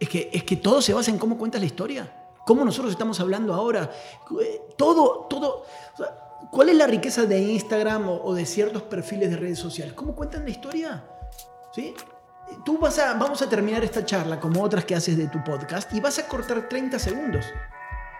Es 0.00 0.08
que, 0.08 0.30
es 0.32 0.44
que 0.44 0.56
todo 0.56 0.80
se 0.80 0.94
basa 0.94 1.10
en 1.10 1.18
cómo 1.18 1.36
cuentas 1.36 1.60
la 1.60 1.66
historia. 1.66 2.12
Cómo 2.46 2.64
nosotros 2.64 2.92
estamos 2.92 3.18
hablando 3.20 3.52
ahora. 3.52 3.90
Eh, 4.40 4.60
todo, 4.76 5.26
todo. 5.28 5.64
¿Cuál 6.50 6.70
es 6.70 6.76
la 6.76 6.86
riqueza 6.86 7.26
de 7.26 7.40
Instagram 7.40 8.08
o, 8.08 8.34
de 8.34 8.46
ciertos 8.46 8.82
perfiles 8.82 9.30
de 9.30 9.36
redes 9.36 9.58
sociales? 9.58 9.92
¿Cómo 9.94 10.14
cuentan 10.14 10.44
la 10.44 10.50
historia? 10.50 11.04
¿Sí? 11.74 11.94
Tú 12.64 12.78
vas 12.78 12.98
a, 12.98 13.14
vamos 13.14 13.42
a 13.42 13.48
terminar 13.48 13.84
esta 13.84 14.04
charla 14.04 14.40
como 14.40 14.62
otras 14.62 14.84
que 14.84 14.94
haces 14.94 15.18
de 15.18 15.28
tu 15.28 15.42
podcast 15.44 15.92
y 15.92 16.00
vas 16.00 16.18
a 16.18 16.26
cortar 16.26 16.68
30 16.68 16.98
segundos. 16.98 17.44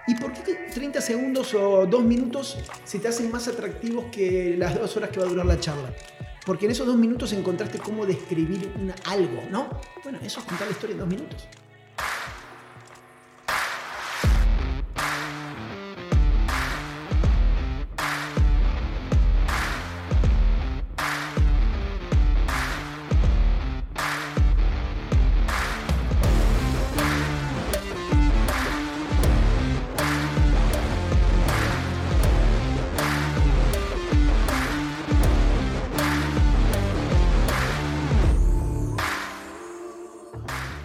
¿Y 0.06 0.14
por 0.16 0.32
qué 0.32 0.68
30 0.74 1.00
segundos 1.00 1.54
o 1.54 1.86
2 1.86 2.02
minutos 2.02 2.58
se 2.84 2.98
te 2.98 3.08
hacen 3.08 3.30
más 3.30 3.46
atractivos 3.48 4.06
que 4.12 4.56
las 4.58 4.78
dos 4.78 4.96
horas 4.96 5.10
que 5.10 5.20
va 5.20 5.26
a 5.26 5.28
durar 5.28 5.46
la 5.46 5.60
charla? 5.60 5.90
Porque 6.44 6.64
en 6.64 6.72
esos 6.72 6.86
dos 6.86 6.96
minutos 6.96 7.32
encontraste 7.32 7.78
cómo 7.78 8.06
describir 8.06 8.72
algo, 9.04 9.42
¿no? 9.50 9.68
Bueno, 10.02 10.18
eso 10.22 10.40
es 10.40 10.46
contar 10.46 10.66
la 10.66 10.72
historia 10.72 10.94
en 10.94 10.98
dos 10.98 11.08
minutos. 11.08 11.46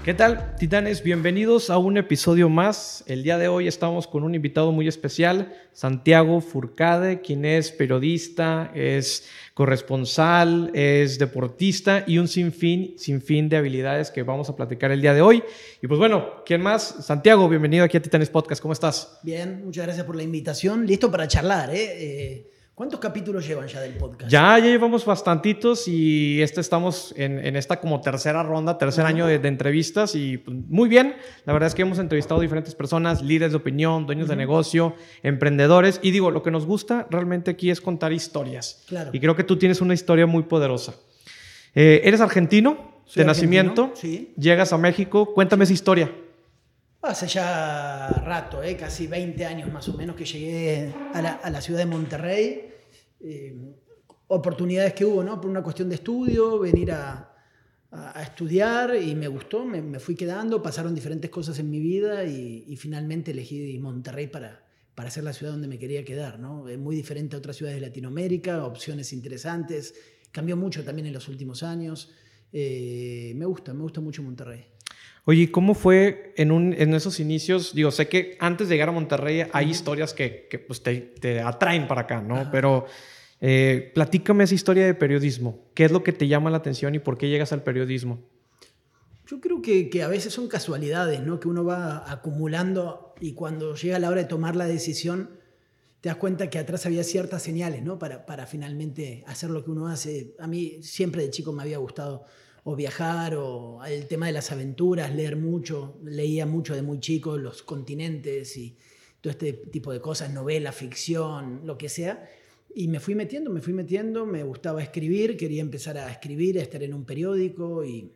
¿Qué 0.04 0.14
tal, 0.14 0.58
titanes? 0.58 1.02
Bienvenidos 1.02 1.70
a 1.70 1.78
un 1.78 1.98
episodio 1.98 2.50
más. 2.50 3.06
El 3.08 3.24
día 3.24 3.38
de 3.38 3.48
hoy 3.48 3.70
estamos 3.70 4.06
con 4.06 4.24
un 4.24 4.36
invitado 4.36 4.74
muy 4.74 4.86
especial, 4.90 5.56
Santiago 5.72 6.42
Furcade, 6.42 7.22
quien 7.22 7.46
es 7.46 7.72
periodista, 7.72 8.70
es 8.76 9.30
corresponsal, 9.54 10.72
es 10.74 11.20
deportista 11.20 12.04
y 12.06 12.18
un 12.18 12.28
sinfín, 12.28 12.96
sinfín 12.98 13.48
de 13.48 13.56
habilidades 13.56 14.12
que 14.12 14.24
vamos 14.24 14.50
a 14.50 14.58
platicar 14.58 14.92
el 14.92 15.00
día 15.00 15.14
de 15.14 15.22
hoy. 15.22 15.42
Y 15.82 15.88
pues 15.88 15.98
bueno, 15.98 16.44
¿quién 16.46 16.60
más? 16.60 16.84
Santiago, 17.06 17.48
bienvenido 17.48 17.86
aquí 17.86 17.96
a 17.96 18.02
Titanes 18.02 18.30
Podcast. 18.30 18.62
¿Cómo 18.62 18.74
estás? 18.74 19.20
Bien, 19.24 19.64
muchas 19.64 19.86
gracias 19.86 20.06
por 20.06 20.18
la 20.18 20.24
invitación. 20.24 20.86
Listo 20.86 21.10
para 21.10 21.30
charlar, 21.30 21.74
¿eh? 21.74 21.78
eh 21.80 22.52
¿Cuántos 22.76 23.00
capítulos 23.00 23.46
llevan 23.46 23.68
ya 23.68 23.82
del 23.82 23.94
podcast? 23.94 24.32
Ya, 24.32 24.58
ya 24.58 24.66
llevamos 24.66 25.06
bastantitos 25.06 25.88
y 25.88 26.42
este 26.42 26.60
estamos 26.60 27.14
en, 27.16 27.56
esta 27.56 27.80
como 27.80 28.02
tercera 28.02 28.42
ronda, 28.42 28.80
tercer 28.80 29.06
año 29.06 29.28
de, 29.28 29.36
entrevistas 29.36 30.16
y 30.16 30.40
pues, 30.40 30.58
muy 30.70 30.90
bien. 30.90 31.16
La 31.46 31.54
verdad 31.54 31.68
es 31.68 31.76
que 31.76 31.84
hemos 31.84 32.00
entrevistado 32.00 32.40
a 32.40 32.42
diferentes 32.42 32.74
personas, 32.74 33.22
líderes 33.22 33.52
de 33.52 33.58
opinión, 33.58 34.08
dueños 34.08 34.28
de 34.28 34.36
negocio, 34.36 34.96
emprendedores 35.22 36.00
y 36.02 36.10
digo, 36.10 36.32
lo 36.32 36.42
que 36.42 36.50
nos 36.50 36.66
gusta 36.66 37.06
realmente 37.12 37.52
aquí 37.52 37.70
es 37.70 37.80
contar 37.80 38.12
historias. 38.12 38.84
Claro. 38.88 39.12
Y 39.14 39.20
creo 39.20 39.36
que 39.36 39.44
tú 39.44 39.56
tienes 39.58 39.80
una 39.80 39.94
historia 39.94 40.26
muy 40.26 40.42
poderosa. 40.42 40.96
Eh, 41.76 42.02
¿Eres 42.06 42.22
argentino 42.22 43.04
de 43.14 43.24
nacimiento? 43.24 43.92
Sí. 43.94 44.34
Llegas 44.36 44.74
a 44.74 44.80
México, 44.80 45.32
cuéntame 45.36 45.66
esa 45.66 45.74
historia. 45.74 46.12
Hace 47.04 47.28
ya 47.28 48.08
rato, 48.26 48.64
¿eh? 48.64 48.78
casi 48.78 49.08
20 49.08 49.46
años 49.46 49.70
más 49.74 49.90
o 49.90 49.94
menos 49.98 50.16
que 50.16 50.24
llegué 50.24 50.94
a 51.14 51.50
la, 51.50 51.62
ciudad 51.62 51.80
de 51.80 51.86
Monterrey. 51.86 52.70
Eh, 53.20 53.54
oportunidades 54.28 54.94
que 54.94 55.04
hubo, 55.04 55.22
¿no? 55.22 55.42
Por 55.42 55.50
una 55.52 55.62
cuestión 55.62 55.90
de 55.90 55.96
estudio, 55.96 56.60
venir 56.60 56.94
a, 56.94 57.30
estudiar 58.22 58.96
y 58.96 59.14
me 59.16 59.28
gustó, 59.28 59.66
me, 59.66 60.00
fui 60.00 60.16
quedando, 60.16 60.64
pasaron 60.64 60.96
diferentes 60.96 61.30
cosas 61.30 61.60
en 61.60 61.70
mi 61.70 61.80
vida 61.80 62.26
y, 62.26 62.64
y, 62.68 62.76
finalmente 62.78 63.32
elegí 63.32 63.78
Monterrey 63.78 64.26
para, 64.26 64.66
para 64.96 65.12
ser 65.12 65.26
la 65.26 65.34
ciudad 65.34 65.52
donde 65.52 65.68
me 65.68 65.78
quería 65.78 66.04
quedar, 66.04 66.40
¿no? 66.40 66.68
Es 66.68 66.80
muy 66.80 66.96
diferente 66.96 67.36
a 67.36 67.40
otras 67.40 67.58
ciudades 67.58 67.80
de 67.80 67.88
Latinoamérica, 67.88 68.66
opciones 68.66 69.14
interesantes, 69.14 69.94
cambió 70.32 70.56
mucho 70.56 70.84
también 70.84 71.08
en 71.08 71.14
los 71.14 71.28
últimos 71.28 71.64
años. 71.64 72.14
Eh, 72.52 73.34
me 73.36 73.46
gusta, 73.46 73.74
me 73.74 73.82
gusta 73.82 74.00
mucho 74.00 74.24
Monterrey. 74.24 74.73
Oye, 75.26 75.52
¿cómo 75.52 75.74
fue 75.74 76.34
en, 76.36 76.52
un, 76.52 76.74
en 76.74 76.94
esos 76.94 77.22
inicios? 77.22 77.74
Digo, 77.74 77.92
sé 77.92 78.10
que 78.10 78.36
antes 78.40 78.68
de 78.68 78.76
llegar 78.76 78.90
a 78.90 78.92
Monterrey 78.92 79.44
hay 79.54 79.70
historias 79.70 80.14
que, 80.14 80.48
que 80.50 80.60
pues, 80.60 80.84
te, 80.84 80.98
te, 80.98 81.40
atraen 81.40 81.88
para 81.88 82.02
acá, 82.02 82.22
¿no? 82.22 82.50
Pero 82.52 82.86
eh, 83.40 83.92
platícame 83.94 84.44
esa 84.44 84.56
historia 84.56 84.86
de 84.86 84.94
periodismo. 84.94 85.60
¿Qué 85.74 85.86
es 85.86 85.92
lo 85.92 86.04
que 86.04 86.12
te 86.12 86.28
llama 86.28 86.50
la 86.50 86.58
atención 86.58 86.94
y 86.94 87.00
por 87.00 87.18
qué 87.18 87.30
llegas 87.30 87.54
al 87.54 87.64
periodismo? 87.64 88.20
Yo 89.26 89.40
creo 89.40 89.62
que, 89.62 89.90
que, 89.90 90.04
a 90.04 90.10
veces 90.10 90.34
son 90.34 90.50
casualidades, 90.50 91.22
¿no? 91.22 91.40
Que 91.40 91.48
uno 91.48 91.64
va 91.64 92.12
acumulando 92.12 93.16
y 93.22 93.34
cuando 93.34 93.76
llega 93.76 94.00
la 94.00 94.10
hora 94.10 94.24
de 94.24 94.28
tomar 94.28 94.58
la 94.58 94.66
decisión, 94.66 95.40
te 96.02 96.10
das 96.10 96.18
cuenta 96.18 96.50
que 96.50 96.60
atrás 96.60 96.86
había 96.86 97.06
ciertas 97.06 97.42
señales, 97.42 97.82
¿no? 97.82 97.98
Para, 97.98 98.26
para 98.26 98.46
finalmente 98.46 99.24
hacer 99.26 99.52
lo 99.52 99.64
que 99.64 99.72
uno 99.72 99.88
hace. 99.88 100.36
A 100.38 100.48
mí 100.48 100.84
siempre 100.84 101.22
de 101.22 101.30
chico 101.30 101.54
me 101.54 101.62
había 101.62 101.78
gustado 101.78 102.26
o 102.64 102.76
viajar, 102.76 103.36
o 103.36 103.84
el 103.86 104.08
tema 104.08 104.28
de 104.28 104.32
las 104.32 104.52
aventuras, 104.52 105.14
leer 105.14 105.36
mucho, 105.36 106.00
leía 106.04 106.46
mucho 106.46 106.76
de 106.76 106.82
muy 106.82 107.00
chico 107.00 107.38
los 107.38 107.62
continentes 107.64 108.56
y 108.58 108.78
todo 109.20 109.32
este 109.32 109.54
tipo 109.54 109.92
de 109.92 110.00
cosas, 110.00 110.34
novela, 110.34 110.72
ficción, 110.72 111.62
lo 111.66 111.78
que 111.78 111.90
sea. 111.90 112.30
Y 112.74 112.88
me 112.88 113.00
fui 113.00 113.16
metiendo, 113.16 113.52
me 113.52 113.62
fui 113.62 113.74
metiendo, 113.74 114.26
me 114.26 114.44
gustaba 114.44 114.82
escribir, 114.82 115.38
quería 115.38 115.62
empezar 115.62 115.98
a 115.98 116.12
escribir, 116.12 116.58
a 116.60 116.62
estar 116.62 116.82
en 116.84 116.94
un 116.94 117.06
periódico 117.06 117.84
y 117.84 118.12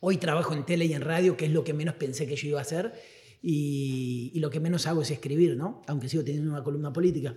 hoy 0.00 0.18
trabajo 0.18 0.52
en 0.52 0.66
tele 0.66 0.84
y 0.86 0.92
en 0.92 1.02
radio, 1.02 1.36
que 1.36 1.46
es 1.46 1.52
lo 1.52 1.64
que 1.64 1.72
menos 1.72 1.94
pensé 1.94 2.26
que 2.26 2.36
yo 2.36 2.48
iba 2.48 2.58
a 2.58 2.62
hacer 2.62 2.92
y, 3.42 4.38
lo 4.40 4.50
que 4.50 4.60
menos 4.60 4.86
hago 4.86 5.02
es 5.02 5.10
escribir, 5.10 5.56
¿no? 5.56 5.82
Aunque 5.86 6.08
sigo 6.08 6.24
teniendo 6.24 6.50
una 6.50 6.62
columna 6.62 6.92
política. 6.92 7.36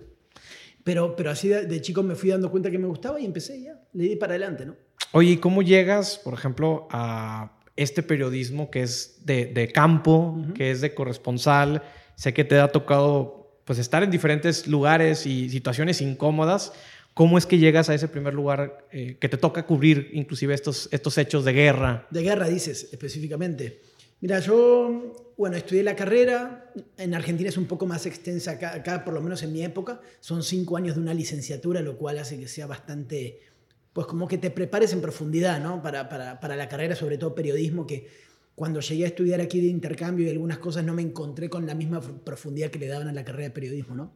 Pero, 0.82 1.14
pero 1.14 1.30
así 1.30 1.48
de, 1.48 1.66
de 1.66 1.80
chico 1.80 2.02
me 2.02 2.14
fui 2.14 2.30
dando 2.30 2.50
cuenta 2.50 2.70
que 2.70 2.78
me 2.78 2.86
gustaba 2.86 3.20
y 3.20 3.24
empecé 3.24 3.62
ya, 3.62 3.80
le 3.92 4.04
di 4.04 4.16
para 4.16 4.32
adelante, 4.32 4.66
¿no? 4.66 4.76
Oye, 5.12 5.40
¿cómo 5.40 5.62
llegas, 5.62 6.18
por 6.18 6.34
ejemplo, 6.34 6.86
a 6.90 7.58
este 7.74 8.02
periodismo 8.02 8.70
que 8.70 8.82
es 8.82 9.22
de, 9.24 9.70
campo, 9.74 10.36
que 10.54 10.70
es 10.70 10.80
de 10.80 10.94
corresponsal? 10.94 11.82
Sé 12.14 12.32
que 12.32 12.44
te 12.44 12.60
ha 12.60 12.68
tocado 12.68 13.60
pues 13.64 13.80
estar 13.80 14.04
en 14.04 14.10
diferentes 14.10 14.68
lugares 14.68 15.26
y 15.26 15.50
situaciones 15.50 16.00
incómodas. 16.00 16.72
¿Cómo 17.14 17.38
es 17.38 17.46
que 17.46 17.58
llegas 17.58 17.88
a 17.88 17.94
ese 17.94 18.06
primer 18.06 18.34
lugar 18.34 18.86
eh, 18.92 19.16
que 19.18 19.28
te 19.28 19.36
toca 19.36 19.66
cubrir 19.66 20.10
inclusive 20.12 20.54
estos, 20.54 20.88
estos 20.92 21.18
hechos 21.18 21.44
de 21.44 21.52
guerra? 21.54 22.06
De 22.10 22.22
guerra 22.22 22.48
dices 22.48 22.88
específicamente. 22.92 23.80
Mira, 24.20 24.38
yo, 24.38 25.32
bueno, 25.36 25.56
estudié 25.56 25.82
la 25.82 25.96
carrera, 25.96 26.72
en 26.98 27.14
Argentina 27.14 27.48
es 27.48 27.56
un 27.56 27.66
poco 27.66 27.86
más 27.86 28.06
extensa, 28.06 28.52
acá, 28.52 28.74
acá, 28.74 29.02
por 29.02 29.14
lo 29.14 29.22
menos 29.22 29.42
en 29.42 29.52
mi 29.52 29.64
época, 29.64 30.00
son 30.20 30.42
cinco 30.42 30.76
años 30.76 30.96
de 30.96 31.00
una 31.00 31.14
licenciatura, 31.14 31.80
lo 31.80 31.96
cual 31.96 32.18
hace 32.18 32.38
que 32.38 32.46
sea 32.46 32.66
bastante 32.66 33.40
pues 33.92 34.06
como 34.06 34.28
que 34.28 34.38
te 34.38 34.50
prepares 34.50 34.92
en 34.92 35.00
profundidad, 35.00 35.60
¿no? 35.60 35.82
Para, 35.82 36.08
para, 36.08 36.40
para, 36.40 36.56
la 36.56 36.68
carrera, 36.68 36.94
sobre 36.94 37.18
todo 37.18 37.34
periodismo, 37.34 37.86
que 37.86 38.08
cuando 38.54 38.80
llegué 38.80 39.04
a 39.04 39.08
estudiar 39.08 39.40
aquí 39.40 39.60
de 39.60 39.68
intercambio 39.68 40.26
y 40.26 40.30
algunas 40.30 40.58
cosas 40.58 40.84
no 40.84 40.94
me 40.94 41.02
encontré 41.02 41.48
con 41.48 41.66
la 41.66 41.74
misma 41.74 42.00
profundidad 42.00 42.70
que 42.70 42.78
le 42.78 42.86
daban 42.86 43.08
a 43.08 43.12
la 43.12 43.24
carrera 43.24 43.44
de 43.44 43.50
periodismo, 43.50 43.94
¿no? 43.94 44.12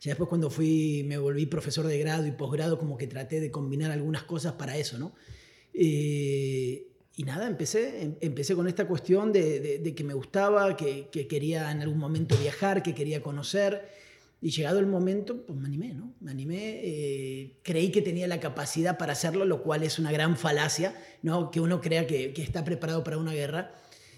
Ya 0.00 0.10
después 0.10 0.28
cuando 0.28 0.50
fui, 0.50 1.04
me 1.06 1.16
volví 1.18 1.46
profesor 1.46 1.86
de 1.86 1.98
grado 1.98 2.26
y 2.26 2.32
posgrado, 2.32 2.78
como 2.78 2.96
que 2.96 3.06
traté 3.06 3.40
de 3.40 3.50
combinar 3.50 3.92
algunas 3.92 4.24
cosas 4.24 4.54
para 4.54 4.76
eso, 4.76 4.98
¿no? 4.98 5.14
Eh, 5.74 6.88
y 7.14 7.22
nada, 7.24 7.46
empecé, 7.46 8.02
em, 8.02 8.14
empecé 8.20 8.54
con 8.54 8.66
esta 8.66 8.86
cuestión 8.88 9.32
de, 9.32 9.78
de, 9.78 9.94
que 9.94 10.02
me 10.02 10.14
gustaba, 10.14 10.76
que, 10.76 11.08
que, 11.12 11.26
quería 11.28 11.70
en 11.70 11.82
algún 11.82 11.98
momento 11.98 12.36
viajar, 12.36 12.82
que 12.82 12.94
quería 12.94 13.22
conocer 13.22 13.86
y 14.42 14.50
llegado 14.50 14.80
el 14.80 14.88
momento, 14.88 15.46
pues 15.46 15.56
me 15.56 15.68
animé, 15.68 15.94
¿no? 15.94 16.14
Me 16.20 16.32
animé, 16.32 16.80
eh, 16.82 17.60
creí 17.62 17.92
que 17.92 18.02
tenía 18.02 18.26
la 18.26 18.40
capacidad 18.40 18.98
para 18.98 19.12
hacerlo, 19.12 19.44
lo 19.44 19.62
cual 19.62 19.84
es 19.84 20.00
una 20.00 20.10
gran 20.10 20.36
falacia, 20.36 20.96
¿no? 21.22 21.52
Que 21.52 21.60
uno 21.60 21.80
crea 21.80 22.08
que, 22.08 22.32
que 22.32 22.42
está 22.42 22.64
preparado 22.64 23.04
para 23.04 23.18
una 23.18 23.32
guerra. 23.32 23.72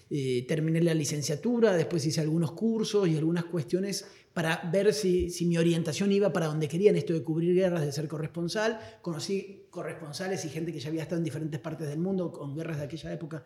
Eh, 0.08 0.46
terminé 0.48 0.80
la 0.80 0.94
licenciatura, 0.94 1.74
después 1.74 2.06
hice 2.06 2.22
algunos 2.22 2.52
cursos 2.52 3.06
y 3.06 3.18
algunas 3.18 3.44
cuestiones 3.44 4.06
para 4.32 4.62
ver 4.72 4.94
si, 4.94 5.28
si, 5.28 5.44
mi 5.44 5.58
orientación 5.58 6.10
iba 6.10 6.32
para 6.32 6.46
donde 6.46 6.68
quería 6.68 6.88
en 6.88 6.96
esto 6.96 7.12
de 7.12 7.22
cubrir 7.22 7.54
guerras, 7.54 7.84
de 7.84 7.92
ser 7.92 8.08
corresponsal. 8.08 8.80
Conocí 9.02 9.66
corresponsales 9.68 10.42
y 10.46 10.48
gente 10.48 10.72
que 10.72 10.80
ya 10.80 10.88
había 10.88 11.02
estado 11.02 11.18
en 11.18 11.24
diferentes 11.24 11.60
partes 11.60 11.86
del 11.86 11.98
mundo 11.98 12.32
con 12.32 12.56
guerras 12.56 12.78
de 12.78 12.84
aquella 12.84 13.12
época 13.12 13.44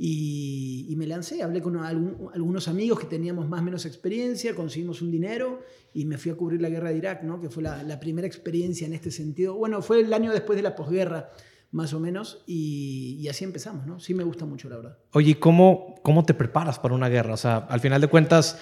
y, 0.00 0.94
me 0.96 1.08
lancé, 1.08 1.42
hablé 1.42 1.60
con 1.60 1.76
algunos 1.76 2.68
amigos 2.68 3.00
que 3.00 3.06
teníamos 3.06 3.48
más 3.48 3.60
o 3.60 3.64
menos 3.64 3.84
experiencia, 3.84 4.54
conseguimos 4.54 5.02
un 5.02 5.10
dinero 5.10 5.60
y 5.92 6.04
me 6.04 6.18
fui 6.18 6.30
a 6.30 6.36
cubrir 6.36 6.62
la 6.62 6.68
guerra 6.68 6.90
de 6.90 6.98
Irak, 6.98 7.24
¿no? 7.24 7.40
que 7.40 7.50
fue 7.50 7.64
la, 7.64 7.98
primera 7.98 8.24
experiencia 8.24 8.86
en 8.86 8.92
este 8.92 9.10
sentido. 9.10 9.56
Bueno, 9.56 9.82
fue 9.82 10.00
el 10.00 10.14
año 10.14 10.30
después 10.30 10.56
de 10.56 10.62
la 10.62 10.76
posguerra, 10.76 11.30
más 11.72 11.92
o 11.94 12.00
menos, 12.00 12.44
y, 12.46 13.26
así 13.28 13.42
empezamos. 13.42 13.86
¿no? 13.88 13.98
Sí 13.98 14.14
me 14.14 14.22
gusta 14.22 14.44
mucho, 14.44 14.68
la 14.68 14.76
verdad. 14.76 14.98
Oye, 15.14 15.36
¿cómo, 15.40 15.96
¿cómo 16.02 16.24
te 16.24 16.32
preparas 16.32 16.78
para 16.78 16.94
una 16.94 17.08
guerra? 17.08 17.34
O 17.34 17.38
sea, 17.38 17.56
al 17.56 17.80
final 17.80 18.00
de 18.00 18.06
cuentas... 18.06 18.58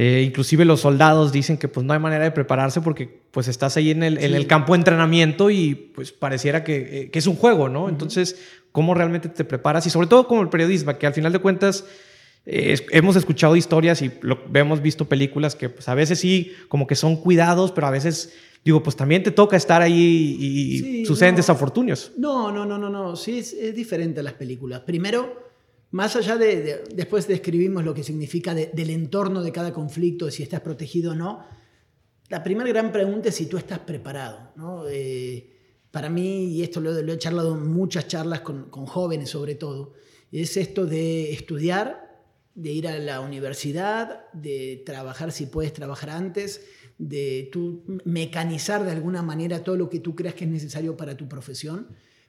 Eh, 0.00 0.22
inclusive 0.24 0.64
los 0.64 0.80
soldados 0.80 1.32
dicen 1.32 1.58
que 1.58 1.66
pues 1.66 1.84
no 1.84 1.92
hay 1.92 1.98
manera 1.98 2.22
de 2.22 2.30
prepararse 2.30 2.80
porque 2.80 3.20
pues 3.32 3.48
estás 3.48 3.76
ahí 3.76 3.90
en 3.90 4.04
el, 4.04 4.16
en 4.18 4.32
el 4.32 4.46
campo 4.46 4.72
de 4.72 4.78
entrenamiento 4.78 5.50
y 5.50 5.74
pues 5.74 6.12
pareciera 6.12 6.62
que, 6.62 6.76
eh, 6.76 7.10
que 7.10 7.18
es 7.18 7.26
un 7.26 7.34
juego, 7.34 7.68
¿no? 7.68 7.88
Entonces, 7.88 8.38
cómo 8.70 8.94
realmente 8.94 9.28
te 9.28 9.44
preparas 9.44 9.86
y 9.86 9.90
sobre 9.90 10.06
todo 10.06 10.28
como 10.28 10.42
el 10.42 10.50
periodismo, 10.50 10.96
que 10.96 11.06
al 11.06 11.14
final 11.14 11.32
de 11.32 11.40
cuentas 11.40 11.84
hemos 12.48 13.16
escuchado 13.16 13.56
historias 13.56 14.00
y 14.00 14.10
lo, 14.22 14.38
hemos 14.54 14.80
visto 14.80 15.06
películas 15.06 15.54
que 15.54 15.68
pues, 15.68 15.88
a 15.88 15.94
veces 15.94 16.18
sí, 16.18 16.52
como 16.68 16.86
que 16.86 16.94
son 16.94 17.16
cuidados, 17.16 17.72
pero 17.72 17.86
a 17.86 17.90
veces, 17.90 18.32
digo, 18.64 18.82
pues 18.82 18.96
también 18.96 19.22
te 19.22 19.30
toca 19.30 19.56
estar 19.56 19.82
ahí 19.82 20.38
y 20.40 21.04
suceden 21.04 21.36
desafortunios. 21.36 22.12
No, 22.16 22.50
no, 22.50 22.64
no, 22.64 22.78
no, 22.78 22.88
no, 22.88 23.16
sí 23.16 23.38
es, 23.38 23.74
diferente 23.74 24.20
a 24.20 24.22
las 24.22 24.34
películas. 24.34 24.80
Primero, 24.80 25.47
más 25.90 26.16
allá 26.16 26.36
de, 26.36 26.84
después 26.94 27.26
describimos 27.26 27.84
lo 27.84 27.94
que 27.94 28.02
significa 28.02 28.54
del 28.54 28.90
entorno 28.90 29.42
de 29.42 29.52
cada 29.52 29.72
conflicto, 29.72 30.26
de 30.26 30.32
si 30.32 30.42
estás 30.42 30.60
protegido 30.60 31.12
o 31.12 31.14
no, 31.14 31.44
la 32.28 32.42
primera 32.42 32.68
gran 32.68 32.92
pregunta 32.92 33.30
es 33.30 33.36
si 33.36 33.46
tú 33.46 33.56
estás 33.56 33.78
preparado. 33.80 34.52
¿no? 34.56 34.86
Eh, 34.88 35.50
para 35.90 36.10
mí, 36.10 36.44
y 36.46 36.62
esto 36.62 36.80
lo, 36.80 36.96
he 36.96 37.18
charlado 37.18 37.54
en 37.54 37.66
muchas 37.68 38.06
charlas 38.06 38.40
con, 38.40 38.68
con 38.68 38.86
jóvenes 38.86 39.30
sobre 39.30 39.54
todo, 39.54 39.94
es 40.30 40.58
esto 40.58 40.84
de 40.84 41.32
estudiar, 41.32 42.22
de 42.54 42.70
ir 42.70 42.86
a 42.88 42.98
la 42.98 43.20
universidad, 43.20 44.30
de 44.32 44.82
trabajar 44.84 45.32
si 45.32 45.46
puedes 45.46 45.72
trabajar 45.72 46.10
antes, 46.10 46.66
de 46.98 47.48
tú 47.52 47.84
mecanizar 48.04 48.84
de 48.84 48.90
alguna 48.90 49.22
manera 49.22 49.62
todo 49.62 49.76
lo 49.76 49.88
que 49.88 50.00
tú 50.00 50.14
creas 50.14 50.34
que 50.34 50.44
es 50.44 50.50
necesario 50.50 50.96
para 50.96 51.16
tu 51.16 51.28
profesión, 51.28 51.88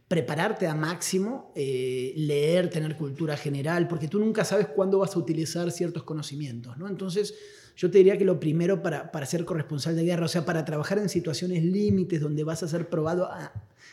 prepararte 0.09 0.65
a 0.65 0.73
máximo, 0.73 1.53
eh, 1.56 2.13
leer, 2.17 2.69
tener 2.71 2.97
cultura 2.97 3.38
general, 3.38 3.88
porque 3.88 4.07
tú 4.07 4.19
nunca 4.19 4.44
sabes 4.44 4.67
cuándo 4.67 4.97
vas 4.97 5.15
a 5.15 5.19
utilizar 5.19 5.71
ciertos 5.71 6.01
conocimientos, 6.01 6.75
¿no? 6.79 6.89
Entonces, 6.89 7.35
yo 7.77 7.91
te 7.91 8.00
diría 8.00 8.17
que 8.17 8.25
lo 8.25 8.39
primero 8.39 8.81
para, 8.81 9.11
para 9.11 9.27
ser 9.27 9.45
corresponsal 9.45 9.95
de 9.95 10.03
guerra, 10.03 10.25
o 10.25 10.27
sea, 10.27 10.45
para 10.45 10.65
trabajar 10.65 10.97
en 10.97 11.09
situaciones 11.09 11.63
límites 11.63 12.19
donde 12.19 12.44
vas 12.44 12.63
a 12.63 12.67
ser 12.67 12.89
probado 12.89 13.29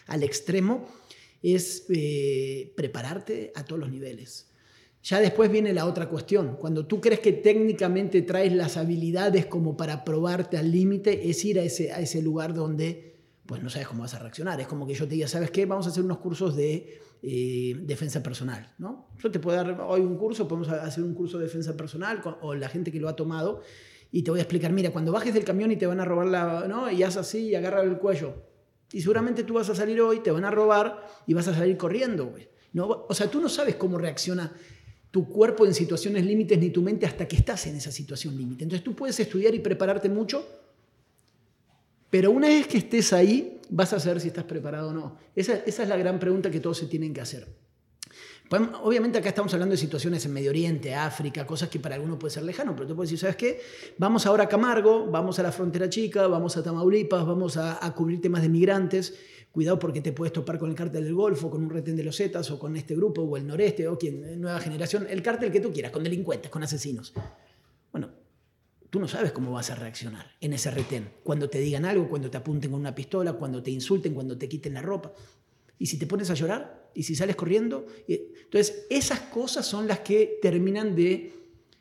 al 0.06 0.22
extremo, 0.22 0.88
es 1.42 1.84
eh, 1.90 2.72
prepararte 2.74 3.52
a 3.54 3.64
todos 3.64 3.78
los 3.78 3.90
niveles. 3.90 4.46
Ya 5.02 5.20
después 5.20 5.52
viene 5.52 5.74
la 5.74 5.84
otra 5.84 6.08
cuestión. 6.08 6.56
Cuando 6.56 6.86
tú 6.86 6.98
crees 6.98 7.20
que 7.20 7.32
técnicamente 7.32 8.22
traes 8.22 8.54
las 8.54 8.78
habilidades 8.78 9.44
como 9.44 9.76
para 9.76 10.02
probarte 10.02 10.56
al 10.56 10.72
límite, 10.72 11.28
es 11.28 11.44
ir 11.44 11.60
a 11.60 11.62
ese, 11.62 11.92
a 11.92 12.00
ese 12.00 12.22
lugar 12.22 12.54
donde 12.54 13.15
pues 13.46 13.62
no 13.62 13.70
sabes 13.70 13.88
cómo 13.88 14.02
vas 14.02 14.14
a 14.14 14.18
reaccionar. 14.18 14.60
Es 14.60 14.66
como 14.66 14.86
que 14.86 14.94
yo 14.94 15.06
te 15.06 15.14
diga, 15.14 15.28
¿sabes 15.28 15.50
qué? 15.50 15.66
Vamos 15.66 15.86
a 15.86 15.90
hacer 15.90 16.02
unos 16.02 16.18
cursos 16.18 16.56
de 16.56 17.00
eh, 17.22 17.76
defensa 17.80 18.22
personal. 18.22 18.74
¿no? 18.78 19.08
Yo 19.18 19.30
te 19.30 19.38
puedo 19.38 19.56
dar 19.56 19.80
hoy 19.80 20.00
un 20.00 20.16
curso, 20.16 20.46
podemos 20.46 20.68
hacer 20.68 21.02
un 21.02 21.14
curso 21.14 21.38
de 21.38 21.44
defensa 21.44 21.76
personal 21.76 22.22
o 22.42 22.54
la 22.54 22.68
gente 22.68 22.92
que 22.92 23.00
lo 23.00 23.08
ha 23.08 23.16
tomado 23.16 23.62
y 24.12 24.22
te 24.22 24.30
voy 24.30 24.40
a 24.40 24.42
explicar, 24.42 24.72
mira, 24.72 24.90
cuando 24.90 25.12
bajes 25.12 25.34
del 25.34 25.44
camión 25.44 25.70
y 25.70 25.76
te 25.76 25.86
van 25.86 26.00
a 26.00 26.04
robar 26.04 26.26
la... 26.26 26.66
¿no? 26.68 26.90
Y 26.90 27.02
haz 27.02 27.16
así 27.16 27.48
y 27.48 27.54
agarra 27.54 27.82
el 27.82 27.98
cuello. 27.98 28.34
Y 28.92 29.00
seguramente 29.00 29.42
tú 29.42 29.54
vas 29.54 29.68
a 29.68 29.74
salir 29.74 30.00
hoy, 30.00 30.20
te 30.20 30.30
van 30.30 30.44
a 30.44 30.50
robar 30.50 31.06
y 31.26 31.34
vas 31.34 31.48
a 31.48 31.54
salir 31.54 31.76
corriendo. 31.76 32.34
¿no? 32.72 33.06
O 33.08 33.14
sea, 33.14 33.30
tú 33.30 33.40
no 33.40 33.48
sabes 33.48 33.76
cómo 33.76 33.98
reacciona 33.98 34.52
tu 35.10 35.28
cuerpo 35.28 35.66
en 35.66 35.74
situaciones 35.74 36.24
límites 36.24 36.58
ni 36.58 36.70
tu 36.70 36.82
mente 36.82 37.06
hasta 37.06 37.26
que 37.26 37.36
estás 37.36 37.66
en 37.66 37.76
esa 37.76 37.90
situación 37.90 38.36
límite. 38.36 38.64
Entonces 38.64 38.84
tú 38.84 38.94
puedes 38.94 39.18
estudiar 39.18 39.54
y 39.54 39.60
prepararte 39.60 40.08
mucho, 40.08 40.46
pero 42.16 42.30
una 42.30 42.48
vez 42.48 42.66
que 42.66 42.78
estés 42.78 43.12
ahí, 43.12 43.60
vas 43.68 43.92
a 43.92 44.00
saber 44.00 44.22
si 44.22 44.28
estás 44.28 44.44
preparado 44.44 44.88
o 44.88 44.92
no. 44.94 45.18
Esa, 45.34 45.56
esa 45.66 45.82
es 45.82 45.88
la 45.90 45.98
gran 45.98 46.18
pregunta 46.18 46.50
que 46.50 46.60
todos 46.60 46.78
se 46.78 46.86
tienen 46.86 47.12
que 47.12 47.20
hacer. 47.20 47.46
Pues, 48.48 48.62
obviamente 48.82 49.18
acá 49.18 49.28
estamos 49.28 49.52
hablando 49.52 49.74
de 49.74 49.76
situaciones 49.76 50.24
en 50.24 50.32
Medio 50.32 50.48
Oriente, 50.48 50.94
África, 50.94 51.46
cosas 51.46 51.68
que 51.68 51.78
para 51.78 51.96
algunos 51.96 52.16
puede 52.16 52.32
ser 52.32 52.44
lejano, 52.44 52.74
pero 52.74 52.88
tú 52.88 52.96
puedes 52.96 53.10
decir, 53.10 53.20
¿sabes 53.20 53.36
qué? 53.36 53.60
Vamos 53.98 54.24
ahora 54.24 54.44
a 54.44 54.48
Camargo, 54.48 55.04
vamos 55.10 55.38
a 55.40 55.42
la 55.42 55.52
frontera 55.52 55.90
chica, 55.90 56.26
vamos 56.26 56.56
a 56.56 56.62
Tamaulipas, 56.62 57.26
vamos 57.26 57.58
a, 57.58 57.84
a 57.84 57.94
cubrir 57.94 58.22
temas 58.22 58.40
de 58.40 58.48
migrantes 58.48 59.12
cuidado 59.52 59.78
porque 59.78 60.02
te 60.02 60.12
puedes 60.12 60.34
topar 60.34 60.58
con 60.58 60.68
el 60.68 60.76
cártel 60.76 61.04
del 61.04 61.14
Golfo, 61.14 61.50
con 61.50 61.62
un 61.62 61.70
retén 61.70 61.96
de 61.96 62.04
los 62.04 62.14
Zetas, 62.14 62.50
o 62.50 62.58
con 62.58 62.76
este 62.76 62.94
grupo, 62.94 63.22
o 63.22 63.36
el 63.38 63.46
noreste, 63.46 63.88
o 63.88 63.96
quien, 63.96 64.22
eh, 64.22 64.36
nueva 64.36 64.60
generación, 64.60 65.06
el 65.08 65.22
cártel 65.22 65.50
que 65.50 65.60
tú 65.60 65.72
quieras, 65.72 65.92
con 65.92 66.02
delincuentes, 66.02 66.50
con 66.50 66.62
asesinos. 66.62 67.14
Tú 68.90 69.00
no 69.00 69.08
sabes 69.08 69.32
cómo 69.32 69.52
vas 69.52 69.70
a 69.70 69.74
reaccionar 69.74 70.34
en 70.40 70.52
ese 70.52 70.70
retén. 70.70 71.10
Cuando 71.22 71.50
te 71.50 71.58
digan 71.58 71.84
algo, 71.84 72.08
cuando 72.08 72.30
te 72.30 72.36
apunten 72.36 72.70
con 72.70 72.80
una 72.80 72.94
pistola, 72.94 73.32
cuando 73.34 73.62
te 73.62 73.70
insulten, 73.70 74.14
cuando 74.14 74.38
te 74.38 74.48
quiten 74.48 74.74
la 74.74 74.82
ropa. 74.82 75.12
Y 75.78 75.86
si 75.86 75.98
te 75.98 76.06
pones 76.06 76.30
a 76.30 76.34
llorar, 76.34 76.90
y 76.94 77.02
si 77.02 77.14
sales 77.14 77.36
corriendo. 77.36 77.86
Entonces, 78.08 78.86
esas 78.88 79.20
cosas 79.20 79.66
son 79.66 79.86
las 79.86 80.00
que 80.00 80.38
terminan 80.40 80.96
de 80.96 81.32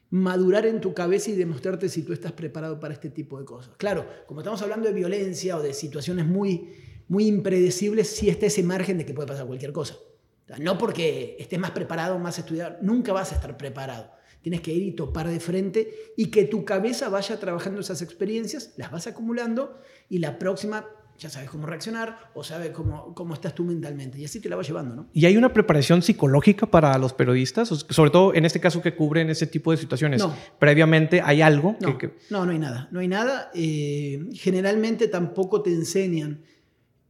madurar 0.10 0.66
en 0.66 0.82
tu 0.82 0.94
cabeza 0.94 1.32
y 1.32 1.36
demostrarte 1.36 1.90
si 1.90 2.04
tú 2.04 2.14
estás 2.14 2.34
preparado 2.34 2.80
para 2.80 2.94
este 2.94 3.10
tipo 3.10 3.40
de 3.40 3.46
cosas. 3.46 3.74
Claro, 3.78 4.06
como 4.28 4.42
estamos 4.42 4.62
hablando 4.62 4.88
de 4.88 4.94
violencia 4.94 5.58
o 5.58 5.62
de 5.62 5.74
situaciones 5.74 6.26
muy 6.26 6.70
muy 7.08 7.28
impredecible 7.28 8.04
si 8.04 8.30
está 8.30 8.48
ese 8.48 8.64
margen 8.64 8.98
de 8.98 9.06
que 9.06 9.14
puede 9.14 9.28
pasar 9.28 9.46
cualquier 9.46 9.72
cosa. 9.72 9.96
no 10.60 10.78
porque 10.78 11.38
estés 11.40 11.60
más 11.60 11.72
preparado, 11.72 12.20
más 12.20 12.38
estudiado, 12.38 12.78
nunca 12.82 13.14
vas 13.14 13.32
a 13.32 13.36
estar 13.36 13.58
preparado. 13.58 14.12
Tienes 14.46 14.62
que 14.62 14.72
ir 14.72 14.84
y 14.84 14.92
topar 14.92 15.28
de 15.28 15.40
frente 15.40 16.14
y 16.16 16.28
que 16.28 16.44
tu 16.44 16.64
cabeza 16.66 17.10
vaya 17.10 17.40
trabajando 17.40 17.82
esas 17.82 18.04
experiencias, 18.04 18.76
las 18.78 18.92
vas 18.92 19.08
acumulando 19.08 19.76
y 20.08 20.20
la 20.20 20.38
próxima 20.38 20.86
ya 21.18 21.32
sabes 21.32 21.50
cómo 21.50 21.66
reaccionar 21.66 22.30
o 22.36 22.44
sabes 22.44 22.70
cómo, 22.70 23.16
cómo 23.16 23.34
estás 23.34 23.56
tú 23.56 23.64
mentalmente 23.64 24.20
y 24.20 24.26
así 24.26 24.40
te 24.40 24.48
la 24.48 24.56
vas 24.56 24.68
llevando, 24.68 24.96
¿no? 24.96 25.10
¿Y 25.14 25.26
hay 25.26 25.36
una 25.36 25.52
preparación 25.52 26.04
psicológica 26.04 26.68
para 26.68 26.96
los 27.00 27.12
periodistas? 27.14 27.70
Sobre 27.70 28.12
todo 28.12 28.36
en 28.36 28.46
este 28.46 28.60
caso 28.60 28.84
que 28.84 28.96
cubren 28.96 29.32
ese 29.32 29.48
tipo 29.48 29.72
de 29.72 29.78
situaciones. 29.78 30.22
No. 30.22 30.36
Previamente, 30.60 31.22
¿hay 31.22 31.42
algo? 31.42 31.76
No, 31.80 31.98
que, 31.98 32.14
no, 32.30 32.46
no 32.46 32.52
hay 32.52 32.60
nada. 32.60 32.88
No 32.92 33.00
hay 33.00 33.08
nada. 33.08 33.50
Eh, 33.56 34.28
generalmente 34.34 35.08
tampoco 35.08 35.64
te 35.64 35.72
enseñan 35.72 36.44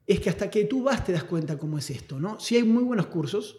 es 0.07 0.21
que 0.21 0.29
hasta 0.29 0.49
que 0.49 0.63
tú 0.63 0.83
vas 0.83 1.03
te 1.03 1.11
das 1.11 1.25
cuenta 1.25 1.57
cómo 1.57 1.79
es 1.79 1.89
esto, 1.89 2.17
¿no? 2.17 2.39
Sí 2.39 2.55
hay 2.55 2.63
muy 2.63 2.83
buenos 2.85 3.07
cursos 3.07 3.57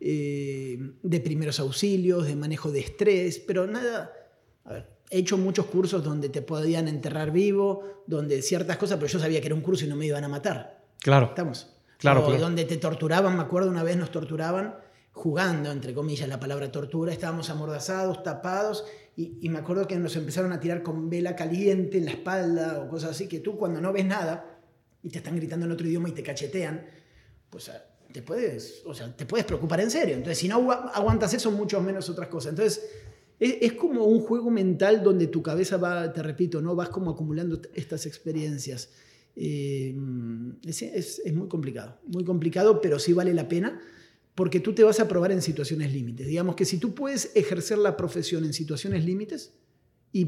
eh, 0.00 0.78
de 1.02 1.20
primeros 1.20 1.60
auxilios, 1.60 2.26
de 2.26 2.36
manejo 2.36 2.70
de 2.70 2.80
estrés, 2.80 3.38
pero 3.38 3.66
nada... 3.66 4.12
A 4.64 4.72
ver, 4.72 4.88
he 5.10 5.18
hecho 5.18 5.36
muchos 5.38 5.66
cursos 5.66 6.02
donde 6.02 6.28
te 6.28 6.42
podían 6.42 6.88
enterrar 6.88 7.30
vivo, 7.30 8.02
donde 8.06 8.42
ciertas 8.42 8.76
cosas, 8.76 8.98
pero 8.98 9.08
yo 9.08 9.18
sabía 9.18 9.40
que 9.40 9.46
era 9.46 9.54
un 9.54 9.60
curso 9.60 9.84
y 9.84 9.88
no 9.88 9.96
me 9.96 10.06
iban 10.06 10.24
a 10.24 10.28
matar. 10.28 10.84
Claro. 11.00 11.26
¿Estamos? 11.26 11.70
Claro, 11.98 12.26
o 12.26 12.32
donde 12.38 12.64
te 12.64 12.76
torturaban, 12.76 13.36
me 13.36 13.42
acuerdo 13.42 13.70
una 13.70 13.82
vez 13.82 13.96
nos 13.96 14.10
torturaban 14.10 14.76
jugando, 15.12 15.70
entre 15.70 15.94
comillas, 15.94 16.28
la 16.28 16.40
palabra 16.40 16.72
tortura, 16.72 17.12
estábamos 17.12 17.48
amordazados, 17.48 18.22
tapados, 18.22 18.84
y, 19.16 19.38
y, 19.40 19.48
me 19.48 19.58
acuerdo 19.60 19.86
que 19.86 19.96
nos 19.96 20.16
empezaron 20.16 20.52
a 20.52 20.58
tirar 20.58 20.82
con 20.82 21.08
vela 21.08 21.36
caliente 21.36 21.98
en 21.98 22.06
la 22.06 22.10
espalda 22.10 22.80
o 22.80 22.88
cosas 22.88 23.12
así, 23.12 23.28
que 23.28 23.38
tú 23.38 23.56
cuando 23.56 23.80
no 23.80 23.92
ves 23.92 24.04
nada, 24.04 24.58
y 25.04 25.10
te 25.10 25.18
están 25.18 25.36
gritando 25.36 25.66
en 25.66 25.72
otro 25.72 25.86
idioma 25.86 26.08
y 26.08 26.12
te 26.12 26.24
cachetean, 26.24 26.84
pues 27.48 27.70
te 28.14 28.22
puedes, 28.22 28.82
o 28.86 28.94
sea, 28.94 29.14
te 29.14 29.26
puedes 29.26 29.44
preocupar 29.44 29.80
en 29.80 29.90
serio. 29.90 30.14
Entonces, 30.14 30.38
si 30.38 30.46
no 30.46 30.70
aguantas 30.70 31.34
eso, 31.34 31.50
mucho 31.50 31.80
menos 31.82 32.08
otras 32.08 32.28
cosas. 32.28 32.50
Entonces, 32.50 32.88
es, 33.40 33.72
como 33.72 34.04
un 34.04 34.20
juego 34.20 34.52
mental 34.52 35.02
donde 35.02 35.26
tu 35.26 35.42
cabeza 35.42 35.78
va, 35.78 36.12
te 36.12 36.22
repito, 36.22 36.62
¿no? 36.62 36.76
vas 36.76 36.90
como 36.90 37.10
acumulando 37.10 37.60
estas 37.74 38.06
experiencias. 38.06 38.90
Eh, 39.34 39.96
es, 40.64 40.82
es, 40.82 41.34
muy 41.34 41.48
complicado, 41.48 41.98
muy 42.06 42.22
complicado, 42.22 42.80
pero 42.80 43.00
sí 43.00 43.12
vale 43.12 43.34
la 43.34 43.48
pena 43.48 43.80
porque 44.36 44.60
tú 44.60 44.72
te 44.74 44.84
vas 44.84 45.00
a 45.00 45.08
probar 45.08 45.32
en 45.32 45.42
situaciones 45.42 45.92
límites. 45.92 46.28
Digamos 46.28 46.54
que 46.54 46.66
si 46.66 46.78
tú 46.78 46.94
puedes 46.94 47.32
ejercer 47.34 47.78
la 47.78 47.96
profesión 47.96 48.44
en 48.44 48.52
situaciones 48.52 49.04
límites, 49.04 49.54
y, 50.12 50.26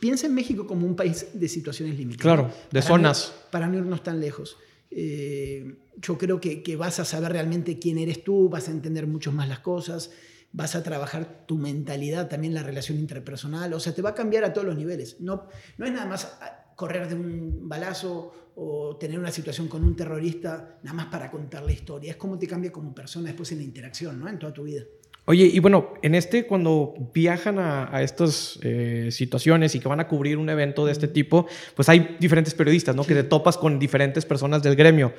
piensa 0.00 0.26
en 0.26 0.34
México 0.34 0.66
como 0.66 0.84
un 0.84 0.96
país 0.96 1.28
de 1.32 1.46
situaciones 1.46 1.96
límites. 1.96 2.20
Claro, 2.20 2.50
de 2.72 2.82
zonas. 2.82 3.32
para 3.52 3.68
no 3.68 3.78
irnos 3.78 4.02
tan 4.02 4.18
lejos. 4.18 4.56
Eh, 4.94 5.78
yo 5.96 6.18
creo 6.18 6.40
que, 6.40 6.76
vas 6.76 7.00
a 7.00 7.04
saber 7.04 7.32
realmente 7.32 7.78
quién 7.78 7.98
eres 7.98 8.24
tú, 8.24 8.48
vas 8.48 8.68
a 8.68 8.70
entender 8.70 9.06
mucho 9.06 9.32
más 9.32 9.48
las 9.48 9.60
cosas, 9.60 10.10
vas 10.52 10.74
a 10.74 10.82
trabajar 10.82 11.46
tu 11.46 11.56
mentalidad, 11.56 12.28
también 12.28 12.54
la 12.54 12.62
relación 12.62 12.98
interpersonal, 12.98 13.72
o 13.72 13.80
sea, 13.80 13.94
te 13.94 14.02
va 14.02 14.10
a 14.10 14.14
cambiar 14.14 14.44
a 14.44 14.52
todos 14.52 14.66
los 14.66 14.76
niveles. 14.76 15.20
No, 15.20 15.46
no 15.78 15.86
es 15.86 15.92
nada 15.92 16.06
más 16.06 16.38
ah, 16.40 16.74
correr 16.76 17.08
de 17.08 17.14
un 17.14 17.68
balazo 17.68 18.52
o 18.56 18.96
tener 18.96 19.18
una 19.18 19.30
situación 19.30 19.68
con 19.68 19.82
un 19.82 19.96
terrorista 19.96 20.78
nada 20.82 20.94
más 20.94 21.06
para 21.06 21.30
contar 21.30 21.62
la 21.62 21.72
historia, 21.72 22.10
es 22.10 22.16
cómo 22.16 22.38
te 22.38 22.46
cambia 22.46 22.70
como 22.70 22.94
persona 22.94 23.28
después 23.28 23.50
en 23.52 23.58
la 23.58 23.64
interacción, 23.64 24.20
¿no? 24.20 24.28
En 24.28 24.38
toda 24.38 24.52
tu 24.52 24.64
vida. 24.64 24.82
Oye, 25.24 25.44
y 25.44 25.60
bueno, 25.60 25.94
en 26.02 26.16
este, 26.16 26.46
cuando 26.46 26.94
viajan 27.14 27.60
a, 27.60 28.02
estas 28.02 28.58
eh, 28.62 29.08
situaciones 29.12 29.72
y 29.76 29.78
que 29.78 29.86
van 29.86 30.00
a 30.00 30.08
cubrir 30.08 30.36
un 30.36 30.50
evento 30.50 30.84
de 30.84 30.90
este 30.90 31.06
tipo, 31.06 31.46
pues 31.76 31.88
hay 31.88 32.16
diferentes 32.18 32.54
periodistas, 32.54 32.96
¿no? 32.96 33.04
Que 33.04 33.14
te 33.14 33.22
topas 33.22 33.56
con 33.56 33.78
diferentes 33.78 34.24
personas 34.24 34.64
del 34.64 34.74
gremio. 34.74 35.12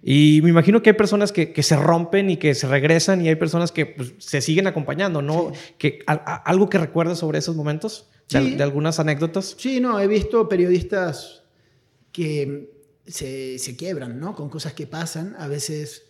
Y 0.00 0.40
me 0.44 0.50
imagino 0.50 0.80
que 0.80 0.90
hay 0.90 0.96
personas 0.96 1.32
que, 1.32 1.52
que, 1.52 1.64
se 1.64 1.74
rompen 1.74 2.30
y 2.30 2.36
que 2.36 2.54
se 2.54 2.68
regresan 2.68 3.20
y 3.24 3.28
hay 3.28 3.34
personas 3.34 3.72
que 3.72 3.86
pues, 3.86 4.14
se 4.18 4.40
siguen 4.40 4.68
acompañando, 4.68 5.22
¿no? 5.22 5.50
Que, 5.76 6.04
¿Algo 6.06 6.68
que 6.68 6.78
recuerdas 6.78 7.18
sobre 7.18 7.40
esos 7.40 7.56
momentos? 7.56 8.08
De, 8.30 8.56
de, 8.56 8.62
algunas 8.62 9.00
anécdotas? 9.00 9.56
Sí, 9.58 9.80
no, 9.80 9.98
he 9.98 10.06
visto 10.06 10.48
periodistas 10.48 11.42
que 12.12 12.70
se, 13.06 13.58
se 13.58 13.76
quiebran, 13.76 14.20
¿no? 14.20 14.36
Con 14.36 14.50
cosas 14.50 14.74
que 14.74 14.86
pasan, 14.86 15.34
a 15.38 15.48
veces 15.48 16.07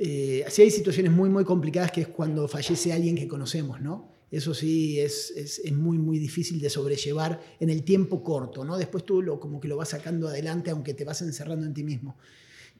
eh, 0.00 0.44
sí 0.48 0.62
hay 0.62 0.70
situaciones 0.70 1.10
muy, 1.10 1.28
muy 1.28 1.44
complicadas 1.44 1.90
que 1.90 2.02
es 2.02 2.08
cuando 2.08 2.46
fallece 2.46 2.92
alguien 2.92 3.16
que 3.16 3.26
conocemos, 3.26 3.80
¿no? 3.80 4.16
Eso 4.30 4.54
sí 4.54 5.00
es, 5.00 5.30
es, 5.30 5.58
es, 5.58 5.72
muy, 5.72 5.98
muy 5.98 6.18
difícil 6.18 6.60
de 6.60 6.70
sobrellevar 6.70 7.40
en 7.58 7.70
el 7.70 7.82
tiempo 7.82 8.22
corto, 8.22 8.64
¿no? 8.64 8.76
Después 8.76 9.04
tú 9.04 9.22
lo, 9.22 9.40
como 9.40 9.58
que 9.58 9.68
lo 9.68 9.76
vas 9.76 9.88
sacando 9.88 10.28
adelante 10.28 10.70
aunque 10.70 10.94
te 10.94 11.04
vas 11.04 11.22
encerrando 11.22 11.66
en 11.66 11.74
ti 11.74 11.82
mismo. 11.82 12.16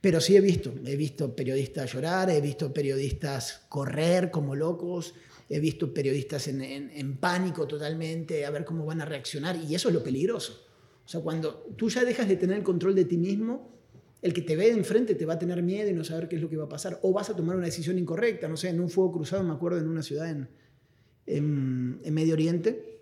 Pero 0.00 0.20
sí 0.20 0.36
he 0.36 0.40
visto, 0.40 0.72
he 0.84 0.94
visto 0.94 1.34
periodistas 1.34 1.92
llorar, 1.92 2.30
he 2.30 2.40
visto 2.40 2.72
periodistas 2.72 3.62
correr 3.68 4.30
como 4.30 4.54
locos, 4.54 5.14
he 5.48 5.58
visto 5.58 5.92
periodistas 5.92 6.46
en, 6.48 6.60
en, 6.62 7.16
pánico 7.16 7.66
totalmente, 7.66 8.44
a 8.44 8.50
ver 8.50 8.64
cómo 8.64 8.84
van 8.84 9.00
a 9.00 9.04
reaccionar, 9.04 9.56
y 9.56 9.74
eso 9.74 9.88
es 9.88 9.94
lo 9.94 10.04
peligroso. 10.04 10.66
O 11.04 11.08
sea, 11.08 11.20
cuando 11.20 11.66
tú 11.76 11.88
ya 11.88 12.04
dejas 12.04 12.28
de 12.28 12.36
tener 12.36 12.58
el 12.58 12.62
control 12.62 12.94
de 12.94 13.06
ti 13.06 13.16
mismo, 13.16 13.77
el 14.20 14.32
que 14.32 14.42
te 14.42 14.56
ve 14.56 14.70
enfrente 14.70 15.14
te 15.14 15.26
va 15.26 15.34
a 15.34 15.38
tener 15.38 15.62
miedo 15.62 15.88
y 15.88 15.92
no 15.92 16.04
saber 16.04 16.28
qué 16.28 16.36
es 16.36 16.42
lo 16.42 16.48
que 16.48 16.56
va 16.56 16.64
a 16.64 16.68
pasar, 16.68 16.98
o 17.02 17.12
vas 17.12 17.30
a 17.30 17.36
tomar 17.36 17.56
una 17.56 17.66
decisión 17.66 17.98
incorrecta, 17.98 18.48
no 18.48 18.56
sé, 18.56 18.68
en 18.68 18.80
un 18.80 18.90
fuego 18.90 19.12
cruzado, 19.12 19.42
me 19.44 19.52
acuerdo 19.52 19.78
en 19.78 19.88
una 19.88 20.02
ciudad 20.02 20.28
en, 20.28 20.48
en, 21.26 22.00
en 22.02 22.14
Medio 22.14 22.34
Oriente, 22.34 23.00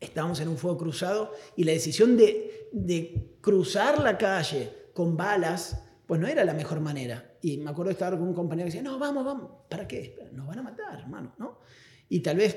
estábamos 0.00 0.40
en 0.40 0.48
un 0.48 0.56
fuego 0.56 0.78
cruzado 0.78 1.32
y 1.56 1.64
la 1.64 1.72
decisión 1.72 2.16
de, 2.16 2.68
de 2.72 3.36
cruzar 3.40 4.02
la 4.02 4.18
calle 4.18 4.70
con 4.92 5.16
balas, 5.16 5.82
pues 6.06 6.20
no 6.20 6.26
era 6.26 6.44
la 6.44 6.54
mejor 6.54 6.80
manera. 6.80 7.38
Y 7.42 7.58
me 7.58 7.70
acuerdo 7.70 7.88
de 7.88 7.92
estar 7.92 8.18
con 8.18 8.28
un 8.28 8.34
compañero 8.34 8.66
que 8.66 8.76
decía, 8.76 8.82
no, 8.82 8.98
vamos, 8.98 9.24
vamos, 9.24 9.50
¿para 9.68 9.86
qué? 9.86 10.18
Nos 10.32 10.46
van 10.46 10.58
a 10.58 10.62
matar, 10.62 11.00
hermano, 11.00 11.34
¿no? 11.38 11.60
Y 12.08 12.20
tal 12.20 12.36
vez 12.36 12.56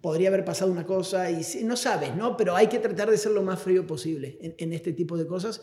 podría 0.00 0.28
haber 0.28 0.44
pasado 0.44 0.70
una 0.70 0.84
cosa 0.84 1.30
y 1.30 1.44
no 1.64 1.76
sabes, 1.76 2.14
¿no? 2.14 2.36
Pero 2.36 2.56
hay 2.56 2.68
que 2.68 2.78
tratar 2.78 3.10
de 3.10 3.18
ser 3.18 3.32
lo 3.32 3.42
más 3.42 3.60
frío 3.60 3.86
posible 3.86 4.38
en, 4.40 4.72
este 4.72 4.92
tipo 4.92 5.16
de 5.16 5.26
cosas. 5.26 5.62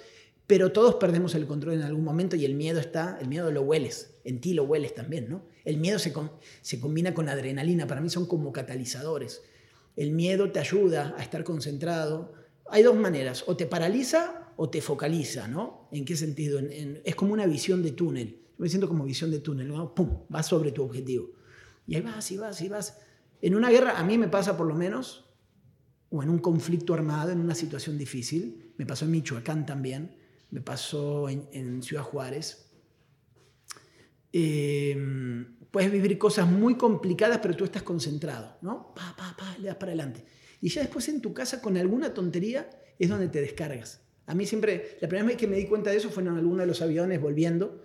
Pero 0.51 0.73
todos 0.73 0.95
perdemos 0.95 1.33
el 1.35 1.47
control 1.47 1.75
en 1.75 1.83
algún 1.83 2.03
momento 2.03 2.35
y 2.35 2.43
el 2.43 2.55
miedo 2.55 2.81
está, 2.81 3.17
el 3.21 3.29
miedo 3.29 3.49
lo 3.53 3.61
hueles, 3.61 4.15
en 4.25 4.41
ti 4.41 4.53
lo 4.53 4.65
hueles 4.65 4.93
también, 4.93 5.29
¿no? 5.29 5.45
El 5.63 5.77
miedo 5.77 5.97
se, 5.97 6.13
se 6.61 6.77
combina 6.81 7.13
con 7.13 7.29
adrenalina, 7.29 7.87
para 7.87 8.01
mí 8.01 8.09
son 8.09 8.25
como 8.25 8.51
catalizadores. 8.51 9.43
El 9.95 10.11
miedo 10.11 10.51
te 10.51 10.59
ayuda 10.59 11.15
a 11.17 11.23
estar 11.23 11.45
concentrado. 11.45 12.33
Hay 12.69 12.83
dos 12.83 12.97
maneras, 12.97 13.45
o 13.47 13.55
te 13.55 13.65
paraliza 13.65 14.51
o 14.57 14.69
te 14.69 14.81
focaliza, 14.81 15.47
¿no? 15.47 15.87
¿En 15.93 16.03
qué 16.03 16.17
sentido? 16.17 16.59
es 16.59 17.15
como 17.15 17.31
una 17.31 17.45
visión 17.45 17.81
de 17.81 17.91
túnel. 17.91 18.41
Yo 18.57 18.63
me 18.63 18.67
siento 18.67 18.89
como 18.89 19.05
visión 19.05 19.31
de 19.31 19.39
túnel, 19.39 19.69
¿no? 19.69 19.95
¡Pum! 19.95 20.25
Vas 20.27 20.47
sobre 20.47 20.73
tu 20.73 20.83
objetivo. 20.83 21.29
Y 21.87 21.95
ahí 21.95 22.01
vas, 22.01 22.29
y 22.29 22.35
vas, 22.35 22.61
y 22.61 22.67
vas. 22.67 22.97
En 23.41 23.55
una 23.55 23.69
guerra, 23.69 23.97
a 23.97 24.03
mí 24.03 24.17
me 24.17 24.27
pasa 24.27 24.57
por 24.57 24.67
lo 24.67 24.75
menos, 24.75 25.23
o 26.09 26.21
en 26.21 26.29
un 26.29 26.39
conflicto 26.39 26.93
armado, 26.93 27.31
en 27.31 27.39
una 27.39 27.55
situación 27.55 27.97
difícil, 27.97 28.73
me 28.75 28.85
pasó 28.85 29.05
en 29.05 29.11
Michoacán 29.11 29.65
también, 29.65 30.19
me 30.51 30.61
pasó 30.61 31.27
en, 31.29 31.81
Ciudad 31.81 32.03
Juárez. 32.03 32.69
Eh, 34.33 34.95
puedes 35.71 35.91
vivir 35.91 36.17
cosas 36.17 36.47
muy 36.47 36.75
complicadas, 36.75 37.39
pero 37.41 37.55
tú 37.55 37.63
estás 37.63 37.83
concentrado, 37.83 38.57
¿no? 38.61 38.93
Pa, 38.93 39.15
pa, 39.17 39.35
pa, 39.37 39.57
le 39.57 39.67
das 39.67 39.77
para 39.77 39.91
adelante. 39.93 40.23
Y 40.59 40.69
ya 40.69 40.81
después 40.81 41.07
en 41.09 41.21
tu 41.21 41.33
casa, 41.33 41.61
con 41.61 41.77
alguna 41.77 42.13
tontería, 42.13 42.69
es 42.99 43.09
donde 43.09 43.29
te 43.29 43.41
descargas. 43.41 44.01
A 44.27 44.35
mí 44.35 44.45
siempre, 44.45 44.97
la 45.01 45.07
primera 45.07 45.27
vez 45.27 45.37
que 45.37 45.47
me 45.47 45.57
di 45.57 45.65
cuenta 45.65 45.89
de 45.89 45.97
eso 45.97 46.09
fue 46.09 46.21
en 46.21 46.29
alguno 46.29 46.61
de 46.61 46.67
los 46.67 46.81
aviones 46.81 47.19
volviendo, 47.19 47.83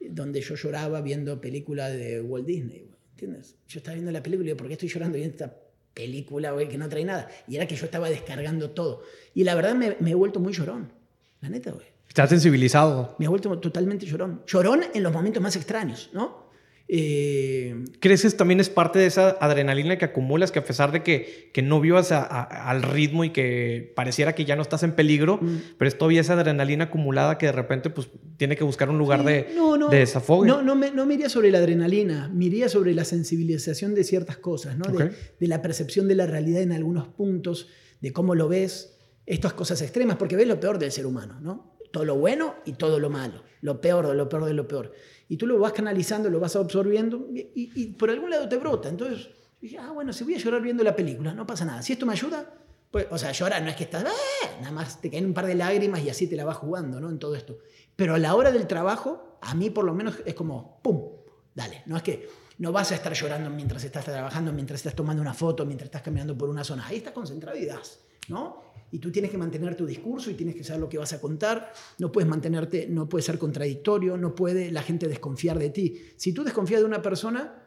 donde 0.00 0.40
yo 0.40 0.54
lloraba 0.54 1.00
viendo 1.00 1.40
películas 1.40 1.92
de 1.92 2.20
Walt 2.20 2.46
Disney, 2.46 2.90
¿entiendes? 3.10 3.56
Yo 3.68 3.78
estaba 3.78 3.94
viendo 3.94 4.12
la 4.12 4.22
película 4.22 4.44
y 4.44 4.48
digo, 4.48 4.56
¿por 4.56 4.68
qué 4.68 4.74
estoy 4.74 4.88
llorando 4.88 5.16
viendo 5.16 5.34
esta 5.34 5.56
película, 5.92 6.52
güey, 6.52 6.68
que 6.68 6.78
no 6.78 6.88
trae 6.88 7.04
nada? 7.04 7.28
Y 7.46 7.56
era 7.56 7.66
que 7.66 7.76
yo 7.76 7.84
estaba 7.84 8.08
descargando 8.08 8.70
todo. 8.70 9.02
Y 9.34 9.44
la 9.44 9.54
verdad 9.54 9.74
me, 9.74 9.96
me 10.00 10.12
he 10.12 10.14
vuelto 10.14 10.40
muy 10.40 10.52
llorón, 10.52 10.92
la 11.40 11.48
neta, 11.48 11.72
güey. 11.72 11.93
Estás 12.08 12.30
sensibilizado. 12.30 13.16
Me 13.18 13.26
he 13.26 13.28
vuelto 13.28 13.58
totalmente 13.58 14.06
llorón. 14.06 14.42
Llorón 14.46 14.82
en 14.94 15.02
los 15.02 15.12
momentos 15.12 15.42
más 15.42 15.56
extraños, 15.56 16.10
¿no? 16.12 16.44
Eh, 16.86 17.82
¿Crees 17.98 18.22
que 18.22 18.30
también 18.30 18.60
es 18.60 18.68
parte 18.68 18.98
de 18.98 19.06
esa 19.06 19.30
adrenalina 19.40 19.96
que 19.96 20.04
acumulas, 20.04 20.52
que 20.52 20.58
a 20.58 20.64
pesar 20.64 20.92
de 20.92 21.02
que, 21.02 21.50
que 21.54 21.62
no 21.62 21.80
vivas 21.80 22.12
al 22.12 22.82
ritmo 22.82 23.24
y 23.24 23.30
que 23.30 23.92
pareciera 23.96 24.34
que 24.34 24.44
ya 24.44 24.54
no 24.54 24.60
estás 24.60 24.82
en 24.82 24.92
peligro, 24.92 25.38
mm. 25.40 25.58
pero 25.78 25.88
es 25.88 25.96
todavía 25.96 26.20
esa 26.20 26.34
adrenalina 26.34 26.84
acumulada 26.84 27.38
que 27.38 27.46
de 27.46 27.52
repente 27.52 27.88
pues, 27.88 28.10
tiene 28.36 28.54
que 28.54 28.64
buscar 28.64 28.90
un 28.90 28.98
lugar 28.98 29.24
de, 29.24 29.48
no, 29.56 29.78
no, 29.78 29.88
de 29.88 30.00
desafogue? 30.00 30.46
No, 30.46 30.60
no 30.60 30.74
me, 30.74 30.90
no 30.90 31.06
me 31.06 31.14
iría 31.14 31.30
sobre 31.30 31.50
la 31.50 31.58
adrenalina, 31.58 32.30
me 32.32 32.44
iría 32.44 32.68
sobre 32.68 32.94
la 32.94 33.06
sensibilización 33.06 33.94
de 33.94 34.04
ciertas 34.04 34.36
cosas, 34.36 34.76
¿no? 34.76 34.84
de, 34.92 35.10
de 35.40 35.48
la 35.48 35.62
percepción 35.62 36.06
de 36.06 36.16
la 36.16 36.26
realidad 36.26 36.60
en 36.60 36.72
algunos 36.72 37.08
puntos, 37.08 37.68
de 38.02 38.12
cómo 38.12 38.34
lo 38.34 38.46
ves, 38.46 38.98
estas 39.24 39.54
cosas 39.54 39.80
extremas, 39.80 40.16
porque 40.18 40.36
ves 40.36 40.46
lo 40.46 40.60
peor 40.60 40.78
del 40.78 40.92
ser 40.92 41.06
humano, 41.06 41.40
¿no? 41.40 41.73
Todo 41.94 42.04
lo 42.04 42.16
bueno 42.16 42.56
y 42.64 42.72
todo 42.72 42.98
lo 42.98 43.08
malo, 43.08 43.44
lo 43.60 43.80
peor 43.80 44.08
de 44.08 44.14
lo 44.14 44.28
peor 44.28 44.44
de 44.44 44.52
lo 44.52 44.66
peor 44.66 44.92
y 45.28 45.36
tú 45.36 45.46
lo 45.46 45.58
vas 45.58 45.72
canalizando, 45.72 46.28
lo 46.28 46.40
vas 46.40 46.56
absorbiendo 46.56 47.28
y, 47.32 47.86
por 47.94 48.10
algún 48.10 48.30
lado 48.30 48.48
te 48.48 48.56
brota. 48.56 48.88
Entonces 48.88 49.28
dije, 49.60 49.78
ah, 49.78 49.92
bueno, 49.92 50.12
si 50.12 50.24
voy 50.24 50.34
a 50.34 50.38
llorar 50.38 50.60
viendo 50.60 50.84
la 50.84 50.94
película, 50.94 51.32
no 51.32 51.46
pasa 51.46 51.64
nada. 51.64 51.82
Si 51.82 51.92
esto 51.92 52.04
me 52.04 52.12
ayuda, 52.12 52.52
pues, 52.90 53.06
o 53.10 53.16
sea, 53.16 53.32
llorar 53.32 53.62
no 53.62 53.70
es 53.70 53.76
que 53.76 53.84
estás, 53.84 54.04
¡ah! 54.04 54.50
nada 54.60 54.72
más 54.72 55.00
te 55.00 55.10
caen 55.10 55.26
un 55.26 55.34
par 55.34 55.46
de 55.46 55.54
lágrimas 55.54 56.02
y 56.02 56.10
así 56.10 56.26
te 56.26 56.36
la 56.36 56.44
vas 56.44 56.56
jugando, 56.56 57.00
¿no? 57.00 57.08
En 57.10 57.18
todo 57.18 57.34
esto. 57.34 57.58
Pero 57.96 58.14
a 58.14 58.18
la 58.18 58.34
hora 58.34 58.50
del 58.50 58.66
trabajo, 58.66 59.38
a 59.40 59.54
mí 59.54 59.70
por 59.70 59.84
lo 59.84 59.94
menos 59.94 60.16
es 60.24 60.34
como, 60.34 60.80
¡pum! 60.82 61.10
Dale, 61.54 61.82
no 61.86 61.96
es 61.96 62.02
que 62.02 62.28
no 62.58 62.72
vas 62.72 62.92
a 62.92 62.96
estar 62.96 63.12
llorando 63.12 63.48
mientras 63.50 63.82
estás 63.84 64.04
trabajando, 64.04 64.52
mientras 64.52 64.80
estás 64.80 64.94
tomando 64.94 65.22
una 65.22 65.34
foto, 65.34 65.64
mientras 65.64 65.86
estás 65.86 66.02
caminando 66.02 66.36
por 66.36 66.48
una 66.48 66.64
zona. 66.64 66.86
Ahí 66.86 66.98
estás 66.98 67.12
concentrado 67.12 67.56
y 67.56 67.64
das, 67.64 68.00
¿no? 68.28 68.62
Y 68.94 69.00
tú 69.00 69.10
tienes 69.10 69.28
que 69.28 69.36
mantener 69.36 69.74
tu 69.74 69.86
discurso 69.86 70.30
y 70.30 70.34
tienes 70.34 70.54
que 70.54 70.62
saber 70.62 70.80
lo 70.80 70.88
que 70.88 70.98
vas 70.98 71.12
a 71.12 71.20
contar, 71.20 71.72
no 71.98 72.12
puedes 72.12 72.30
mantenerte, 72.30 72.86
no 72.88 73.08
puedes 73.08 73.24
ser 73.24 73.38
contradictorio, 73.38 74.16
no 74.16 74.36
puede 74.36 74.70
la 74.70 74.84
gente 74.84 75.08
desconfiar 75.08 75.58
de 75.58 75.70
ti. 75.70 76.00
Si 76.14 76.32
tú 76.32 76.44
desconfías 76.44 76.78
de 76.78 76.86
una 76.86 77.02
persona, 77.02 77.60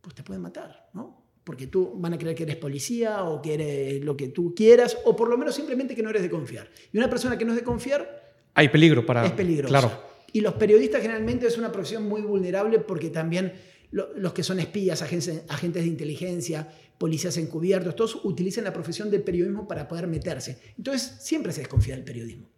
pues 0.00 0.16
te 0.16 0.24
pueden 0.24 0.42
matar, 0.42 0.88
¿no? 0.94 1.22
Porque 1.44 1.68
tú 1.68 1.92
van 1.94 2.14
a 2.14 2.18
creer 2.18 2.34
que 2.34 2.42
eres 2.42 2.56
policía 2.56 3.22
o 3.22 3.40
que 3.40 3.54
eres 3.54 4.04
lo 4.04 4.16
que 4.16 4.30
tú 4.30 4.52
quieras, 4.52 4.98
o 5.04 5.14
por 5.14 5.28
lo 5.28 5.38
menos 5.38 5.54
simplemente 5.54 5.94
que 5.94 6.02
no 6.02 6.10
eres 6.10 6.22
de 6.22 6.30
confiar. 6.30 6.68
Y 6.92 6.98
una 6.98 7.08
persona 7.08 7.38
que 7.38 7.44
no 7.44 7.52
es 7.52 7.58
de 7.58 7.64
confiar... 7.64 8.34
Hay 8.54 8.68
peligro 8.68 9.06
para... 9.06 9.24
Es 9.24 9.30
peligroso. 9.30 9.68
Claro. 9.68 9.92
Y 10.32 10.40
los 10.40 10.54
periodistas 10.54 11.02
generalmente 11.02 11.46
es 11.46 11.56
una 11.56 11.70
profesión 11.70 12.02
muy 12.02 12.22
vulnerable 12.22 12.80
porque 12.80 13.10
también 13.10 13.52
los 13.92 14.32
que 14.32 14.42
son 14.42 14.58
espías, 14.58 15.02
agentes, 15.02 15.44
agentes 15.48 15.84
de 15.84 15.88
inteligencia, 15.88 16.68
policías 16.98 17.36
encubiertos, 17.36 17.96
todos 17.96 18.24
utilizan 18.24 18.64
la 18.64 18.72
profesión 18.72 19.10
del 19.10 19.22
periodismo 19.22 19.66
para 19.66 19.86
poder 19.86 20.06
meterse. 20.08 20.58
Entonces, 20.76 21.16
siempre 21.20 21.52
se 21.52 21.60
desconfía 21.60 21.94
del 21.94 22.04
periodismo. 22.04 22.48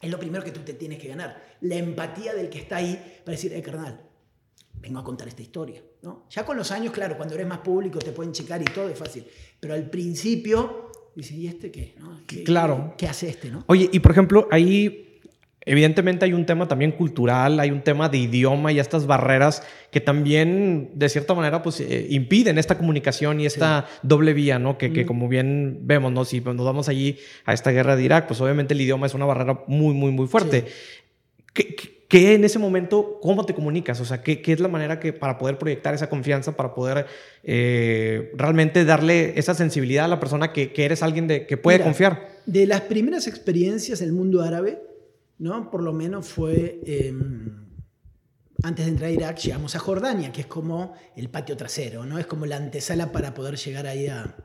Es 0.00 0.10
lo 0.10 0.18
primero 0.18 0.44
que 0.44 0.50
tú 0.50 0.60
te 0.60 0.74
tienes 0.74 0.98
que 0.98 1.08
ganar. 1.08 1.56
La 1.60 1.76
empatía 1.76 2.34
del 2.34 2.50
que 2.50 2.58
está 2.58 2.76
ahí 2.76 3.20
para 3.24 3.36
decir, 3.36 3.52
eh, 3.52 3.62
carnal, 3.62 4.00
vengo 4.80 4.98
a 4.98 5.04
contar 5.04 5.28
esta 5.28 5.42
historia. 5.42 5.82
¿no? 6.02 6.26
Ya 6.30 6.44
con 6.44 6.56
los 6.56 6.70
años, 6.70 6.92
claro, 6.92 7.16
cuando 7.16 7.34
eres 7.34 7.46
más 7.46 7.58
público 7.58 7.98
te 7.98 8.12
pueden 8.12 8.32
checar 8.32 8.60
y 8.62 8.66
todo 8.66 8.88
es 8.88 8.98
fácil. 8.98 9.24
Pero 9.58 9.74
al 9.74 9.88
principio, 9.90 10.92
dice, 11.14 11.34
¿y 11.34 11.46
este 11.46 11.70
qué? 11.70 11.94
¿Qué 12.26 12.44
claro. 12.44 12.94
¿Qué 12.96 13.06
hace 13.06 13.28
este? 13.28 13.50
¿no? 13.50 13.64
Oye, 13.66 13.88
y 13.92 14.00
por 14.00 14.12
ejemplo, 14.12 14.48
ahí 14.50 15.07
Evidentemente 15.64 16.24
hay 16.24 16.32
un 16.32 16.46
tema 16.46 16.66
también 16.66 16.92
cultural, 16.92 17.60
hay 17.60 17.70
un 17.70 17.82
tema 17.82 18.08
de 18.08 18.18
idioma 18.18 18.72
y 18.72 18.78
estas 18.78 19.06
barreras 19.06 19.62
que 19.90 20.00
también 20.00 20.92
de 20.94 21.08
cierta 21.08 21.34
manera 21.34 21.62
pues 21.62 21.80
eh, 21.80 22.06
impiden 22.10 22.58
esta 22.58 22.78
comunicación 22.78 23.40
y 23.40 23.46
esta 23.46 23.86
doble 24.02 24.32
vía, 24.32 24.58
¿no? 24.58 24.78
Que, 24.78 25.04
como 25.04 25.28
bien 25.28 25.80
vemos, 25.82 26.12
¿no? 26.12 26.24
Si 26.24 26.40
nos 26.40 26.64
vamos 26.64 26.88
allí 26.88 27.18
a 27.44 27.52
esta 27.52 27.70
guerra 27.70 27.96
de 27.96 28.04
Irak, 28.04 28.28
pues 28.28 28.40
obviamente 28.40 28.72
el 28.74 28.80
idioma 28.80 29.06
es 29.06 29.14
una 29.14 29.26
barrera 29.26 29.64
muy, 29.66 29.94
muy, 29.94 30.10
muy 30.10 30.26
fuerte. 30.26 30.66
¿Qué, 31.52 32.34
en 32.34 32.44
ese 32.44 32.58
momento, 32.58 33.18
cómo 33.20 33.44
te 33.44 33.52
comunicas? 33.52 34.00
O 34.00 34.04
sea, 34.04 34.22
¿qué, 34.22 34.40
es 34.42 34.60
la 34.60 34.68
manera 34.68 34.98
que 34.98 35.12
para 35.12 35.36
poder 35.36 35.58
proyectar 35.58 35.92
esa 35.92 36.08
confianza, 36.08 36.56
para 36.56 36.72
poder 36.72 37.06
eh, 37.42 38.32
realmente 38.34 38.86
darle 38.86 39.38
esa 39.38 39.54
sensibilidad 39.54 40.06
a 40.06 40.08
la 40.08 40.20
persona 40.20 40.52
que, 40.52 40.72
eres 40.76 41.02
alguien 41.02 41.26
de, 41.26 41.46
que 41.46 41.58
puede 41.58 41.80
confiar? 41.80 42.28
De 42.46 42.66
las 42.66 42.82
primeras 42.82 43.26
experiencias 43.26 44.00
en 44.00 44.08
el 44.08 44.14
mundo 44.14 44.40
árabe, 44.40 44.78
¿no? 45.38 45.70
Por 45.70 45.82
lo 45.82 45.92
menos 45.92 46.26
fue, 46.26 46.80
em, 46.84 47.66
antes 48.62 48.84
de 48.84 48.90
entrar 48.90 49.10
a 49.10 49.12
Irak, 49.12 49.38
llegamos 49.38 49.74
a 49.76 49.78
Jordania, 49.78 50.32
que 50.32 50.42
es 50.42 50.46
como 50.46 50.94
el 51.16 51.30
patio 51.30 51.56
trasero, 51.56 52.04
¿no? 52.04 52.18
Es 52.18 52.26
como 52.26 52.46
la 52.46 52.56
antesala 52.56 53.12
para 53.12 53.34
poder 53.34 53.56
llegar 53.56 53.86
ahí 53.86 54.08
a, 54.08 54.36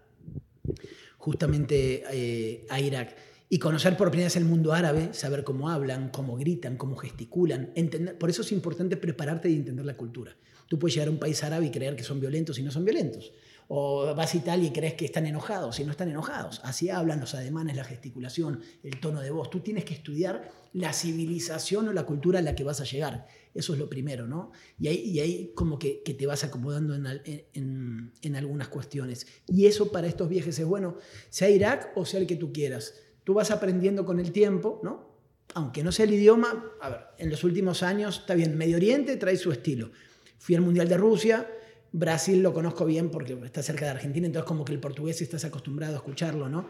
justamente 1.18 2.04
eh, 2.12 2.66
a 2.70 2.80
Irak. 2.80 3.16
Y 3.50 3.60
conocer 3.60 3.96
por 3.98 4.10
primera 4.10 4.28
vez 4.28 4.36
el 4.36 4.46
mundo 4.46 4.74
árabe, 4.74 5.14
saber 5.14 5.44
cómo 5.44 5.70
hablan, 5.70 6.10
cómo 6.10 6.36
gritan, 6.36 6.76
cómo 6.76 6.96
gesticulan. 6.96 7.72
Entender, 7.76 8.18
por 8.18 8.30
eso 8.30 8.42
es 8.42 8.52
importante 8.52 8.98
prepararte 8.98 9.50
y 9.50 9.56
entender 9.56 9.86
la 9.86 9.96
cultura. 9.96 10.36
Tú 10.68 10.80
puedes 10.80 10.96
llegar 10.96 11.10
a 11.10 11.12
un 11.12 11.20
país 11.20 11.44
árabe 11.44 11.68
y 11.68 11.72
creer 11.72 11.96
que 11.96 12.04
son 12.04 12.20
violentos 12.20 12.58
y 12.58 12.64
no 12.64 12.72
son 12.72 12.84
violentos. 12.84 13.32
O 13.68 14.14
vas 14.16 14.34
a 14.34 14.38
Italia 14.38 14.68
y 14.68 14.72
crees 14.72 14.94
que 14.94 15.06
están 15.06 15.26
enojados 15.26 15.80
y 15.80 15.84
no 15.84 15.92
están 15.92 16.10
enojados. 16.10 16.62
Así 16.64 16.90
hablan 16.90 17.20
los 17.20 17.34
ademanes, 17.36 17.76
la 17.76 17.84
gesticulación, 17.84 18.62
el 18.84 19.00
tono 19.00 19.22
de 19.22 19.32
voz. 19.32 19.50
Tú 19.50 19.62
tienes 19.62 19.86
que 19.86 19.94
estudiar 19.94 20.52
la 20.74 20.92
civilización 20.92 21.88
o 21.88 21.94
la 21.94 22.04
cultura 22.04 22.40
a 22.40 22.42
la 22.42 22.56
que 22.56 22.64
vas 22.64 22.82
a 22.82 22.84
llegar. 22.84 23.28
Eso 23.54 23.74
es 23.74 23.80
lo 23.80 23.88
primero, 23.90 24.28
¿no? 24.28 24.52
Y 24.80 24.88
ahí, 24.88 24.98
y 24.98 25.20
ahí 25.20 25.52
como 25.56 25.78
que, 25.78 26.02
te 26.04 26.26
vas 26.26 26.44
acomodando 26.44 26.96
en, 26.96 27.06
en, 27.54 28.12
en, 28.22 28.36
algunas 28.36 28.68
cuestiones. 28.70 29.28
Y 29.48 29.68
eso 29.68 29.92
para 29.92 30.08
estos 30.08 30.30
viajes 30.30 30.58
es 30.58 30.66
bueno, 30.66 30.98
sea 31.30 31.50
Irak 31.50 31.92
o 31.96 32.06
sea 32.06 32.20
el 32.20 32.28
que 32.28 32.36
tú 32.36 32.52
quieras. 32.52 32.96
Tú 33.24 33.36
vas 33.36 33.52
aprendiendo 33.52 34.06
con 34.06 34.20
el 34.20 34.32
tiempo, 34.32 34.82
¿no? 34.84 35.14
Aunque 35.54 35.84
no 35.84 35.92
sea 35.92 36.06
el 36.06 36.14
idioma, 36.14 36.74
a 36.82 36.90
ver, 36.90 37.02
en 37.20 37.30
los 37.30 37.44
últimos 37.44 37.84
años, 37.84 38.20
está 38.20 38.34
bien, 38.34 38.58
Medio 38.58 38.78
Oriente 38.78 39.18
trae 39.18 39.38
su 39.38 39.52
estilo. 39.52 39.92
Fui 40.40 40.56
al 40.56 40.62
Mundial 40.62 40.90
de 40.90 40.98
Rusia, 40.98 41.48
Brasil 41.94 42.42
lo 42.42 42.54
conozco 42.54 42.86
bien 42.86 43.10
porque 43.10 43.38
está 43.46 43.62
cerca 43.62 43.86
de 43.86 43.92
Argentina, 43.92 44.26
entonces 44.26 44.48
como 44.48 44.66
que 44.66 44.74
el 44.74 44.80
portugués 44.80 45.22
estás 45.22 45.46
acostumbrado 45.46 45.94
a 45.94 45.98
escucharlo, 45.98 46.50
¿no? 46.50 46.68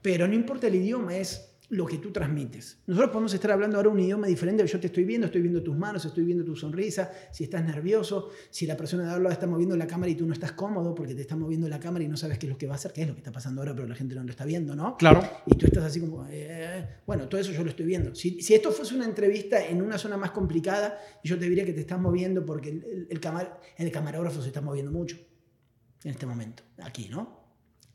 Pero 0.00 0.26
no 0.26 0.34
importa 0.34 0.66
el 0.66 0.74
idioma, 0.74 1.16
es 1.16 1.53
lo 1.74 1.86
que 1.86 1.98
tú 1.98 2.10
transmites. 2.10 2.78
Nosotros 2.86 3.10
podemos 3.10 3.34
estar 3.34 3.50
hablando 3.50 3.76
ahora 3.76 3.88
un 3.88 3.98
idioma 3.98 4.26
diferente, 4.26 4.66
yo 4.66 4.80
te 4.80 4.86
estoy 4.86 5.04
viendo, 5.04 5.26
estoy 5.26 5.42
viendo 5.42 5.62
tus 5.62 5.76
manos, 5.76 6.04
estoy 6.04 6.24
viendo 6.24 6.44
tu 6.44 6.54
sonrisa, 6.54 7.10
si 7.32 7.44
estás 7.44 7.64
nervioso, 7.64 8.30
si 8.50 8.66
la 8.66 8.76
persona 8.76 9.04
de 9.04 9.10
al 9.10 9.22
lado 9.22 9.32
está 9.32 9.46
moviendo 9.46 9.76
la 9.76 9.86
cámara 9.86 10.10
y 10.10 10.14
tú 10.14 10.26
no 10.26 10.32
estás 10.32 10.52
cómodo 10.52 10.94
porque 10.94 11.14
te 11.14 11.22
está 11.22 11.36
moviendo 11.36 11.68
la 11.68 11.80
cámara 11.80 12.04
y 12.04 12.08
no 12.08 12.16
sabes 12.16 12.38
qué 12.38 12.46
es 12.46 12.52
lo 12.52 12.58
que 12.58 12.66
va 12.66 12.74
a 12.74 12.76
hacer, 12.76 12.92
qué 12.92 13.02
es 13.02 13.08
lo 13.08 13.14
que 13.14 13.20
está 13.20 13.32
pasando 13.32 13.60
ahora, 13.60 13.74
pero 13.74 13.88
la 13.88 13.94
gente 13.94 14.14
no 14.14 14.22
lo 14.22 14.30
está 14.30 14.44
viendo, 14.44 14.76
¿no? 14.76 14.96
Claro. 14.96 15.22
Y 15.46 15.56
tú 15.56 15.66
estás 15.66 15.84
así 15.84 16.00
como, 16.00 16.26
eh, 16.30 16.86
bueno, 17.06 17.28
todo 17.28 17.40
eso 17.40 17.52
yo 17.52 17.64
lo 17.64 17.70
estoy 17.70 17.86
viendo. 17.86 18.14
Si, 18.14 18.40
si, 18.40 18.54
esto 18.54 18.70
fuese 18.70 18.94
una 18.94 19.04
entrevista 19.04 19.66
en 19.66 19.82
una 19.82 19.98
zona 19.98 20.16
más 20.16 20.30
complicada, 20.30 20.98
yo 21.22 21.38
te 21.38 21.48
diría 21.48 21.64
que 21.64 21.72
te 21.72 21.80
estás 21.80 22.00
moviendo 22.00 22.44
porque 22.44 22.70
el, 22.70 22.84
el, 22.84 23.06
el, 23.10 23.20
camar, 23.20 23.60
el 23.76 23.90
camarógrafo 23.90 24.40
se 24.40 24.48
está 24.48 24.60
moviendo 24.60 24.92
mucho 24.92 25.16
en 26.04 26.10
este 26.10 26.26
momento, 26.26 26.62
aquí, 26.78 27.08
¿no? 27.10 27.43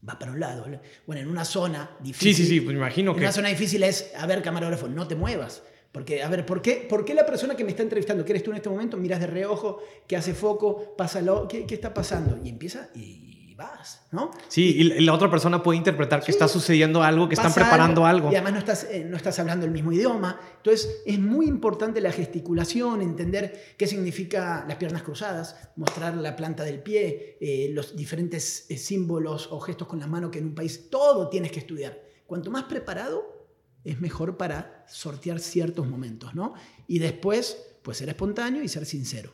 Va 0.08 0.18
para 0.18 0.32
un 0.32 0.40
lado. 0.40 0.66
Bueno, 1.06 1.22
en 1.22 1.30
una 1.30 1.46
zona 1.46 1.92
difícil. 2.00 2.36
Sí, 2.36 2.44
sí, 2.44 2.50
sí, 2.50 2.62
pues 2.62 2.74
me 2.74 2.80
imagino 2.80 3.12
en 3.12 3.18
que. 3.18 3.24
Una 3.24 3.32
zona 3.32 3.50
difícil 3.50 3.84
es, 3.84 4.12
a 4.18 4.26
ver, 4.26 4.42
camarógrafo, 4.42 4.88
no 4.88 5.08
te 5.08 5.16
muevas. 5.16 5.64
Porque, 5.92 6.22
a 6.22 6.30
ver, 6.30 6.46
¿por 6.46 6.62
qué, 6.62 6.86
¿por 6.88 7.04
qué 7.04 7.16
la 7.16 7.26
persona 7.26 7.56
que 7.56 7.64
me 7.64 7.72
está 7.72 7.82
entrevistando, 7.82 8.24
que 8.24 8.32
eres 8.32 8.44
tú 8.44 8.52
en 8.52 8.58
este 8.58 8.70
momento, 8.70 8.96
miras 8.98 9.20
de 9.20 9.28
reojo, 9.28 9.82
que 10.08 10.16
hace 10.16 10.36
foco, 10.36 10.96
pásalo, 10.96 11.48
¿qué, 11.48 11.66
qué 11.66 11.74
está 11.74 11.94
pasando? 11.94 12.40
Y 12.44 12.50
empieza, 12.50 12.90
y 12.94 13.29
vas, 13.60 14.02
¿no? 14.12 14.32
Sí, 14.48 14.76
y 14.78 15.02
la 15.02 15.14
otra 15.14 15.30
persona 15.30 15.62
puede 15.62 15.78
interpretar 15.78 16.22
que 16.22 16.28
sí, 16.28 16.32
está 16.32 16.48
sucediendo 16.48 17.04
algo, 17.04 17.28
que 17.28 17.36
están 17.36 17.54
preparando 17.54 18.06
algo. 18.06 18.30
algo. 18.30 18.32
Y 18.32 18.36
además 18.36 18.54
no 18.54 18.60
estás, 18.60 18.84
eh, 18.86 19.06
no 19.08 19.18
estás 19.18 19.38
hablando 19.38 19.66
el 19.66 19.72
mismo 19.72 19.92
idioma. 19.92 20.40
Entonces, 20.58 21.02
es 21.06 21.20
muy 21.20 21.46
importante 21.46 22.00
la 22.00 22.12
gesticulación, 22.14 23.02
entender 23.02 23.76
qué 23.78 23.86
significa 23.86 24.66
las 24.68 24.78
piernas 24.78 25.04
cruzadas, 25.04 25.58
mostrar 25.76 26.16
la 26.16 26.36
planta 26.38 26.64
del 26.64 26.82
pie, 26.82 27.38
eh, 27.42 27.70
los 27.74 27.96
diferentes 27.96 28.66
eh, 28.70 28.78
símbolos 28.78 29.50
o 29.52 29.60
gestos 29.60 29.88
con 29.88 30.00
la 30.00 30.08
mano 30.08 30.32
que 30.32 30.40
en 30.40 30.46
un 30.46 30.56
país 30.56 30.90
todo 30.90 31.30
tienes 31.30 31.52
que 31.52 31.60
estudiar. 31.60 32.02
Cuanto 32.26 32.50
más 32.52 32.64
preparado, 32.64 33.50
es 33.84 34.00
mejor 34.00 34.38
para 34.38 34.86
sortear 34.88 35.40
ciertos 35.40 35.86
momentos, 35.86 36.34
¿no? 36.34 36.54
Y 36.88 37.00
después, 37.00 37.58
pues 37.84 37.98
ser 37.98 38.08
espontáneo 38.08 38.64
y 38.64 38.70
ser 38.70 38.86
sincero. 38.86 39.34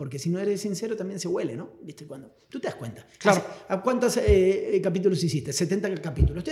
Porque 0.00 0.18
si 0.18 0.30
no 0.30 0.38
eres 0.38 0.62
sincero 0.62 0.96
también 0.96 1.20
se 1.20 1.28
huele, 1.28 1.54
¿no? 1.54 1.72
¿Viste 1.82 2.06
cuando? 2.06 2.34
Tú 2.48 2.58
te 2.58 2.68
das 2.68 2.76
cuenta. 2.76 3.06
Claro. 3.18 3.44
¿A 3.68 3.82
cuántos 3.82 4.16
eh, 4.16 4.80
capítulos 4.82 5.22
hiciste? 5.22 5.52
70 5.52 5.94
capítulos. 5.96 6.42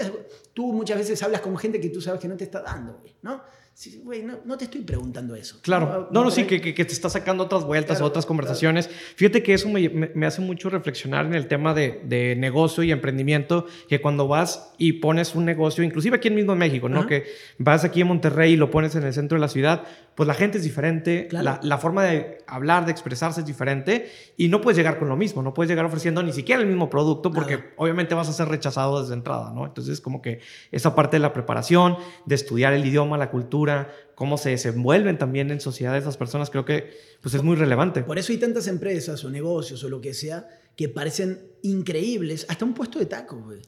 Tú 0.53 0.71
muchas 0.75 0.99
veces 0.99 1.23
hablas 1.23 1.41
con 1.41 1.57
gente 1.57 1.81
que 1.81 1.89
tú 1.89 2.03
sabes 2.03 2.21
que 2.21 2.29
no 2.29 2.37
te 2.37 2.45
está 2.45 2.61
dando, 2.61 3.01
¿no? 3.23 3.41
Sí, 3.79 4.03
güey, 4.05 4.25
no, 4.25 4.41
no, 4.45 4.59
te 4.59 4.65
estoy 4.65 4.81
preguntando 4.81 5.37
eso. 5.37 5.61
Claro, 5.63 6.09
no, 6.11 6.25
no, 6.25 6.33
sí, 6.33 6.47
que, 6.47 6.61
que, 6.61 6.85
te 6.85 6.93
está 6.93 7.09
sacando 7.09 7.45
otras 7.45 7.63
vueltas, 7.63 7.99
claro, 7.99 8.07
otras 8.07 8.27
conversaciones. 8.27 8.89
Claro. 8.89 9.03
Fíjate 9.15 9.43
que 9.45 9.55
eso 9.55 9.69
me, 9.69 10.27
hace 10.27 10.41
mucho 10.41 10.69
reflexionar 10.69 11.27
en 11.27 11.35
el 11.35 11.47
tema 11.47 11.75
de, 11.75 12.01
de, 12.03 12.35
negocio 12.35 12.83
y 12.83 12.91
emprendimiento, 12.91 13.67
que 13.89 14.01
cuando 14.01 14.27
vas 14.27 14.73
y 14.79 14.95
pones 14.95 15.37
un 15.37 15.45
negocio, 15.45 15.85
inclusive 15.85 16.17
aquí 16.17 16.27
en 16.27 16.35
mismo 16.35 16.57
México, 16.57 16.89
¿no? 16.89 17.07
Que 17.07 17.27
vas 17.59 17.85
aquí 17.85 18.01
en 18.01 18.09
Monterrey 18.09 18.55
y 18.55 18.57
lo 18.57 18.69
pones 18.69 18.97
en 18.97 19.05
el 19.05 19.15
centro 19.15 19.37
de 19.37 19.43
la 19.43 19.49
ciudad, 19.49 19.85
pues 20.17 20.27
la 20.27 20.35
gente 20.35 20.59
es 20.59 20.65
diferente, 20.65 21.29
claro. 21.29 21.45
la, 21.45 21.61
la, 21.63 21.79
forma 21.79 22.03
de 22.03 22.39
hablar, 22.49 22.85
de 22.85 22.91
expresarse 22.91 23.43
es 23.43 23.47
diferente 23.47 24.11
y 24.37 24.49
no 24.49 24.61
puedes 24.61 24.77
llegar 24.77 24.99
con 24.99 25.09
lo 25.09 25.15
mismo, 25.15 25.41
no 25.41 25.55
puedes 25.55 25.71
llegar 25.71 25.85
ofreciendo 25.85 26.25
ni 26.25 26.33
siquiera 26.33 26.61
el 26.61 26.67
mismo 26.67 26.91
producto 26.91 27.31
porque 27.31 27.73
obviamente 27.77 28.17
vas 28.17 28.29
a 28.29 28.33
ser 28.33 28.49
rechazado 28.49 29.01
desde 29.01 29.15
entrada, 29.15 29.53
¿no? 29.55 29.67
Entonces 29.67 30.01
como 30.01 30.21
que 30.21 30.41
esa 30.73 30.97
parte 30.97 31.19
de 31.19 31.21
la 31.21 31.33
preparación, 31.33 31.97
de 32.27 32.35
estudiar 32.35 32.73
el 32.73 32.85
idioma, 32.85 33.17
la 33.17 33.31
cultura, 33.31 33.68
cómo 34.15 34.37
se 34.37 34.51
desenvuelven 34.51 35.19
también 35.19 35.51
en 35.51 35.61
sociedad 35.61 35.97
esas 35.97 36.17
personas, 36.17 36.51
creo 36.51 36.65
que 36.65 36.91
pues, 37.23 37.35
es 37.35 37.43
muy 37.43 37.57
relevante. 37.57 38.03
Por 38.03 38.19
eso 38.19 38.33
hay 38.33 38.39
tantas 38.39 38.67
empresas 38.67 39.25
o 39.25 39.31
negocios 39.31 39.83
o 39.85 39.89
lo 39.89 40.01
que 40.01 40.15
sea 40.15 40.49
que 40.77 40.89
parecen 40.89 41.53
increíbles, 41.63 42.47
hasta 42.49 42.65
un 42.65 42.75
puesto 42.75 42.99
de 42.99 43.07
tacos, 43.07 43.45
güey. 43.45 43.61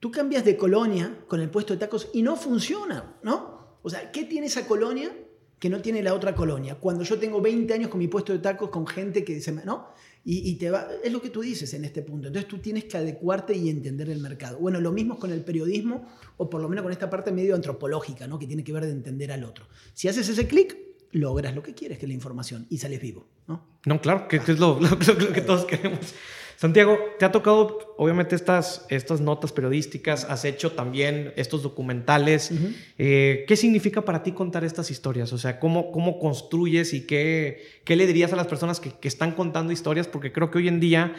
Tú 0.00 0.10
cambias 0.10 0.44
de 0.44 0.56
colonia 0.56 1.20
con 1.28 1.40
el 1.40 1.48
puesto 1.48 1.72
de 1.72 1.80
tacos 1.80 2.08
y 2.12 2.22
no 2.22 2.36
funciona, 2.36 3.16
¿no? 3.22 3.78
O 3.82 3.88
sea, 3.88 4.10
¿qué 4.10 4.24
tiene 4.24 4.48
esa 4.48 4.66
colonia 4.66 5.10
que 5.58 5.70
no 5.70 5.80
tiene 5.80 6.02
la 6.02 6.12
otra 6.12 6.34
colonia? 6.34 6.74
Cuando 6.74 7.04
yo 7.04 7.18
tengo 7.18 7.40
20 7.40 7.72
años 7.72 7.88
con 7.88 7.98
mi 7.98 8.08
puesto 8.08 8.32
de 8.32 8.40
tacos 8.40 8.70
con 8.70 8.86
gente 8.86 9.24
que 9.24 9.40
se 9.40 9.52
¿no? 9.52 9.88
Y, 10.28 10.50
y, 10.50 10.56
te 10.56 10.70
va, 10.72 10.88
es 11.04 11.12
lo 11.12 11.22
que 11.22 11.30
tú 11.30 11.40
dices 11.40 11.72
en 11.74 11.84
este 11.84 12.02
punto. 12.02 12.26
Entonces 12.26 12.48
tú 12.48 12.58
tienes 12.58 12.86
que 12.86 12.96
adecuarte 12.96 13.56
y 13.56 13.70
entender 13.70 14.10
el 14.10 14.18
mercado. 14.18 14.58
Bueno, 14.58 14.80
lo 14.80 14.90
mismo 14.90 15.20
con 15.20 15.30
el 15.30 15.44
periodismo, 15.44 16.04
o 16.36 16.50
por 16.50 16.60
lo 16.60 16.68
menos 16.68 16.82
con 16.82 16.90
esta 16.90 17.08
parte 17.08 17.30
medio 17.30 17.54
antropológica, 17.54 18.26
¿no? 18.26 18.36
que 18.36 18.48
tiene 18.48 18.64
que 18.64 18.72
ver 18.72 18.86
de 18.86 18.90
entender 18.90 19.30
al 19.30 19.44
otro. 19.44 19.66
Si 19.94 20.08
haces 20.08 20.28
ese 20.28 20.48
clic, 20.48 20.76
logras 21.12 21.54
lo 21.54 21.62
que 21.62 21.74
quieres, 21.74 21.98
que 21.98 22.06
es 22.06 22.08
la 22.08 22.14
información, 22.14 22.66
y 22.70 22.78
sales 22.78 23.00
vivo. 23.00 23.28
No, 23.46 23.64
no 23.84 24.00
claro, 24.00 24.26
que, 24.26 24.40
que 24.40 24.50
es 24.50 24.58
lo, 24.58 24.80
lo, 24.80 24.88
lo, 24.88 25.32
que 25.32 25.42
todos 25.42 25.64
queremos. 25.64 26.12
Santiago, 26.56 26.98
te 27.18 27.26
ha 27.26 27.32
tocado, 27.32 27.94
obviamente, 27.98 28.34
estas, 28.34 28.86
estas 28.88 29.20
notas 29.20 29.52
periodísticas, 29.52 30.24
has 30.24 30.44
hecho 30.46 30.72
también 30.72 31.34
estos 31.36 31.62
documentales. 31.62 32.50
Uh 32.50 32.54
-huh. 32.54 32.74
eh, 32.98 33.44
¿Qué 33.46 33.56
significa 33.56 34.02
para 34.02 34.22
ti 34.22 34.32
contar 34.32 34.64
estas 34.64 34.90
historias? 34.90 35.32
O 35.34 35.38
sea, 35.38 35.60
¿cómo, 35.60 35.92
cómo 35.92 36.18
construyes 36.18 36.94
y 36.94 37.06
qué, 37.06 37.62
qué 37.84 37.94
le 37.94 38.06
dirías 38.06 38.32
a 38.32 38.36
las 38.36 38.46
personas 38.46 38.80
que, 38.80 38.90
que 38.90 39.08
están 39.08 39.32
contando 39.32 39.70
historias? 39.72 40.08
Porque 40.08 40.32
creo 40.32 40.50
que 40.50 40.58
hoy 40.58 40.68
en 40.68 40.80
día, 40.80 41.14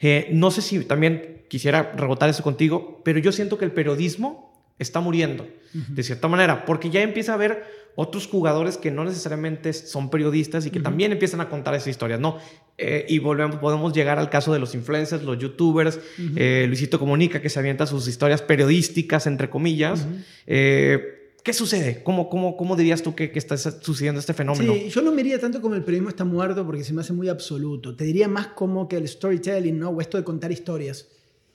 eh, 0.00 0.28
no 0.32 0.50
sé 0.50 0.62
si 0.62 0.82
también 0.84 1.44
quisiera 1.48 1.92
rebotar 1.94 2.30
eso 2.30 2.42
contigo, 2.42 3.02
pero 3.04 3.18
yo 3.18 3.32
siento 3.32 3.58
que 3.58 3.66
el 3.66 3.72
periodismo 3.72 4.50
está 4.78 5.00
muriendo, 5.00 5.44
uh 5.44 5.78
-huh. 5.78 5.86
de 5.88 6.02
cierta 6.02 6.26
manera, 6.26 6.64
porque 6.64 6.88
ya 6.88 7.02
empieza 7.02 7.32
a 7.32 7.34
haber 7.34 7.79
otros 8.00 8.26
jugadores 8.26 8.78
que 8.78 8.90
no 8.90 9.04
necesariamente 9.04 9.74
son 9.74 10.08
periodistas 10.08 10.64
y 10.64 10.70
que 10.70 10.78
uh 10.78 10.80
-huh. 10.80 10.84
también 10.84 11.12
empiezan 11.12 11.42
a 11.42 11.50
contar 11.50 11.74
esas 11.74 11.88
historias, 11.88 12.18
¿no? 12.18 12.38
Eh, 12.78 13.04
y 13.10 13.18
volvemos, 13.18 13.56
podemos 13.56 13.92
llegar 13.92 14.18
al 14.18 14.30
caso 14.30 14.54
de 14.54 14.58
los 14.58 14.74
influencers, 14.74 15.22
los 15.22 15.38
youtubers, 15.38 15.96
uh 15.96 16.22
-huh. 16.22 16.32
eh, 16.36 16.64
Luisito 16.66 16.98
Comunica, 16.98 17.42
que 17.42 17.50
se 17.50 17.58
avienta 17.58 17.86
sus 17.86 18.08
historias 18.08 18.40
periodísticas, 18.40 19.26
entre 19.26 19.50
comillas. 19.50 20.00
Uh 20.00 20.04
-huh. 20.04 20.24
eh, 20.46 21.16
¿Qué 21.44 21.52
sucede? 21.52 22.02
¿Cómo, 22.02 22.28
cómo, 22.28 22.56
cómo 22.56 22.76
dirías 22.76 23.02
tú 23.02 23.14
que, 23.14 23.30
que, 23.30 23.38
está 23.38 23.56
sucediendo 23.58 24.20
este 24.20 24.34
fenómeno? 24.34 24.74
Sí, 24.74 24.88
yo 24.90 25.02
no 25.02 25.12
me 25.12 25.38
tanto 25.38 25.60
como 25.60 25.74
el 25.74 25.82
periodismo 25.84 26.08
está 26.10 26.24
muerto 26.24 26.66
porque 26.66 26.84
se 26.84 26.92
me 26.92 27.00
hace 27.02 27.12
muy 27.12 27.28
absoluto. 27.28 27.96
Te 27.96 28.04
diría 28.04 28.28
más 28.28 28.48
como 28.48 28.88
que 28.88 28.96
el 28.96 29.06
storytelling, 29.06 29.78
¿no? 29.78 29.90
O 29.90 30.00
esto 30.00 30.16
de 30.18 30.24
contar 30.24 30.52
historias. 30.52 31.08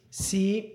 Sí, 0.09 0.73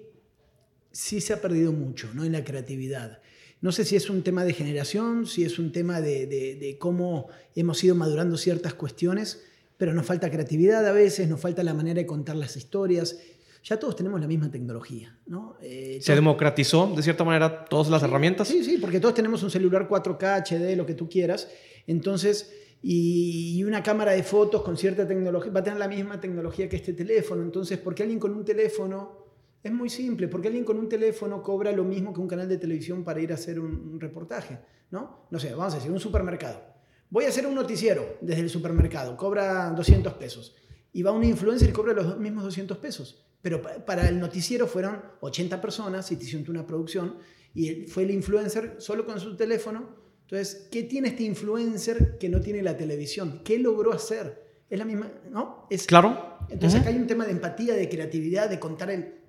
sí 0.93 1.21
se 1.21 1.33
ha 1.33 1.41
perdido 1.41 1.73
mucho, 1.73 2.09
¿no? 2.15 2.25
En 2.25 2.33
la 2.33 2.45
creatividad. 2.45 3.21
No 3.61 3.73
sé 3.73 3.85
si 3.85 3.97
es 3.97 4.09
un 4.09 4.23
tema 4.23 4.45
de 4.45 4.55
generación, 4.55 5.27
si 5.27 5.45
es 5.45 5.59
un 5.59 5.71
tema 5.73 6.01
de, 6.01 6.27
de, 6.27 6.55
de 6.57 6.79
cómo 6.79 7.29
hemos 7.55 7.83
ido 7.85 7.95
madurando 7.95 8.39
ciertas 8.39 8.73
cuestiones, 8.75 9.45
pero 9.77 9.93
nos 9.93 10.07
falta 10.07 10.31
creatividad 10.31 10.87
a 10.87 10.93
veces, 10.93 11.29
nos 11.29 11.41
falta 11.41 11.63
la 11.63 11.75
manera 11.75 12.01
de 12.01 12.07
contar 12.07 12.37
las 12.37 12.57
historias. 12.57 13.19
Ya 13.63 13.79
todos 13.79 13.97
tenemos 13.97 14.21
la 14.21 14.27
misma 14.27 14.51
tecnología, 14.51 15.19
¿no? 15.27 15.57
Eh, 15.61 15.99
¿Se 16.01 16.15
democratizó 16.15 16.93
de 16.97 17.03
cierta 17.03 17.25
manera 17.25 17.67
todas 17.67 17.89
las 17.89 18.01
sí, 18.01 18.07
herramientas? 18.07 18.49
Sí, 18.49 18.65
sí, 18.65 18.79
porque 18.79 19.01
todos 19.01 19.15
tenemos 19.15 19.43
un 19.43 19.51
celular 19.51 19.87
4K, 19.89 20.43
HD, 20.47 20.77
lo 20.77 20.87
que 20.87 20.95
tú 20.95 21.09
quieras. 21.09 21.49
Entonces, 21.87 22.53
y 22.83 23.63
una 23.65 23.83
cámara 23.83 24.13
de 24.13 24.23
fotos 24.23 24.63
con 24.63 24.79
cierta 24.79 25.07
tecnología, 25.07 25.53
va 25.53 25.61
a 25.61 25.65
tener 25.65 25.79
la 25.79 25.89
misma 25.89 26.19
tecnología 26.19 26.69
que 26.69 26.77
este 26.77 26.95
teléfono. 26.95 27.43
Entonces, 27.43 27.79
¿por 27.79 27.95
qué 27.95 28.05
alguien 28.05 28.19
con 28.19 28.35
un 28.35 28.45
teléfono 28.45 29.30
es 29.63 29.73
muy 29.73 29.91
simple, 29.91 30.29
porque 30.29 30.49
alguien 30.49 30.65
con 30.65 30.79
un 30.79 30.89
teléfono 30.89 31.43
cobra 31.43 31.73
lo 31.73 31.85
mismo 31.85 32.13
que 32.15 32.21
un 32.21 32.29
canal 32.29 32.49
de 32.49 32.59
televisión 32.59 33.05
para 33.05 33.21
ir 33.21 33.31
a 33.33 33.35
hacer 33.35 33.61
un, 33.61 33.91
un, 33.93 34.01
reportaje, 34.01 34.59
¿no? 34.91 35.27
No 35.31 35.39
sé, 35.39 35.51
vamos 35.55 35.75
a 35.75 35.77
decir, 35.77 35.91
un 35.91 36.01
supermercado. 36.01 36.63
Voy 37.11 37.25
a 37.25 37.29
hacer 37.29 37.47
un 37.47 37.55
noticiero 37.55 38.17
desde 38.21 38.43
el 38.43 38.49
supermercado, 38.49 39.17
cobra 39.17 39.71
200 39.71 40.15
pesos. 40.15 40.55
Y 40.93 41.03
va 41.03 41.13
un 41.13 41.25
influencer 41.25 41.69
y 41.69 41.73
cobra 41.73 41.93
los 41.93 42.19
mismos 42.19 42.45
200 42.45 42.79
pesos. 42.79 43.27
Pero 43.43 43.63
para 43.63 44.09
el 44.09 44.21
noticiero 44.21 44.67
fueron 44.67 45.01
80 45.21 45.61
personas 45.61 46.11
y 46.13 46.17
te 46.17 46.25
hicieron 46.25 46.49
una 46.51 46.67
producción 46.67 47.17
y 47.55 47.87
fue 47.87 48.05
el 48.05 48.11
influencer 48.11 48.77
solo 48.79 49.07
con 49.07 49.19
su 49.19 49.37
teléfono. 49.37 49.89
Entonces, 50.23 50.69
¿qué 50.71 50.85
tiene 50.85 51.09
este 51.09 51.25
influencer 51.25 52.19
que 52.19 52.29
no 52.29 52.41
tiene 52.41 52.63
la 52.63 52.77
televisión? 52.77 53.41
¿Qué 53.45 53.59
logró 53.59 53.93
hacer? 53.93 54.63
Es 54.69 54.79
la 54.79 54.85
misma, 54.85 55.11
¿no? 55.31 55.67
Es, 55.71 55.87
claro. 55.87 56.39
Entonces, 56.49 56.79
uh 56.79 56.79
-huh. 56.79 56.83
acá 56.83 56.91
hay 56.91 57.01
un 57.01 57.07
tema 57.07 57.25
de 57.25 57.33
empatía, 57.33 57.75
de 57.75 57.89
creatividad, 57.89 58.49
de 58.49 58.61
contar 58.61 58.91
el, 58.91 59.20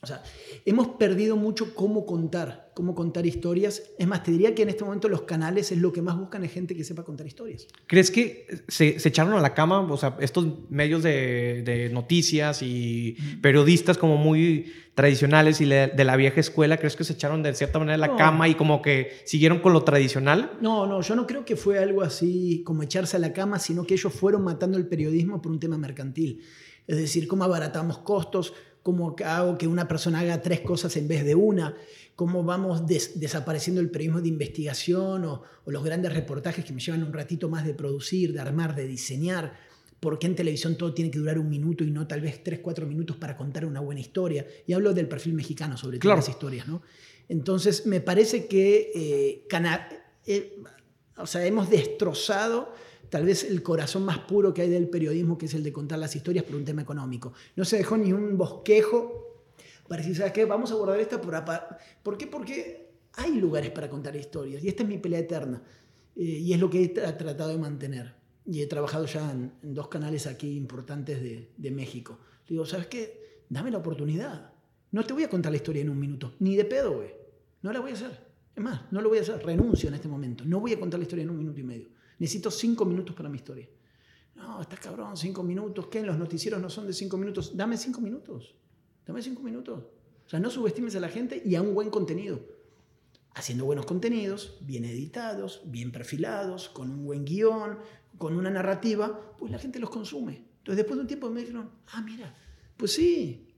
o 0.00 0.06
sea, 0.06 0.22
hemos 0.64 0.88
perdido 0.90 1.36
mucho 1.36 1.74
cómo 1.74 2.06
contar, 2.06 2.70
cómo 2.74 2.94
contar 2.94 3.26
historias. 3.26 3.82
Es 3.98 4.06
más, 4.06 4.22
te 4.22 4.30
diría 4.30 4.54
que 4.54 4.62
en 4.62 4.68
este 4.68 4.84
momento 4.84 5.08
los 5.08 5.22
canales 5.22 5.72
es 5.72 5.78
lo 5.78 5.92
que 5.92 6.02
más 6.02 6.16
buscan 6.16 6.44
es 6.44 6.52
gente 6.52 6.76
que 6.76 6.84
sepa 6.84 7.02
contar 7.02 7.26
historias. 7.26 7.66
¿Crees 7.88 8.12
que 8.12 8.46
se, 8.68 9.00
se 9.00 9.08
echaron 9.08 9.32
a 9.32 9.40
la 9.40 9.54
cama, 9.54 9.80
o 9.80 9.96
sea, 9.96 10.16
estos 10.20 10.46
medios 10.70 11.02
de, 11.02 11.62
de 11.64 11.88
noticias 11.88 12.62
y 12.62 13.16
periodistas 13.42 13.98
como 13.98 14.16
muy 14.16 14.72
tradicionales 14.94 15.60
y 15.60 15.66
le, 15.66 15.88
de 15.88 16.04
la 16.04 16.14
vieja 16.14 16.40
escuela, 16.40 16.76
crees 16.76 16.94
que 16.94 17.02
se 17.02 17.14
echaron 17.14 17.42
de 17.42 17.54
cierta 17.54 17.80
manera 17.80 17.94
a 17.94 17.98
la 17.98 18.06
no. 18.08 18.16
cama 18.16 18.48
y 18.48 18.54
como 18.54 18.82
que 18.82 19.20
siguieron 19.24 19.58
con 19.58 19.72
lo 19.72 19.82
tradicional? 19.82 20.52
No, 20.60 20.86
no, 20.86 21.00
yo 21.02 21.16
no 21.16 21.26
creo 21.26 21.44
que 21.44 21.56
fue 21.56 21.80
algo 21.80 22.02
así 22.02 22.62
como 22.64 22.84
echarse 22.84 23.16
a 23.16 23.20
la 23.20 23.32
cama, 23.32 23.58
sino 23.58 23.84
que 23.84 23.94
ellos 23.94 24.12
fueron 24.12 24.44
matando 24.44 24.78
el 24.78 24.86
periodismo 24.86 25.42
por 25.42 25.50
un 25.50 25.58
tema 25.58 25.76
mercantil. 25.76 26.42
Es 26.88 26.96
decir, 26.96 27.28
cómo 27.28 27.44
abaratamos 27.44 27.98
costos, 27.98 28.54
cómo 28.88 29.14
hago 29.22 29.58
que 29.58 29.66
una 29.66 29.86
persona 29.86 30.20
haga 30.20 30.40
tres 30.40 30.60
cosas 30.60 30.96
en 30.96 31.08
vez 31.08 31.22
de 31.22 31.34
una, 31.34 31.76
cómo 32.16 32.42
vamos 32.42 32.86
des 32.86 33.20
desapareciendo 33.20 33.82
el 33.82 33.90
periodismo 33.90 34.22
de 34.22 34.28
investigación 34.28 35.26
o, 35.26 35.42
o, 35.66 35.70
los 35.70 35.84
grandes 35.84 36.14
reportajes 36.14 36.64
que 36.64 36.72
me 36.72 36.80
llevan 36.80 37.02
un 37.02 37.12
ratito 37.12 37.50
más 37.50 37.66
de 37.66 37.74
producir, 37.74 38.32
de 38.32 38.40
armar, 38.40 38.74
de 38.74 38.86
diseñar, 38.86 39.52
¿Por 40.00 40.18
qué 40.18 40.26
en 40.28 40.36
televisión 40.36 40.78
todo 40.78 40.94
tiene 40.94 41.10
que 41.10 41.18
durar 41.18 41.38
un 41.38 41.50
minuto 41.50 41.84
y 41.84 41.90
no 41.90 42.06
tal 42.06 42.22
vez 42.22 42.42
tres, 42.42 42.60
cuatro 42.60 42.86
minutos 42.86 43.16
para 43.16 43.36
contar 43.36 43.66
una 43.66 43.80
buena 43.80 44.00
historia? 44.00 44.46
Y 44.66 44.72
hablo 44.72 44.94
del 44.94 45.06
perfil 45.06 45.34
mexicano 45.34 45.76
sobre 45.76 45.98
todas 45.98 46.16
las 46.16 46.28
historias, 46.30 46.66
¿no? 46.66 46.80
Entonces, 47.28 47.84
me 47.84 48.00
parece 48.00 48.46
que 48.46 48.90
eh, 48.94 49.48
eh, 50.26 50.56
o 51.18 51.26
sea, 51.26 51.44
hemos 51.44 51.68
destrozado 51.68 52.72
tal 53.10 53.24
vez 53.24 53.44
el 53.44 53.62
corazón 53.62 54.04
más 54.04 54.18
puro 54.20 54.52
que 54.52 54.62
hay 54.62 54.70
del 54.70 54.88
periodismo, 54.88 55.38
que 55.38 55.46
es 55.46 55.54
el 55.54 55.62
de 55.62 55.72
contar 55.72 55.98
las 55.98 56.14
historias 56.14 56.44
por 56.44 56.56
un 56.56 56.64
tema 56.64 56.82
económico. 56.82 57.32
No 57.56 57.64
se 57.64 57.78
dejó 57.78 57.96
ni 57.96 58.12
un 58.12 58.36
bosquejo 58.36 59.44
para 59.88 60.02
decir, 60.02 60.16
¿sabes 60.16 60.32
qué? 60.32 60.44
Vamos 60.44 60.70
a 60.70 60.74
abordar 60.74 61.00
esta 61.00 61.20
por... 61.20 61.34
¿Por 62.02 62.18
qué? 62.18 62.26
Porque 62.26 62.88
hay 63.14 63.34
lugares 63.36 63.70
para 63.70 63.88
contar 63.88 64.14
historias 64.14 64.62
y 64.62 64.68
esta 64.68 64.82
es 64.82 64.88
mi 64.88 64.98
pelea 64.98 65.20
eterna 65.20 65.62
eh, 66.14 66.22
y 66.22 66.52
es 66.52 66.60
lo 66.60 66.70
que 66.70 66.84
he 66.84 66.88
tratado 66.88 67.50
de 67.50 67.58
mantener. 67.58 68.14
Y 68.44 68.62
he 68.62 68.66
trabajado 68.66 69.06
ya 69.06 69.30
en, 69.30 69.52
dos 69.62 69.88
canales 69.88 70.26
aquí 70.26 70.56
importantes 70.56 71.22
de, 71.22 71.70
México. 71.70 72.18
Digo, 72.48 72.64
¿sabes 72.64 72.86
qué? 72.86 73.42
Dame 73.48 73.70
la 73.70 73.78
oportunidad. 73.78 74.52
No 74.90 75.04
te 75.04 75.12
voy 75.12 75.24
a 75.24 75.28
contar 75.28 75.52
la 75.52 75.56
historia 75.56 75.82
en 75.82 75.90
un 75.90 75.98
minuto, 75.98 76.34
ni 76.38 76.56
de 76.56 76.64
pedo, 76.64 76.96
güey. 76.96 77.10
No 77.60 77.72
la 77.72 77.80
voy 77.80 77.90
a 77.90 77.94
hacer. 77.94 78.26
Es 78.56 78.62
más, 78.62 78.90
no 78.90 79.02
lo 79.02 79.10
voy 79.10 79.18
a 79.18 79.20
hacer. 79.20 79.44
Renuncio 79.44 79.88
en 79.88 79.96
este 79.96 80.08
momento. 80.08 80.44
No 80.46 80.60
voy 80.60 80.72
a 80.72 80.80
contar 80.80 80.98
la 80.98 81.04
historia 81.04 81.24
en 81.24 81.30
un 81.30 81.38
minuto 81.38 81.60
y 81.60 81.64
medio. 81.64 81.88
Necesito 82.18 82.50
cinco 82.50 82.84
minutos 82.84 83.14
para 83.14 83.28
mi 83.28 83.36
historia. 83.36 83.68
No, 84.34 84.60
estás 84.60 84.80
cabrón, 84.80 85.16
cinco 85.16 85.42
minutos. 85.42 85.88
¿Qué? 85.88 86.02
Los 86.02 86.16
noticieros 86.16 86.60
no 86.60 86.70
son 86.70 86.86
de 86.86 86.92
cinco 86.92 87.16
minutos. 87.16 87.56
Dame 87.56 87.76
cinco 87.76 88.00
minutos. 88.00 88.54
Dame 89.06 89.22
cinco 89.22 89.42
minutos. 89.42 89.84
O 90.26 90.28
sea, 90.28 90.38
no 90.38 90.50
subestimes 90.50 90.94
a 90.96 91.00
la 91.00 91.08
gente 91.08 91.42
y 91.44 91.54
a 91.54 91.62
un 91.62 91.74
buen 91.74 91.90
contenido. 91.90 92.40
Haciendo 93.34 93.64
buenos 93.64 93.86
contenidos, 93.86 94.58
bien 94.60 94.84
editados, 94.84 95.62
bien 95.64 95.92
perfilados, 95.92 96.68
con 96.68 96.90
un 96.90 97.04
buen 97.04 97.24
guion, 97.24 97.78
con 98.16 98.36
una 98.36 98.50
narrativa, 98.50 99.34
pues 99.38 99.52
la 99.52 99.58
gente 99.58 99.78
los 99.78 99.90
consume. 99.90 100.44
Entonces, 100.58 100.76
después 100.76 100.96
de 100.96 101.02
un 101.02 101.06
tiempo 101.06 101.30
me 101.30 101.40
dijeron, 101.40 101.70
ah, 101.92 102.02
mira, 102.02 102.34
pues 102.76 102.92
sí. 102.92 103.48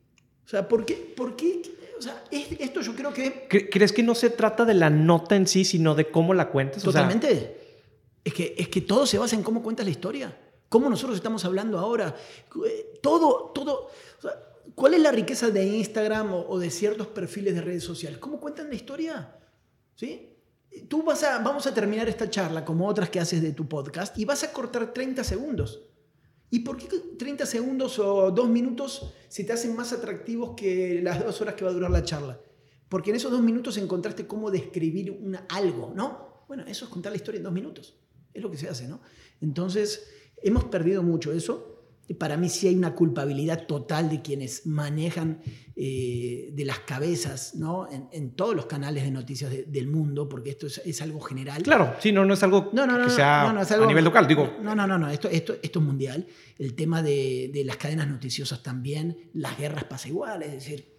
O 0.45 0.49
sea, 0.49 0.69
¿por 0.69 0.85
qué? 0.85 1.13
¿Por 1.17 1.35
qué? 1.35 1.63
O 1.99 2.03
sea, 2.03 2.25
esto 2.31 2.81
yo 2.81 2.95
creo 2.95 3.13
que... 3.13 3.47
¿Crees 3.49 3.93
que 3.93 4.03
no 4.03 4.15
se 4.15 4.31
trata 4.31 4.65
de 4.65 4.75
la 4.75 4.91
nota 4.91 5.37
en 5.37 5.47
sí, 5.47 5.65
sino 5.65 5.95
de 5.95 6.11
cómo 6.11 6.35
la 6.35 6.51
cuentas? 6.51 6.83
Totalmente. 6.83 7.60
Es, 8.25 8.35
que, 8.35 8.55
es 8.59 8.69
que 8.69 8.81
todo 8.81 9.07
se 9.07 9.19
basa 9.19 9.37
en 9.37 9.43
cómo 9.43 9.63
cuentas 9.63 9.87
la 9.87 9.91
historia. 9.91 10.39
Cómo 10.69 10.89
nosotros 10.89 11.17
estamos 11.17 11.45
hablando 11.45 11.79
ahora. 11.79 12.15
Eh, 12.67 12.99
todo, 13.03 13.51
todo... 13.55 13.91
¿Cuál 14.75 14.95
es 14.95 15.01
la 15.01 15.11
riqueza 15.11 15.51
de 15.51 15.67
Instagram 15.67 16.33
o, 16.33 16.59
de 16.59 16.71
ciertos 16.71 17.09
perfiles 17.09 17.55
de 17.55 17.61
redes 17.61 17.83
sociales? 17.83 18.19
¿Cómo 18.19 18.41
cuentan 18.41 18.69
la 18.69 18.75
historia? 18.77 19.37
¿Sí? 19.97 20.37
Tú 20.89 21.03
vas 21.03 21.25
a, 21.25 21.41
vamos 21.41 21.67
a 21.67 21.75
terminar 21.75 22.09
esta 22.09 22.31
charla 22.31 22.65
como 22.65 22.87
otras 22.87 23.11
que 23.11 23.19
haces 23.19 23.43
de 23.43 23.53
tu 23.53 23.69
podcast 23.69 24.17
y 24.17 24.25
vas 24.25 24.45
a 24.45 24.53
cortar 24.53 24.93
30 24.93 25.25
segundos. 25.25 25.83
¿Y 26.51 26.61
por 26.61 26.77
qué 26.77 26.87
30 27.19 27.47
segundos 27.47 27.99
o 27.99 28.31
dos 28.31 28.49
minutos 28.49 29.13
se 29.29 29.45
te 29.45 29.53
hacen 29.53 29.75
más 29.75 29.93
atractivos 29.93 30.55
que 30.57 31.01
las 31.03 31.25
dos 31.25 31.41
horas 31.41 31.55
que 31.55 31.65
va 31.65 31.71
a 31.71 31.75
durar 31.75 31.91
la 31.91 32.05
charla? 32.05 32.41
Porque 32.89 33.11
en 33.11 33.17
esos 33.17 33.31
dos 33.31 33.43
minutos 33.43 33.77
encontraste 33.77 34.27
cómo 34.27 34.51
describir 34.51 35.11
una, 35.11 35.47
algo, 35.49 35.93
¿no? 35.95 36.45
Bueno, 36.49 36.65
eso 36.67 36.85
es 36.85 36.91
contar 36.91 37.13
la 37.13 37.17
historia 37.17 37.39
en 37.39 37.45
dos 37.45 37.53
minutos. 37.53 38.00
Es 38.33 38.43
lo 38.43 38.51
que 38.51 38.57
se 38.57 38.69
hace, 38.69 38.89
¿no? 38.89 39.01
Entonces, 39.41 40.07
hemos 40.43 40.65
perdido 40.65 41.03
mucho 41.03 41.33
eso 41.33 41.71
para 42.15 42.37
mí 42.37 42.49
sí 42.49 42.67
hay 42.67 42.75
una 42.75 42.95
culpabilidad 42.95 43.67
total 43.67 44.11
de 44.11 44.21
quienes 44.21 44.67
manejan 44.67 45.41
eh, 45.77 46.51
de 46.53 46.65
las 46.65 46.81
cabezas 46.81 47.55
¿no? 47.55 47.89
En, 47.91 48.33
todos 48.33 48.55
los 48.55 48.67
canales 48.67 49.05
de 49.05 49.11
noticias 49.11 49.53
del 49.67 49.87
mundo, 49.87 50.29
porque 50.29 50.51
esto 50.51 50.67
es, 50.67 51.03
algo 51.03 51.21
general. 51.21 51.63
Claro, 51.63 51.95
sí, 52.01 52.13
no, 52.13 52.25
no 52.25 52.35
es 52.35 52.43
algo 52.43 52.71
que 52.71 53.11
sea 53.11 53.49
a 53.49 53.87
nivel 53.87 54.05
local, 54.05 54.27
digo. 54.27 54.57
No, 54.63 54.75
no, 54.75 54.87
no, 54.87 54.99
no 54.99 55.09
esto, 55.09 55.29
esto, 55.29 55.55
esto 55.63 55.79
es 55.79 55.85
mundial. 55.85 56.27
El 56.59 56.75
tema 56.75 57.03
de, 57.03 57.51
de, 57.53 57.65
las 57.65 57.77
cadenas 57.77 58.09
noticiosas 58.09 58.63
también, 58.63 59.31
las 59.35 59.57
guerras 59.57 59.85
pasa 59.85 60.09
igual, 60.09 60.43
es 60.43 60.53
decir, 60.53 60.99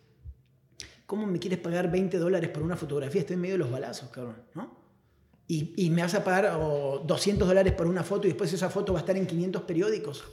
¿cómo 1.05 1.27
me 1.27 1.39
quieres 1.39 1.59
pagar 1.59 1.91
20 1.91 2.17
dólares 2.17 2.49
por 2.49 2.63
una 2.63 2.77
fotografía? 2.77 3.21
Estoy 3.21 3.35
en 3.35 3.41
medio 3.41 3.55
de 3.55 3.59
los 3.59 3.71
balazos, 3.71 4.09
cabrón, 4.09 4.37
¿no? 4.55 4.80
Y, 5.53 5.89
me 5.89 6.01
vas 6.01 6.13
a 6.13 6.23
pagar 6.23 6.57
200 7.05 7.45
dólares 7.45 7.73
por 7.73 7.85
una 7.85 8.03
foto 8.03 8.25
y 8.25 8.29
después 8.29 8.53
esa 8.53 8.69
foto 8.69 8.93
va 8.93 8.99
a 8.99 9.01
estar 9.01 9.17
en 9.17 9.27
500 9.27 9.63
periódicos. 9.63 10.23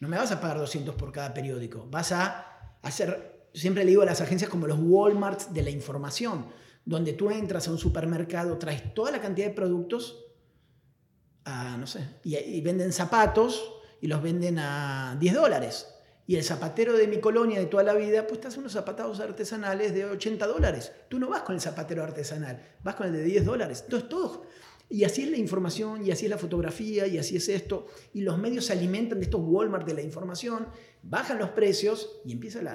No 0.00 0.08
me 0.08 0.16
vas 0.16 0.32
a 0.32 0.40
pagar 0.40 0.56
200 0.56 0.94
por 0.94 1.12
cada 1.12 1.34
periódico. 1.34 1.86
Vas 1.90 2.12
a 2.12 2.78
hacer, 2.80 3.50
siempre 3.52 3.84
le 3.84 3.90
digo 3.90 4.00
a 4.00 4.06
las 4.06 4.22
agencias 4.22 4.48
como 4.48 4.66
los 4.66 4.78
Walmarts 4.80 5.52
de 5.52 5.60
la 5.60 5.68
información, 5.68 6.46
donde 6.86 7.12
tú 7.12 7.30
entras 7.30 7.68
a 7.68 7.72
un 7.72 7.76
supermercado, 7.76 8.56
traes 8.56 8.94
toda 8.94 9.10
la 9.10 9.20
cantidad 9.20 9.48
de 9.48 9.52
productos, 9.52 10.24
no 11.44 11.86
sé, 11.86 12.20
y, 12.24 12.58
venden 12.62 12.90
zapatos 12.90 13.70
y 14.00 14.06
los 14.06 14.22
venden 14.22 14.58
a 14.58 15.18
10 15.20 15.34
dólares. 15.34 15.93
Y 16.26 16.36
el 16.36 16.44
zapatero 16.44 16.96
de 16.96 17.06
mi 17.06 17.20
colonia 17.20 17.58
de 17.58 17.66
toda 17.66 17.82
la 17.82 17.94
vida, 17.94 18.26
pues 18.26 18.40
te 18.40 18.48
hace 18.48 18.58
unos 18.58 18.72
zapatados 18.72 19.20
artesanales 19.20 19.92
de 19.92 20.06
80 20.06 20.46
dólares. 20.46 20.92
Tú 21.08 21.18
no 21.18 21.28
vas 21.28 21.42
con 21.42 21.54
el 21.54 21.60
zapatero 21.60 22.02
artesanal, 22.02 22.62
vas 22.82 22.94
con 22.94 23.06
el 23.06 23.12
de 23.12 23.22
10 23.24 23.44
dólares. 23.44 23.82
Entonces, 23.84 24.08
todo, 24.08 24.46
y 24.88 25.04
así 25.04 25.22
es 25.22 25.30
la 25.30 25.36
información, 25.36 26.06
y 26.06 26.10
así 26.10 26.26
es 26.26 26.30
la 26.30 26.38
fotografía, 26.38 27.06
y 27.06 27.18
así 27.18 27.36
es 27.36 27.48
esto. 27.48 27.86
Y 28.12 28.20
los 28.20 28.38
medios 28.38 28.66
se 28.66 28.74
alimentan 28.74 29.18
de 29.18 29.24
estos 29.24 29.40
Walmart 29.42 29.86
de 29.86 29.94
la 29.94 30.02
información, 30.02 30.66
bajan 31.02 31.38
los 31.38 31.50
precios 31.50 32.20
y 32.24 32.32
empieza 32.32 32.62
la, 32.62 32.74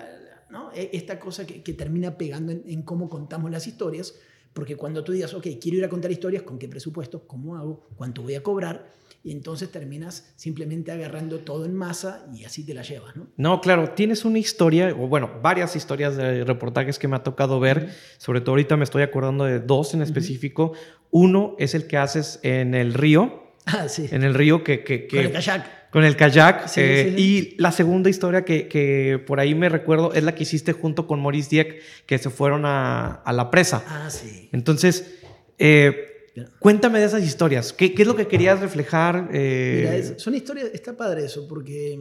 e, 0.74 0.90
esta 0.94 1.20
cosa 1.20 1.46
que, 1.46 1.74
termina 1.74 2.18
pegando 2.18 2.52
en, 2.52 2.82
cómo 2.84 3.10
contamos 3.10 3.52
las 3.52 3.68
historias. 3.68 4.16
Porque 4.54 4.76
cuando 4.76 5.04
tú 5.04 5.12
digas, 5.12 5.34
ok, 5.34 5.48
quiero 5.62 5.78
ir 5.78 5.86
a 5.86 5.90
contar 5.90 6.12
historias, 6.12 6.44
¿con 6.44 6.58
qué 6.58 6.68
presupuesto? 6.68 7.28
¿Cómo 7.28 7.56
hago? 7.56 7.88
¿Cuánto 7.96 8.24
voy 8.24 8.36
a 8.36 8.42
cobrar? 8.42 8.92
Y 9.22 9.32
entonces 9.32 9.70
terminas 9.70 10.32
simplemente 10.38 10.92
agarrando 10.92 11.40
todo 11.40 11.66
en 11.66 11.76
masa 11.76 12.26
y 12.34 12.46
así 12.46 12.66
te 12.66 12.74
la 12.74 12.84
llevas, 12.84 13.18
¿no? 13.18 13.28
No, 13.36 13.60
claro, 13.60 13.92
tienes 13.92 14.24
una 14.24 14.40
historia, 14.40 14.96
o 14.98 15.08
bueno, 15.08 15.30
varias 15.42 15.76
historias 15.76 16.16
de 16.16 16.46
reportajes 16.46 16.98
que 16.98 17.10
me 17.10 17.18
ha 17.18 17.24
tocado 17.24 17.60
ver, 17.60 17.90
sobre 18.18 18.40
todo 18.40 18.52
ahorita 18.52 18.78
me 18.78 18.86
estoy 18.86 19.04
acordando 19.04 19.44
de 19.44 19.60
dos 19.60 19.94
en 19.94 20.02
específico. 20.02 20.72
Uno 21.12 21.56
es 21.60 21.76
el 21.76 21.88
que 21.88 21.98
haces 21.98 22.40
en 22.44 22.76
el 22.76 22.94
río. 22.94 23.48
Ah, 23.72 23.88
sí. 23.88 24.08
En 24.10 24.24
el 24.24 24.34
río 24.34 24.64
que... 24.64 24.84
que, 24.84 25.08
con 25.08 25.20
el 25.20 25.32
kayak. 25.32 25.92
Con 25.92 26.04
el 26.04 26.16
kayak. 26.16 26.72
Eh, 26.78 27.14
y 27.16 27.56
la 27.60 27.72
segunda 27.72 28.10
historia 28.10 28.44
que, 28.44 28.68
que, 28.68 29.24
por 29.28 29.40
ahí 29.40 29.54
me 29.54 29.70
recuerdo 29.70 30.12
es 30.14 30.24
la 30.24 30.34
que 30.34 30.42
hiciste 30.42 30.74
junto 30.74 31.06
con 31.06 31.22
Maurice 31.22 31.50
Dieck, 31.52 31.82
que 32.08 32.18
se 32.18 32.32
fueron 32.32 32.66
a, 32.66 33.16
a 33.16 33.32
la 33.32 33.52
presa. 33.52 33.84
Ah, 33.88 34.10
sí. 34.10 34.50
Entonces, 34.54 35.20
eh, 35.60 36.19
cuéntame 36.60 37.00
de 37.00 37.06
esas 37.06 37.24
historias. 37.24 37.74
¿Qué, 37.74 37.94
¿Qué, 37.94 38.04
es 38.04 38.08
lo 38.08 38.16
que 38.16 38.28
querías 38.28 38.60
reflejar? 38.60 39.30
Eh? 39.34 40.04
Mira, 40.04 40.20
son 40.20 40.36
historias, 40.36 40.70
está 40.74 40.96
padre 40.96 41.26
eso, 41.26 41.48
porque, 41.48 42.00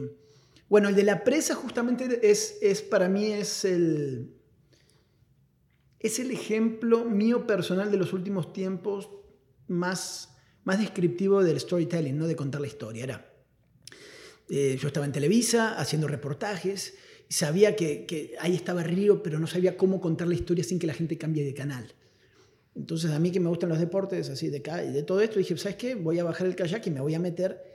bueno, 0.67 0.89
el 0.89 0.95
de 0.95 1.03
la 1.03 1.23
presa 1.23 1.55
justamente 1.55 2.19
es, 2.29 2.57
es 2.61 2.81
para 2.81 3.09
mí 3.09 3.25
es 3.25 3.65
el 3.65 4.35
es 5.99 6.19
el 6.19 6.31
ejemplo 6.31 7.05
mío 7.05 7.45
personal 7.45 7.91
de 7.91 7.97
los 7.97 8.13
últimos 8.13 8.53
tiempos 8.53 9.09
más, 9.67 10.35
más 10.63 10.79
descriptivo 10.79 11.43
del 11.43 11.59
storytelling, 11.59 12.17
no 12.17 12.27
de 12.27 12.35
contar 12.35 12.61
la 12.61 12.67
historia. 12.67 13.03
Era, 13.03 13.33
eh, 14.49 14.77
yo 14.79 14.87
estaba 14.87 15.05
en 15.05 15.11
Televisa 15.11 15.77
haciendo 15.77 16.07
reportajes, 16.07 16.95
y 17.29 17.33
sabía 17.33 17.75
que, 17.75 18.35
ahí 18.39 18.55
estaba 18.55 18.81
Río, 18.81 19.21
pero 19.21 19.39
no 19.39 19.45
sabía 19.45 19.77
cómo 19.77 20.01
contar 20.01 20.27
la 20.27 20.33
historia 20.33 20.63
sin 20.63 20.79
que 20.79 20.87
la 20.87 20.93
gente 20.93 21.17
cambie 21.17 21.43
de 21.43 21.53
canal. 21.53 21.93
Entonces 22.75 23.11
a 23.11 23.19
mí 23.19 23.31
que 23.31 23.39
me 23.39 23.49
gustan 23.49 23.69
los 23.69 23.79
deportes, 23.79 24.29
así 24.29 24.49
de, 24.49 24.59
de 24.59 25.03
todo 25.03 25.21
esto, 25.21 25.39
dije, 25.39 25.57
¿sabes 25.57 25.77
qué? 25.77 25.95
Voy 25.95 26.19
a 26.19 26.23
bajar 26.23 26.47
el 26.47 26.55
kayak 26.55 26.85
y 26.87 26.91
me 26.91 27.01
voy 27.01 27.15
a 27.15 27.19
meter 27.19 27.69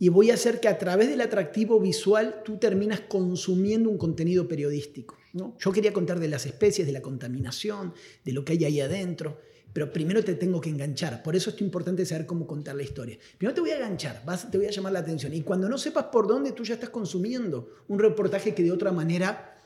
y 0.00 0.08
voy 0.08 0.30
a 0.30 0.34
hacer 0.34 0.60
que 0.60 0.68
a 0.68 0.78
través 0.78 1.10
del 1.10 1.20
atractivo 1.20 1.78
visual 1.78 2.42
tú 2.42 2.56
terminas 2.56 3.00
consumiendo 3.00 3.90
un 3.90 3.98
contenido 3.98 4.48
periodístico. 4.48 5.18
Yo 5.34 5.72
quería 5.72 5.92
contar 5.92 6.18
de 6.18 6.26
las 6.26 6.46
especies, 6.46 6.86
de 6.86 6.92
la 6.94 7.02
contaminación, 7.02 7.92
de 8.24 8.32
lo 8.32 8.42
que 8.42 8.54
hay 8.54 8.64
ahí 8.64 8.80
adentro, 8.80 9.38
pero 9.74 9.92
primero 9.92 10.24
te 10.24 10.34
tengo 10.36 10.58
que 10.58 10.70
enganchar. 10.70 11.22
Por 11.22 11.36
eso 11.36 11.50
es 11.50 11.60
importante 11.60 12.06
saber 12.06 12.24
cómo 12.24 12.46
contar 12.46 12.76
la 12.76 12.82
historia. 12.82 13.18
Primero 13.36 13.54
te 13.54 13.60
voy 13.60 13.70
a 13.70 13.76
enganchar, 13.76 14.22
vas, 14.24 14.50
te 14.50 14.56
voy 14.56 14.66
a 14.66 14.70
llamar 14.70 14.94
la 14.94 15.00
atención. 15.00 15.34
Y 15.34 15.42
cuando 15.42 15.68
no 15.68 15.76
sepas 15.76 16.06
por 16.06 16.26
dónde, 16.26 16.52
tú 16.52 16.64
ya 16.64 16.74
estás 16.74 16.90
consumiendo 16.90 17.68
un 17.86 17.98
reportaje 17.98 18.54
que 18.54 18.62
de 18.62 18.72
otra 18.72 18.92
manera... 18.92 19.59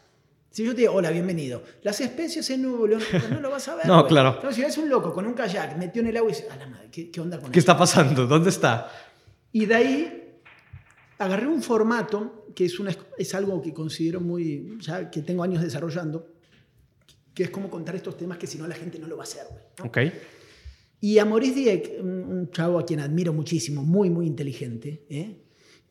Si 0.54 0.62
yo 0.62 0.72
te 0.72 0.82
digo, 0.82 0.92
hola, 0.92 1.10
bienvenido. 1.10 1.64
Las 1.82 2.00
especies 2.00 2.48
en 2.50 2.62
Nuevo 2.62 2.86
León, 2.86 3.02
pues 3.10 3.28
no 3.28 3.40
lo 3.40 3.50
vas 3.50 3.66
a 3.66 3.74
ver. 3.74 3.86
no, 3.88 4.06
claro. 4.06 4.38
si 4.52 4.60
ves 4.60 4.78
un 4.78 4.88
loco 4.88 5.12
con 5.12 5.26
un 5.26 5.34
kayak 5.34 5.76
metió 5.76 6.00
en 6.00 6.06
el 6.06 6.16
agua 6.16 6.30
y 6.30 6.32
dices, 6.32 6.48
a 6.48 6.54
la 6.54 6.68
madre, 6.68 6.90
¿qué, 6.92 7.20
onda 7.20 7.40
con 7.40 7.50
¿Qué 7.50 7.58
está 7.58 7.76
pasando? 7.76 8.24
¿Dónde 8.28 8.50
está? 8.50 8.88
Y 9.50 9.66
de 9.66 9.74
ahí 9.74 10.38
agarré 11.18 11.48
un 11.48 11.60
formato 11.60 12.46
que 12.54 12.66
es, 12.66 12.78
una, 12.78 12.94
es 13.18 13.34
algo 13.34 13.60
que 13.60 13.74
considero 13.74 14.20
muy, 14.20 14.78
ya 14.78 15.10
que 15.10 15.22
tengo 15.22 15.42
años 15.42 15.60
desarrollando, 15.60 16.24
que 17.34 17.42
es 17.42 17.50
como 17.50 17.68
contar 17.68 17.96
estos 17.96 18.16
temas 18.16 18.38
que 18.38 18.46
si 18.46 18.56
no 18.56 18.68
la 18.68 18.76
gente 18.76 19.00
no 19.00 19.08
lo 19.08 19.16
va 19.16 19.24
a 19.24 19.26
hacer. 19.26 19.46
Okay. 19.82 20.12
Y 21.00 21.18
a 21.18 21.24
Maurice 21.24 21.56
Dieck, 21.56 22.00
un 22.00 22.48
chavo 22.52 22.78
a 22.78 22.86
quien 22.86 23.00
admiro 23.00 23.32
muchísimo, 23.32 23.82
muy, 23.82 24.08
muy 24.08 24.28
inteligente, 24.28 25.04
¿eh? 25.08 25.43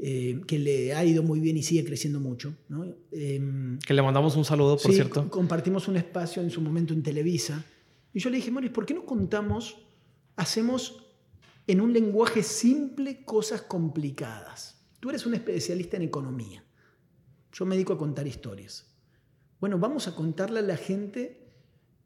Eh, 0.06 0.42
que 0.46 0.60
le 0.60 0.94
ha 0.94 1.06
ido 1.06 1.24
muy 1.24 1.40
bien 1.40 1.56
y 1.56 1.64
sigue 1.64 1.86
creciendo 1.86 2.20
mucho. 2.20 2.54
Em, 3.12 3.80
que 3.80 3.94
le 3.94 4.02
mandamos 4.02 4.36
un 4.36 4.44
saludo, 4.44 4.78
por 4.78 4.92
cierto. 4.92 5.30
Compartimos 5.30 5.88
un 5.88 5.96
espacio 5.96 6.42
en 6.42 6.52
su 6.52 6.60
momento 6.60 6.94
en 6.94 7.02
Televisa. 7.02 7.64
Y 8.14 8.20
yo 8.20 8.30
le 8.30 8.36
dije, 8.36 8.52
Maurice, 8.52 8.74
¿por 8.74 8.86
qué 8.86 8.94
no 8.94 9.06
contamos, 9.06 9.78
hacemos 10.36 11.06
en 11.68 11.80
un 11.80 11.94
lenguaje 11.94 12.44
simple 12.44 13.24
cosas 13.24 13.62
complicadas? 13.62 14.74
tú 15.04 15.10
eres 15.10 15.26
un 15.26 15.34
especialista 15.34 15.98
en 15.98 16.04
economía. 16.04 16.64
Yo 17.52 17.66
me 17.66 17.76
dedico 17.76 17.92
a 17.92 17.98
contar 17.98 18.26
historias. 18.26 18.86
Bueno, 19.60 19.78
vamos 19.78 20.08
a 20.08 20.16
contarle 20.16 20.60
a 20.60 20.62
la 20.62 20.78
gente 20.78 21.52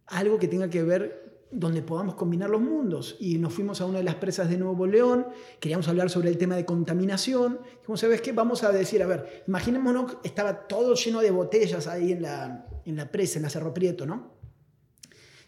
algo 0.08 0.40
que 0.40 0.48
tenga 0.48 0.68
que 0.72 0.82
ver 0.82 1.37
donde 1.52 1.82
podamos 1.82 2.16
combinar 2.16 2.50
los 2.50 2.62
mundos. 2.62 3.16
Y 3.20 3.38
nos 3.38 3.54
fuimos 3.54 3.82
a 3.82 3.86
una 3.86 4.00
de 4.00 4.04
las 4.04 4.16
presas 4.16 4.50
de 4.50 4.58
Nuevo 4.58 4.86
León, 4.86 5.28
queríamos 5.60 5.88
hablar 5.88 6.10
sobre 6.10 6.30
el 6.30 6.38
tema 6.38 6.56
de 6.56 6.66
contaminación. 6.66 7.60
Dijimos, 7.80 8.00
¿sabes 8.00 8.22
qué? 8.22 8.32
Vamos 8.32 8.64
a 8.64 8.72
decir, 8.72 9.02
a 9.02 9.08
ver, 9.08 9.44
imaginémonos, 9.48 10.18
estaba 10.24 10.68
todo 10.68 10.94
lleno 10.96 11.22
de 11.22 11.32
botellas 11.32 11.88
ahí 11.88 12.12
en 12.12 12.22
la, 12.22 12.68
en 12.86 12.96
la 12.96 13.12
presa, 13.12 13.40
en 13.40 13.44
la 13.44 13.50
Cerro 13.50 13.74
Prieto, 13.74 14.06
¿no? 14.06 14.36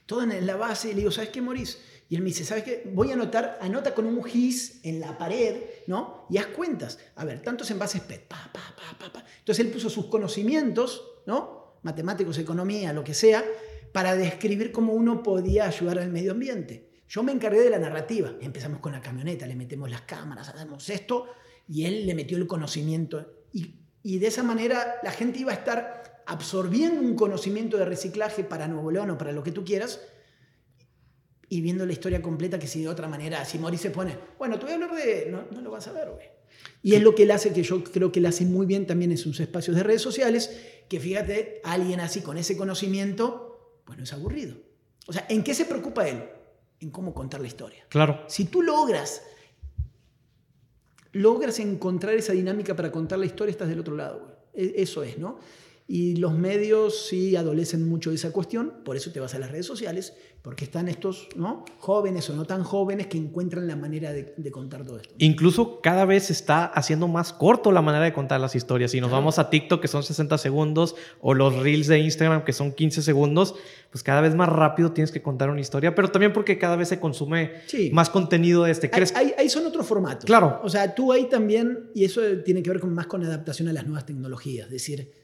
Todo 0.05 0.23
en 0.23 0.45
la 0.47 0.55
base, 0.55 0.89
y 0.89 0.91
le 0.93 0.99
digo, 0.99 1.11
¿sabes 1.11 1.29
qué, 1.29 1.41
Morís? 1.41 1.77
Y 2.09 2.15
él 2.15 2.23
me 2.23 2.29
dice, 2.29 2.43
¿sabes 2.43 2.63
qué? 2.63 2.89
Voy 2.91 3.11
a 3.11 3.13
anotar, 3.13 3.59
anota 3.61 3.93
con 3.93 4.07
un 4.07 4.23
gis 4.23 4.79
en 4.83 4.99
la 4.99 5.15
pared, 5.15 5.61
¿no? 5.85 6.25
Y 6.31 6.37
haz 6.37 6.47
cuentas. 6.47 6.97
A 7.15 7.23
ver, 7.23 7.43
tantos 7.43 7.69
envases 7.69 8.01
PET, 8.01 8.27
pa, 8.27 8.49
pa, 8.51 8.61
pa, 8.75 8.97
pa, 8.97 9.13
pa. 9.13 9.25
Entonces 9.37 9.63
él 9.63 9.71
puso 9.71 9.91
sus 9.91 10.07
conocimientos, 10.07 11.05
¿no? 11.27 11.77
Matemáticos, 11.83 12.39
economía, 12.39 12.91
lo 12.93 13.03
que 13.03 13.13
sea, 13.13 13.45
para 13.91 14.15
describir 14.15 14.71
cómo 14.71 14.93
uno 14.93 15.23
podía 15.23 15.67
ayudar 15.67 15.99
al 15.99 16.09
medio 16.09 16.31
ambiente. 16.31 16.89
Yo 17.07 17.23
me 17.23 17.31
encargué 17.31 17.61
de 17.61 17.71
la 17.71 17.79
narrativa. 17.79 18.35
Empezamos 18.39 18.79
con 18.79 18.91
la 18.91 19.01
camioneta, 19.01 19.47
le 19.47 19.55
metemos 19.55 19.89
las 19.89 20.01
cámaras, 20.01 20.49
hacemos 20.49 20.89
esto, 20.89 21.25
y 21.67 21.85
él 21.85 22.05
le 22.05 22.13
metió 22.13 22.37
el 22.37 22.47
conocimiento. 22.47 23.45
Y, 23.51 23.75
de 24.19 24.27
esa 24.27 24.43
manera 24.43 24.95
la 25.03 25.11
gente 25.11 25.39
iba 25.39 25.51
a 25.51 25.55
estar 25.55 26.23
absorbiendo 26.25 27.01
un 27.01 27.15
conocimiento 27.15 27.77
de 27.77 27.85
reciclaje 27.85 28.43
para 28.43 28.67
Nuevo 28.67 28.91
León 28.91 29.09
o 29.09 29.17
para 29.17 29.31
lo 29.31 29.43
que 29.43 29.51
tú 29.51 29.63
quieras, 29.65 30.01
y 31.51 31.61
viendo 31.61 31.85
la 31.85 31.93
historia 31.93 32.21
completa 32.21 32.59
que 32.59 32.67
si 32.67 32.83
de 32.83 32.87
otra 32.87 33.07
manera, 33.07 33.43
si 33.43 33.57
Mori 33.57 33.77
se 33.77 33.89
pone, 33.89 34.15
bueno, 34.37 34.59
te 34.59 34.65
voy 34.65 34.73
a 34.73 34.75
hablar 34.75 34.95
de... 34.95 35.27
No, 35.31 35.47
no 35.51 35.61
lo 35.61 35.71
vas 35.71 35.87
a 35.87 35.91
ver, 35.91 36.09
güey. 36.11 36.27
Y 36.83 36.93
es 36.93 37.01
lo 37.01 37.15
que 37.15 37.23
él 37.23 37.31
hace, 37.31 37.51
que 37.51 37.63
yo 37.63 37.83
creo 37.83 38.11
que 38.11 38.19
él 38.19 38.27
hace 38.27 38.45
muy 38.45 38.67
bien 38.67 38.85
también 38.85 39.11
en 39.11 39.17
sus 39.17 39.39
espacios 39.39 39.75
de 39.75 39.83
redes 39.83 40.01
sociales, 40.01 40.55
que 40.87 40.99
fíjate, 40.99 41.59
alguien 41.63 41.99
así 41.99 42.21
con 42.21 42.37
ese 42.37 42.55
conocimiento 42.55 43.48
bueno, 43.89 44.03
es 44.03 44.13
aburrido. 44.13 44.55
O 45.07 45.13
sea, 45.13 45.25
¿en 45.29 45.43
qué 45.43 45.55
se 45.55 45.65
preocupa 45.65 46.07
él? 46.07 46.23
En 46.79 46.91
cómo 46.91 47.11
contar 47.11 47.41
la 47.41 47.47
historia. 47.47 47.87
Claro. 47.89 48.23
Si 48.27 48.45
tú 48.45 48.61
logras, 48.61 49.23
logras 51.11 51.57
encontrar 51.57 52.13
esa 52.13 52.33
dinámica 52.33 52.75
para 52.75 52.91
contar 52.91 53.17
la 53.17 53.25
historia, 53.25 53.49
estás 53.49 53.67
del 53.67 53.79
otro 53.79 53.95
lado. 53.95 54.45
E, 54.53 54.73
eso 54.75 55.01
es, 55.01 55.17
¿no? 55.17 55.39
Y 55.91 56.17
los 56.17 56.37
medios 56.37 57.07
sí 57.07 57.35
adolecen 57.35 57.89
mucho 57.89 58.11
de 58.11 58.17
esa 58.17 58.31
cuestión, 58.31 58.73
por 58.85 58.95
eso 58.95 59.11
te 59.11 59.19
vas 59.19 59.33
a 59.33 59.39
las 59.39 59.49
redes 59.49 59.65
sociales, 59.65 60.13
porque 60.43 60.65
están 60.65 60.87
estos 60.87 61.27
¿no? 61.35 61.65
jóvenes 61.79 62.29
o 62.29 62.35
no 62.35 62.45
tan 62.45 62.63
jóvenes 62.63 63.07
que 63.07 63.17
encuentran 63.17 63.65
la 63.65 63.75
manera 63.75 64.13
de, 64.13 64.51
contar 64.51 64.85
todo 64.85 64.99
esto. 64.99 65.15
Incluso 65.17 65.81
cada 65.81 66.05
vez 66.05 66.25
se 66.25 66.33
está 66.33 66.65
haciendo 66.65 67.07
más 67.07 67.33
corto 67.33 67.71
la 67.71 67.81
manera 67.81 68.05
de 68.05 68.13
contar 68.13 68.39
las 68.39 68.53
historias. 68.53 68.91
Si 68.91 69.01
nos 69.01 69.09
vamos 69.09 69.39
a 69.39 69.49
TikTok, 69.49 69.81
que 69.81 69.87
son 69.87 70.03
60 70.03 70.37
segundos, 70.37 70.95
o 71.21 71.33
los 71.33 71.55
reels 71.55 71.87
de 71.87 71.97
Instagram, 71.97 72.45
que 72.45 72.53
son 72.53 72.71
15 72.71 73.01
segundos, 73.01 73.55
pues 73.89 74.03
cada 74.03 74.21
vez 74.21 74.35
más 74.35 74.47
rápido 74.47 74.91
tienes 74.91 75.11
que 75.11 75.23
contar 75.23 75.49
una 75.49 75.59
historia, 75.59 75.95
pero 75.95 76.11
también 76.11 76.33
porque 76.33 76.59
cada 76.59 76.75
vez 76.75 76.89
se 76.89 76.99
consume 76.99 77.61
más 77.91 78.11
contenido 78.11 78.63
de 78.65 78.71
este. 78.73 78.91
¿Crees? 78.91 79.15
Ahí, 79.15 79.33
ahí, 79.39 79.49
son 79.49 79.65
otros 79.65 79.87
formatos. 79.87 80.25
Claro. 80.25 80.61
O 80.63 80.69
sea, 80.69 80.93
tú 80.93 81.11
ahí 81.11 81.27
también, 81.27 81.89
y 81.95 82.05
eso 82.05 82.21
tiene 82.45 82.61
que 82.61 82.69
ver 82.69 82.79
con, 82.79 82.93
más 82.93 83.07
con 83.07 83.23
adaptación 83.23 83.69
a 83.69 83.73
las 83.73 83.85
nuevas 83.85 84.05
tecnologías, 84.05 84.67
es 84.67 84.73
decir, 84.73 85.18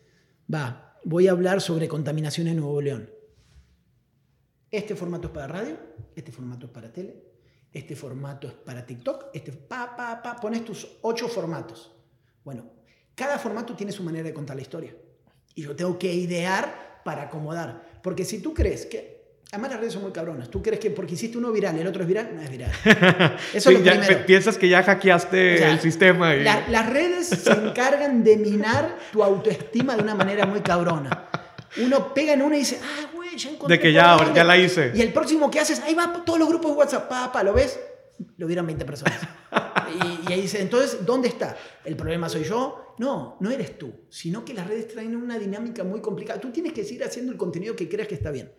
va, 0.54 0.98
voy 1.04 1.28
a 1.28 1.32
hablar 1.32 1.62
sobre 1.62 1.88
contaminación 1.88 2.48
en 2.48 2.58
Nuevo 2.58 2.82
León. 2.82 3.10
Este 4.72 4.96
formato 4.96 5.28
es 5.28 5.34
para 5.34 5.48
radio, 5.48 5.78
este 6.16 6.32
formato 6.32 6.66
es 6.66 6.72
para 6.72 6.92
tele, 6.92 7.24
este 7.72 7.96
formato 7.96 8.48
es 8.48 8.54
para 8.54 8.86
TikTok, 8.86 9.28
este 9.34 9.52
pa, 9.52 9.96
pa, 9.96 10.22
pa, 10.22 10.36
pones 10.36 10.66
tus 10.66 10.98
ocho 11.02 11.28
formatos. 11.28 11.92
Bueno, 12.44 12.66
cada 13.16 13.40
formato 13.40 13.76
tiene 13.76 13.92
su 13.92 14.04
manera 14.04 14.26
de 14.26 14.34
contar 14.34 14.56
la 14.56 14.62
historia. 14.62 14.96
Y 15.54 15.64
yo 15.64 15.76
tengo 15.76 15.98
que 15.98 16.14
idear 16.14 17.02
para 17.06 17.24
acomodar. 17.24 18.00
Porque 18.04 18.26
si 18.26 18.42
tú 18.42 18.54
crees 18.54 18.86
que 18.86 19.15
Además 19.56 19.72
las 19.72 19.80
redes 19.80 19.94
son 19.94 20.02
muy 20.02 20.12
cabronas. 20.12 20.50
Tú 20.50 20.62
crees 20.62 20.82
que 20.82 20.92
porque 20.92 21.14
hiciste 21.14 21.38
uno 21.38 21.50
viral 21.50 21.78
y 21.78 21.80
el 21.80 21.88
otro 21.88 22.02
es 22.02 22.08
viral, 22.10 22.30
no 22.36 22.42
es 22.42 22.52
viral. 22.52 22.72
Eso 23.54 23.70
es 23.70 23.80
lo 23.80 23.90
primero. 23.90 24.26
Piensas 24.26 24.58
que 24.58 24.68
ya 24.68 24.84
hackeaste 24.84 25.72
el 25.72 25.80
sistema. 25.80 26.36
las 26.36 26.90
redes 26.90 27.28
se 27.28 27.54
encargan 27.54 28.22
de 28.22 28.36
minar 28.36 28.98
tu 29.14 29.24
autoestima 29.24 29.96
de 29.96 30.04
una 30.04 30.14
manera 30.14 30.46
muy 30.46 30.60
cabrona. 30.60 31.30
Uno 31.78 32.14
pega 32.14 32.34
en 32.34 32.42
una 32.42 32.58
y 32.58 32.60
dice, 32.60 32.82
ah, 32.84 33.10
güey, 33.16 33.38
ya 33.38 33.50
encontré. 33.50 33.78
De 33.78 33.82
que 33.82 33.94
ya, 33.94 34.34
ya 34.34 34.44
la 34.44 34.58
hice. 34.58 34.92
Y 34.94 35.00
el 35.00 35.14
próximo 35.14 35.50
que 35.50 35.62
haces, 35.62 35.80
ahí 35.80 35.94
va 35.94 36.26
todos 36.26 36.38
los 36.38 36.50
grupos 36.50 36.72
de 36.72 36.78
WhatsApp, 36.78 37.08
papá, 37.08 37.42
¿lo 37.42 37.54
ves? 37.54 37.80
Lo 38.36 38.48
vieron 38.48 38.66
20 38.66 38.84
personas. 38.84 39.22
y, 39.88 40.30
y, 40.30 40.34
ahí 40.34 40.42
dice, 40.42 40.62
entonces, 40.62 41.06
¿dónde 41.06 41.30
está? 41.30 41.56
¿El 41.86 41.96
problema 41.96 42.28
soy 42.28 42.44
yo? 42.44 42.94
No, 42.98 43.38
no 43.40 43.50
eres 43.52 43.80
tú, 43.80 44.02
sino 44.10 44.44
que 44.44 44.54
las 44.54 44.68
redes 44.68 44.90
traen 44.90 45.16
una 45.16 45.40
dinámica 45.40 45.86
muy 45.86 46.02
complicada. 46.02 46.42
Tú 46.42 46.52
tienes 46.52 46.74
que 46.74 46.84
seguir 46.84 47.06
haciendo 47.06 47.32
el 47.32 47.38
contenido 47.38 47.74
que 47.74 47.88
creas 47.88 48.10
que 48.10 48.16
está 48.16 48.32
bien. 48.32 48.52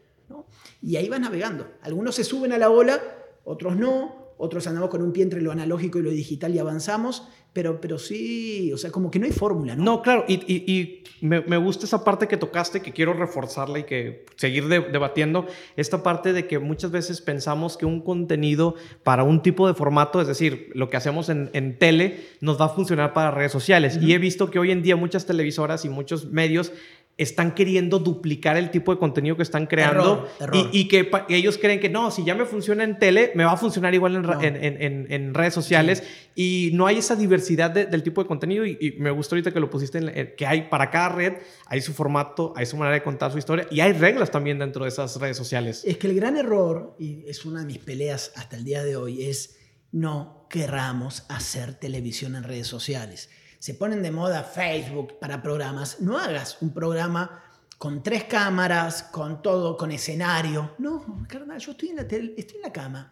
Y 0.83 0.97
ahí 0.97 1.09
vas 1.09 1.21
navegando. 1.21 1.69
Algunos 1.83 2.15
se 2.15 2.25
suben 2.25 2.53
a 2.53 2.59
la 2.59 2.71
ola, 2.71 3.01
otros 3.45 3.77
no, 3.77 4.27
otros 4.39 4.67
andamos 4.67 4.91
con 4.91 5.03
un 5.03 5.13
pie 5.13 5.23
entre 5.23 5.41
lo 5.41 5.51
analógico 5.51 5.99
y 5.99 6.03
lo 6.03 6.11
digital 6.11 6.55
y 6.55 6.59
avanzamos, 6.59 7.27
pero, 7.55 7.81
pero 7.81 7.99
sí, 7.99 8.71
o 8.75 8.77
sea, 8.77 8.91
como 8.91 9.11
que 9.11 9.19
no 9.19 9.25
hay 9.25 9.33
fórmula, 9.33 9.75
¿no? 9.75 9.83
No, 9.83 10.03
claro, 10.03 10.27
y, 10.29 10.35
y, 10.35 11.03
me, 11.23 11.41
me, 11.41 11.57
gusta 11.57 11.87
esa 11.87 12.05
parte 12.05 12.29
que 12.29 12.37
tocaste, 12.37 12.83
que 12.83 12.93
quiero 12.93 13.15
reforzarla 13.15 13.79
y 13.79 13.85
que 13.85 14.27
seguir 14.37 14.69
debatiendo, 14.69 15.47
esta 15.75 16.03
parte 16.03 16.35
de 16.35 16.47
que 16.47 16.59
muchas 16.59 16.91
veces 16.91 17.23
pensamos 17.23 17.79
que 17.79 17.87
un 17.87 18.03
contenido 18.03 18.75
para 19.03 19.23
un 19.23 19.41
tipo 19.41 19.67
de 19.67 19.73
formato, 19.73 20.21
es 20.21 20.27
decir, 20.27 20.71
lo 20.75 20.91
que 20.91 20.99
hacemos 20.99 21.31
en, 21.31 21.49
en 21.55 21.79
tele, 21.79 22.27
nos 22.43 22.61
va 22.61 22.67
a 22.67 22.69
funcionar 22.69 23.15
para 23.15 23.31
redes 23.31 23.53
sociales. 23.53 23.99
Y 24.03 24.13
he 24.13 24.19
visto 24.19 24.51
que 24.51 24.59
hoy 24.59 24.71
en 24.71 24.83
día 24.83 24.97
muchas 24.97 25.25
televisoras 25.25 25.87
y 25.87 25.89
muchos 25.89 26.27
medios 26.27 26.73
están 27.19 27.55
queriendo 27.55 27.99
duplicar 27.99 28.59
el 28.59 28.71
tipo 28.71 28.93
de 28.93 28.99
contenido 28.99 29.37
que 29.37 29.43
están 29.43 29.67
creando 29.67 30.29
Y, 30.73 30.87
que 30.89 31.11
ellos 31.31 31.57
creen 31.57 31.81
que 31.81 31.89
no, 31.89 32.11
si 32.11 32.25
ya 32.25 32.35
me 32.35 32.45
funciona 32.45 32.85
en 32.85 32.99
tele, 32.99 33.33
me 33.35 33.45
va 33.45 33.53
a 33.53 33.57
funcionar 33.57 33.95
igual 33.95 34.17
en, 34.43 35.35
redes 35.35 35.55
sociales 35.55 36.03
y 36.35 36.71
no 36.75 36.87
hay 36.87 36.99
esa 36.99 37.17
diversidad 37.17 37.71
del 37.71 38.03
tipo 38.03 38.23
de 38.23 38.29
contenido 38.29 38.67
y, 38.67 38.97
me 38.99 39.11
gustó 39.11 39.35
ahorita 39.35 39.53
que 39.53 39.61
lo 39.61 39.71
pusiste, 39.71 39.99
en, 39.99 40.35
que 40.37 40.47
hay 40.47 40.69
para 40.69 40.91
cada 40.91 41.09
red, 41.11 41.33
hay 41.67 41.81
su 41.81 41.95
formato, 41.95 42.53
hay 42.57 42.67
su 42.67 42.77
manera 42.77 42.95
de 42.97 43.03
contar 43.03 43.33
su 43.33 43.39
historia 43.39 43.67
y 43.71 43.81
hay 43.81 43.93
reglas 43.93 44.31
también 44.31 44.59
dentro 44.59 44.85
de 44.85 44.91
esas 44.91 45.19
redes 45.19 45.37
sociales. 45.37 45.83
Es 45.87 45.97
que 45.97 46.09
el 46.09 46.15
gran 46.15 46.37
error, 46.37 46.97
y 46.99 47.25
es 47.27 47.45
una 47.47 47.61
de 47.61 47.67
mis 47.67 47.79
peleas 47.79 48.33
hasta 48.37 48.57
el 48.57 48.65
día 48.65 48.85
de 48.85 48.97
hoy, 48.97 49.25
es 49.25 49.57
no 49.91 50.47
querramos 50.51 51.25
hacer 51.29 51.75
televisión 51.75 52.37
en 52.37 52.43
redes 52.43 52.67
sociales 52.67 53.31
se 53.59 53.75
ponen 53.75 54.03
de 54.03 54.11
moda 54.11 54.43
Facebook 54.43 55.19
para 55.19 55.43
programas, 55.43 56.01
no 56.01 56.19
hagas 56.19 56.59
un 56.61 56.73
programa 56.73 57.43
con 57.79 58.03
tres 58.03 58.25
cámaras, 58.25 59.05
con 59.05 59.43
todo, 59.43 59.77
con 59.77 59.91
escenario. 59.93 60.75
No, 60.79 61.25
carnal, 61.29 61.59
yo 61.59 61.73
estoy 61.73 61.91
en 61.91 61.97
la, 61.97 62.03
estoy 62.03 62.57
en 62.57 62.63
la 62.63 62.73
cama. 62.73 63.11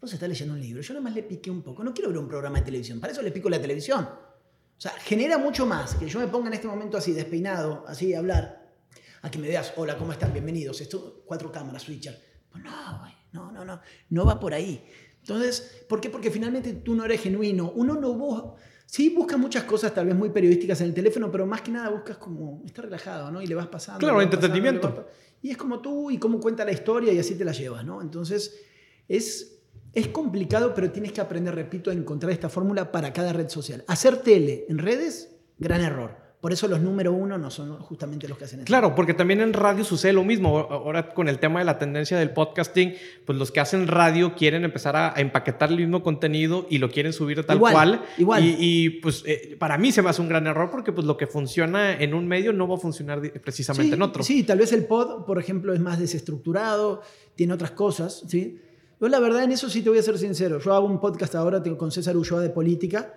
Vos 0.00 0.12
estás 0.12 0.28
leyendo 0.28 0.54
un 0.54 0.60
libro, 0.60 0.82
yo 0.82 0.94
nada 0.94 1.04
más 1.04 1.14
le 1.14 1.22
piqué 1.22 1.50
un 1.50 1.62
poco. 1.62 1.82
No 1.82 1.92
quiero 1.92 2.10
ver 2.10 2.18
un 2.18 2.28
programa 2.28 2.58
de 2.58 2.64
televisión, 2.64 3.00
para 3.00 3.12
eso 3.12 3.22
le 3.22 3.30
pico 3.30 3.48
la 3.48 3.60
televisión. 3.60 4.04
O 4.04 4.80
sea, 4.80 4.92
genera 4.92 5.38
mucho 5.38 5.64
más 5.64 5.94
que 5.94 6.06
yo 6.06 6.18
me 6.18 6.28
ponga 6.28 6.48
en 6.48 6.54
este 6.54 6.68
momento 6.68 6.98
así, 6.98 7.12
despeinado, 7.12 7.84
así, 7.88 8.14
a 8.14 8.18
hablar, 8.18 8.74
a 9.22 9.30
que 9.30 9.38
me 9.38 9.48
veas, 9.48 9.72
hola, 9.76 9.96
¿cómo 9.96 10.12
están? 10.12 10.32
Bienvenidos. 10.32 10.80
Esto, 10.82 11.22
cuatro 11.24 11.50
cámaras, 11.50 11.82
switcher. 11.82 12.20
Pues 12.50 12.62
no, 12.62 13.06
no, 13.32 13.52
no, 13.52 13.64
no, 13.64 13.80
no 14.10 14.24
va 14.26 14.38
por 14.38 14.52
ahí. 14.52 14.86
Entonces, 15.20 15.84
¿por 15.88 16.00
qué? 16.00 16.10
Porque 16.10 16.30
finalmente 16.30 16.74
tú 16.74 16.94
no 16.94 17.04
eres 17.04 17.22
genuino. 17.22 17.72
Uno 17.74 17.94
no 17.94 18.12
vos 18.14 18.60
Sí, 18.86 19.10
buscas 19.10 19.38
muchas 19.38 19.64
cosas 19.64 19.92
tal 19.92 20.06
vez 20.06 20.14
muy 20.14 20.30
periodísticas 20.30 20.80
en 20.80 20.88
el 20.88 20.94
teléfono, 20.94 21.30
pero 21.30 21.44
más 21.44 21.60
que 21.60 21.72
nada 21.72 21.90
buscas 21.90 22.16
como 22.18 22.62
estar 22.64 22.84
relajado, 22.84 23.30
¿no? 23.32 23.42
Y 23.42 23.46
le 23.46 23.54
vas 23.54 23.66
pasando. 23.66 23.98
Claro, 23.98 24.22
entretenimiento. 24.22 25.08
y 25.42 25.50
es 25.50 25.56
como 25.56 25.80
tú 25.80 26.10
y 26.10 26.18
cómo 26.18 26.40
cuenta 26.40 26.64
la 26.64 26.72
historia 26.72 27.12
y 27.12 27.18
así 27.18 27.34
te 27.34 27.44
la 27.44 27.52
llevas, 27.52 27.84
¿no? 27.84 28.00
Entonces, 28.00 28.60
es, 29.08 29.58
es 29.92 30.08
complicado, 30.08 30.72
pero 30.72 30.90
tienes 30.92 31.12
que 31.12 31.20
aprender, 31.20 31.54
repito, 31.54 31.90
a 31.90 31.94
encontrar 31.94 32.30
esta 32.30 32.48
fórmula 32.48 32.92
para 32.92 33.12
cada 33.12 33.32
red 33.32 33.48
social. 33.48 33.84
Hacer 33.88 34.18
tele 34.18 34.66
en 34.68 34.78
redes, 34.78 35.36
gran 35.58 35.80
error. 35.80 36.25
Por 36.46 36.52
eso 36.52 36.68
los 36.68 36.80
número 36.80 37.12
uno 37.12 37.36
no 37.38 37.50
son 37.50 37.76
justamente 37.80 38.28
los 38.28 38.38
que 38.38 38.44
hacen 38.44 38.60
eso. 38.60 38.66
Claro, 38.66 38.94
porque 38.94 39.14
también 39.14 39.40
en 39.40 39.52
radio 39.52 39.82
sucede 39.82 40.12
lo 40.12 40.22
mismo. 40.22 40.56
Ahora 40.70 41.12
con 41.12 41.28
el 41.28 41.40
tema 41.40 41.58
de 41.58 41.64
la 41.64 41.76
tendencia 41.76 42.16
del 42.20 42.30
podcasting, 42.30 42.94
pues 43.24 43.36
los 43.36 43.50
que 43.50 43.58
hacen 43.58 43.88
radio 43.88 44.36
quieren 44.36 44.62
empezar 44.62 44.94
a, 44.94 45.12
empaquetar 45.16 45.70
el 45.70 45.78
mismo 45.78 46.04
contenido 46.04 46.64
y 46.70 46.78
lo 46.78 46.88
quieren 46.88 47.12
subir 47.12 47.44
tal 47.44 47.58
cual. 47.58 48.04
Igual. 48.16 48.44
Y, 48.44 48.90
pues 49.00 49.24
eh, 49.26 49.56
para 49.58 49.76
mí 49.76 49.90
se 49.90 50.02
me 50.02 50.10
hace 50.10 50.22
un 50.22 50.28
gran 50.28 50.46
error 50.46 50.70
porque 50.70 50.92
pues 50.92 51.04
lo 51.04 51.16
que 51.16 51.26
funciona 51.26 51.92
en 52.00 52.14
un 52.14 52.28
medio 52.28 52.52
no 52.52 52.68
va 52.68 52.76
a 52.76 52.78
funcionar 52.78 53.20
precisamente 53.42 53.96
en 53.96 54.02
otro. 54.02 54.22
Sí, 54.22 54.44
tal 54.44 54.58
vez 54.58 54.72
el 54.72 54.84
pod, 54.84 55.24
por 55.24 55.40
ejemplo, 55.40 55.74
es 55.74 55.80
más 55.80 55.98
desestructurado, 55.98 57.02
tiene 57.34 57.54
otras 57.54 57.72
cosas, 57.72 58.22
¿sí? 58.28 58.60
Yo 59.00 59.08
la 59.08 59.18
verdad 59.18 59.42
en 59.42 59.50
eso 59.50 59.68
sí 59.68 59.82
te 59.82 59.88
voy 59.88 59.98
a 59.98 60.02
ser 60.04 60.16
sincero. 60.16 60.60
Yo 60.60 60.72
hago 60.74 60.86
un 60.86 61.00
podcast 61.00 61.34
ahora 61.34 61.60
con 61.76 61.90
César 61.90 62.16
Ulloa 62.16 62.40
de 62.40 62.50
política 62.50 63.14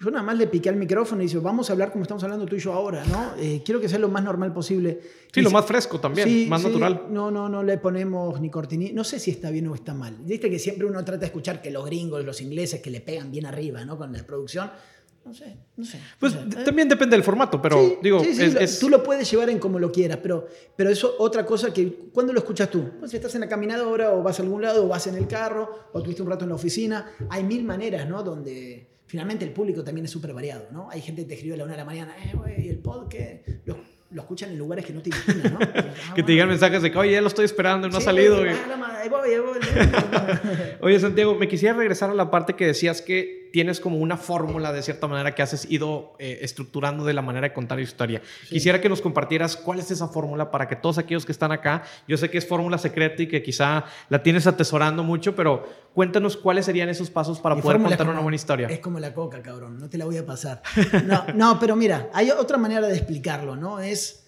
yo 0.00 0.10
nada 0.10 0.22
más 0.22 0.36
le 0.38 0.46
piqué 0.46 0.68
al 0.68 0.76
micrófono 0.76 1.22
y 1.22 1.24
dice, 1.26 1.38
vamos 1.38 1.68
a 1.70 1.72
hablar 1.72 1.90
como 1.90 2.02
estamos 2.02 2.22
hablando 2.22 2.46
tú 2.46 2.54
y 2.56 2.60
yo 2.60 2.72
ahora, 2.72 3.04
¿no? 3.06 3.32
Eh, 3.38 3.62
quiero 3.64 3.80
que 3.80 3.88
sea 3.88 3.98
lo 3.98 4.08
más 4.08 4.22
normal 4.22 4.52
posible. 4.52 5.00
Sí, 5.32 5.42
lo 5.42 5.50
más 5.50 5.64
fresco 5.66 5.98
también, 6.00 6.48
más 6.48 6.62
natural. 6.62 7.06
No, 7.10 7.30
no, 7.30 7.48
no 7.48 7.62
le 7.62 7.78
ponemos 7.78 8.40
ni 8.40 8.48
cortinilla. 8.50 8.92
No 8.94 9.02
sé 9.04 9.18
si 9.18 9.30
está 9.32 9.50
bien 9.50 9.66
o 9.68 9.74
está 9.74 9.94
mal. 9.94 10.16
Viste 10.20 10.48
que 10.48 10.58
siempre 10.58 10.86
uno 10.86 11.04
trata 11.04 11.20
de 11.20 11.26
escuchar 11.26 11.60
que 11.60 11.70
los 11.70 11.84
gringos, 11.84 12.24
los 12.24 12.40
ingleses, 12.40 12.80
que 12.80 12.90
le 12.90 13.00
pegan 13.00 13.30
bien 13.32 13.46
arriba, 13.46 13.84
¿no? 13.84 13.98
Con 13.98 14.12
la 14.12 14.22
producción. 14.24 14.70
no 15.24 15.34
sé, 15.34 15.56
no 15.76 15.84
sé. 15.84 15.98
Pues 16.18 16.34
no 16.34 16.50
sé. 16.50 16.64
también 16.64 16.88
depende 16.88 17.14
del 17.14 17.22
formato, 17.22 17.60
pero 17.60 17.76
Sí, 17.78 17.98
digo, 18.02 18.20
sí, 18.20 18.34
sí, 18.34 18.44
es- 18.44 18.54
es- 18.54 18.78
tú 18.78 18.88
lo 18.88 19.02
puedes 19.02 19.30
llevar 19.30 19.50
en 19.50 19.58
como 19.58 19.78
lo 19.78 19.92
quieras, 19.92 20.20
pero, 20.22 20.46
pero 20.74 20.88
eso 20.88 21.16
otra 21.18 21.44
cosa 21.44 21.70
que, 21.70 22.08
¿cuándo 22.14 22.32
lo 22.32 22.38
escuchas 22.38 22.70
tú? 22.70 22.92
Pues 22.98 23.12
estás 23.12 23.34
en 23.34 23.42
la 23.42 23.48
caminadora 23.48 24.12
o 24.14 24.22
vas 24.22 24.38
a 24.40 24.42
algún 24.42 24.62
lado 24.62 24.86
o 24.86 24.88
vas 24.88 25.06
en 25.06 25.16
el 25.16 25.26
carro 25.26 25.90
o 25.92 26.02
tuviste 26.02 26.22
un 26.22 26.30
rato 26.30 26.44
en 26.44 26.48
la 26.48 26.54
oficina. 26.54 27.10
Hay 27.28 27.44
mil 27.44 27.62
maneras, 27.64 28.08
¿no? 28.08 28.22
Donde 28.22 28.88
finalmente 29.08 29.44
el 29.44 29.50
público 29.50 29.82
también 29.82 30.04
es 30.04 30.10
súper 30.10 30.32
variado, 30.32 30.68
¿no? 30.70 30.88
Hay 30.90 31.00
gente 31.00 31.22
que 31.22 31.28
te 31.28 31.34
escribe 31.34 31.54
a 31.54 31.58
la 31.58 31.64
una 31.64 31.72
de 31.72 31.78
la 31.78 31.84
mañana, 31.84 32.14
eh, 32.24 32.30
güey, 32.34 32.66
y 32.66 32.68
el 32.68 32.78
podcast, 32.78 33.48
lo, 33.64 33.78
lo 34.10 34.22
escuchan 34.22 34.50
en 34.50 34.58
lugares 34.58 34.84
que 34.84 34.92
no 34.92 35.02
te 35.02 35.08
imaginas, 35.08 35.52
¿no? 35.52 35.58
Ah, 35.60 35.84
que 36.14 36.22
te 36.22 36.32
digan 36.32 36.48
mensajes 36.48 36.82
de 36.82 36.92
que, 36.92 36.98
oye, 36.98 37.12
ya 37.12 37.20
lo 37.20 37.28
estoy 37.28 37.46
esperando 37.46 37.88
no 37.88 37.96
ha 37.96 38.00
salido. 38.02 38.42
ah, 38.42 39.02
voy, 39.10 39.38
voy. 39.38 39.58
Oye, 40.80 41.00
Santiago, 41.00 41.34
me 41.34 41.48
quisiera 41.48 41.74
regresar 41.74 42.10
a 42.10 42.14
la 42.14 42.30
parte 42.30 42.54
que 42.54 42.66
decías 42.66 43.02
que 43.02 43.47
tienes 43.52 43.80
como 43.80 43.98
una 43.98 44.16
fórmula 44.16 44.72
de 44.72 44.82
cierta 44.82 45.06
manera 45.06 45.34
que 45.34 45.42
has 45.42 45.70
ido 45.70 46.14
eh, 46.18 46.38
estructurando 46.42 47.04
de 47.04 47.12
la 47.14 47.22
manera 47.22 47.48
de 47.48 47.54
contar 47.54 47.78
historia. 47.80 48.22
Quisiera 48.48 48.80
que 48.80 48.88
nos 48.88 49.00
compartieras 49.00 49.56
cuál 49.56 49.78
es 49.78 49.90
esa 49.90 50.08
fórmula 50.08 50.50
para 50.50 50.68
que 50.68 50.76
todos 50.76 50.98
aquellos 50.98 51.24
que 51.26 51.32
están 51.32 51.52
acá, 51.52 51.82
yo 52.06 52.16
sé 52.16 52.30
que 52.30 52.38
es 52.38 52.46
fórmula 52.46 52.78
secreta 52.78 53.22
y 53.22 53.28
que 53.28 53.42
quizá 53.42 53.84
la 54.08 54.22
tienes 54.22 54.46
atesorando 54.46 55.02
mucho, 55.02 55.34
pero 55.34 55.66
cuéntanos 55.94 56.36
cuáles 56.36 56.64
serían 56.66 56.88
esos 56.88 57.10
pasos 57.10 57.40
para 57.40 57.54
Mi 57.54 57.62
poder 57.62 57.78
contar 57.80 57.98
como- 57.98 58.10
una 58.12 58.20
buena 58.20 58.36
historia. 58.36 58.68
Es 58.68 58.78
como 58.80 58.98
la 59.00 59.12
coca, 59.14 59.42
cabrón. 59.42 59.78
No 59.78 59.88
te 59.88 59.98
la 59.98 60.04
voy 60.04 60.16
a 60.16 60.26
pasar. 60.26 60.62
No, 61.06 61.24
no, 61.34 61.58
pero 61.60 61.76
mira, 61.76 62.10
hay 62.12 62.30
otra 62.30 62.58
manera 62.58 62.86
de 62.86 62.94
explicarlo, 62.96 63.56
¿no? 63.56 63.80
Es 63.80 64.24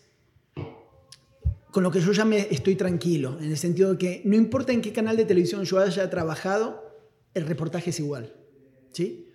con 1.71 1.85
lo 1.85 1.91
que 1.93 2.01
yo 2.01 2.11
ya 2.13 2.25
me 2.25 2.49
estoy 2.51 2.75
tranquilo, 2.75 3.39
en 3.41 3.51
el 3.51 3.57
sentido 3.57 3.93
de 3.93 3.99
que 3.99 4.23
no 4.25 4.35
importa 4.35 4.73
en 4.73 4.81
qué 4.83 4.93
canal 4.93 5.17
de 5.17 5.25
televisión 5.25 5.63
yo 5.65 5.79
haya 5.79 6.11
trabajado, 6.11 6.85
el 7.33 7.47
reportaje 7.47 7.91
es 7.91 8.01
igual, 8.01 8.35
¿sí? 8.92 9.26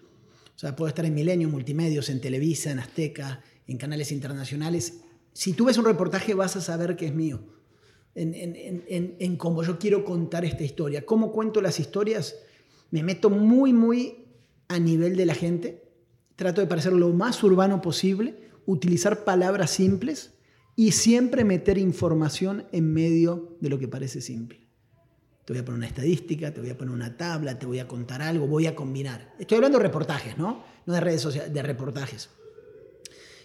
O 0.56 0.60
sea, 0.60 0.76
puedo 0.76 0.90
estar 0.90 1.06
en 1.06 1.14
Milenio, 1.14 1.50
Multimedios, 1.50 2.10
en 2.10 2.22
Televisa, 2.22 2.72
en 2.72 2.80
Azteca, 2.80 3.44
en 3.68 3.78
canales 3.78 4.12
internacionales. 4.12 5.02
Si 5.34 5.54
tú 5.54 5.66
ves 5.66 5.78
un 5.78 5.86
reportaje 5.86 6.34
vas 6.34 6.56
a 6.56 6.62
saber 6.62 6.96
que 6.96 7.08
es 7.08 7.14
mío. 7.14 7.42
En, 8.14 8.34
en, 8.34 8.56
en, 8.56 8.86
en, 8.88 9.16
en 9.20 9.36
cómo 9.36 9.62
yo 9.64 9.78
quiero 9.78 10.06
contar 10.06 10.46
esta 10.46 10.64
historia. 10.64 11.06
¿Cómo 11.06 11.34
cuento 11.34 11.62
las 11.62 11.82
historias? 11.82 12.36
Me 12.90 13.04
meto 13.04 13.30
muy, 13.30 13.74
muy 13.74 14.26
a 14.70 14.80
nivel 14.80 15.18
de 15.18 15.26
la 15.26 15.36
gente. 15.36 15.84
Trato 16.38 16.62
de 16.62 16.68
parecer 16.68 16.94
lo 16.94 17.10
más 17.10 17.44
urbano 17.44 17.82
posible, 17.82 18.40
utilizar 18.66 19.26
palabras 19.26 19.72
simples 19.72 20.34
y 20.78 20.92
siempre 20.92 21.44
meter 21.44 21.78
información 21.78 22.66
en 22.72 22.94
medio 22.94 23.58
de 23.60 23.70
lo 23.70 23.80
que 23.80 23.90
parece 23.90 24.22
simple. 24.22 24.65
Te 25.46 25.54
voy 25.54 25.62
a 25.62 25.66
poner 25.66 25.78
una 25.78 25.88
estadística, 25.88 26.52
te 26.52 26.60
voy 26.60 26.72
a 26.72 26.78
poner 26.78 26.94
una 26.94 27.16
tabla, 27.18 27.60
te 27.60 27.68
voy 27.68 27.78
a 27.78 27.88
contar 27.88 28.22
algo, 28.24 28.48
voy 28.48 28.66
a 28.66 28.76
combinar. 28.76 29.34
Estoy 29.38 29.58
hablando 29.58 29.78
de 29.78 29.84
reportajes, 29.84 30.38
¿no? 30.38 30.64
No 30.88 30.94
de 30.94 31.00
redes 31.00 31.22
sociales, 31.22 31.54
de 31.54 31.62
reportajes. 31.62 32.30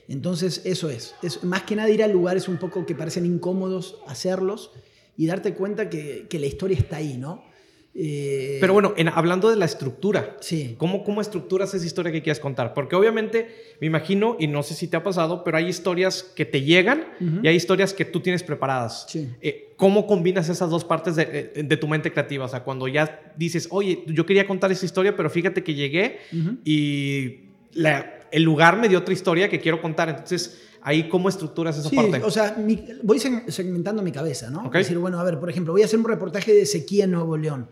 Entonces, 0.08 0.62
eso 0.64 0.88
es. 0.88 1.14
es. 1.22 1.44
Más 1.44 1.62
que 1.64 1.76
nada 1.76 1.90
ir 1.90 2.02
a 2.02 2.08
lugares 2.08 2.48
un 2.48 2.56
poco 2.56 2.86
que 2.86 2.94
parecen 2.94 3.26
incómodos, 3.26 3.98
hacerlos 4.06 4.72
y 5.16 5.26
darte 5.26 5.54
cuenta 5.54 5.90
que, 5.90 6.26
que 6.28 6.38
la 6.38 6.46
historia 6.46 6.78
está 6.78 6.96
ahí, 6.96 7.18
¿no? 7.18 7.44
Eh, 7.92 8.58
Pero 8.60 8.72
bueno, 8.72 8.94
en- 8.96 9.08
hablando 9.08 9.50
de 9.50 9.56
la 9.56 9.64
estructura, 9.64 10.36
Sí. 10.40 10.76
¿cómo, 10.78 11.02
¿cómo 11.02 11.20
estructuras 11.20 11.74
esa 11.74 11.84
historia 11.84 12.12
que 12.12 12.22
quieres 12.22 12.38
contar? 12.38 12.72
Porque 12.72 12.94
obviamente, 12.94 13.48
me 13.80 13.88
imagino, 13.88 14.36
y 14.38 14.46
no 14.46 14.62
sé 14.62 14.74
si 14.74 14.86
te 14.86 14.96
ha 14.96 15.02
pasado, 15.02 15.42
pero 15.42 15.56
hay 15.56 15.66
historias 15.66 16.22
que 16.22 16.44
te 16.44 16.62
llegan 16.62 17.04
Ujú. 17.20 17.40
y 17.42 17.48
hay 17.48 17.56
historias 17.56 17.92
que 17.92 18.04
tú 18.04 18.20
tienes 18.20 18.44
preparadas. 18.44 19.06
Sí. 19.08 19.28
Eh, 19.42 19.72
¿Cómo 19.76 20.06
combinas 20.06 20.48
esas 20.48 20.70
dos 20.70 20.84
partes 20.84 21.16
de, 21.16 21.50
eh, 21.56 21.62
de 21.64 21.76
tu 21.76 21.88
mente 21.88 22.12
creativa? 22.12 22.44
O 22.44 22.48
sea, 22.48 22.62
cuando 22.62 22.86
ya 22.86 23.32
dices, 23.36 23.66
oye, 23.72 24.04
yo 24.06 24.24
quería 24.24 24.46
contar 24.46 24.70
esa 24.70 24.84
historia, 24.86 25.16
pero 25.16 25.28
fíjate 25.28 25.64
que 25.64 25.74
llegué 25.74 26.18
Ujú. 26.32 26.58
y 26.64 27.40
la- 27.72 28.20
el 28.30 28.44
lugar 28.44 28.78
me 28.78 28.88
dio 28.88 28.98
otra 28.98 29.12
historia 29.14 29.48
que 29.48 29.58
quiero 29.58 29.82
contar. 29.82 30.08
Entonces, 30.10 30.62
ahí, 30.82 31.08
¿cómo 31.08 31.28
estructuras 31.28 31.76
esa 31.76 31.88
Sí, 31.88 31.96
parte? 31.96 32.22
o 32.22 32.30
sea, 32.30 32.54
mi- 32.56 32.84
voy 33.02 33.18
seg- 33.18 33.48
segmentando 33.50 34.00
mi 34.02 34.12
cabeza, 34.12 34.48
¿no? 34.48 34.60
Ok. 34.66 34.76
Es 34.76 34.82
decir, 34.86 34.98
bueno, 34.98 35.18
a 35.18 35.24
ver, 35.24 35.40
por 35.40 35.50
ejemplo, 35.50 35.72
voy 35.72 35.82
a 35.82 35.86
hacer 35.86 35.98
un 35.98 36.04
reportaje 36.06 36.54
de 36.54 36.66
sequía 36.66 37.04
en 37.06 37.10
Nuevo 37.10 37.36
León. 37.36 37.68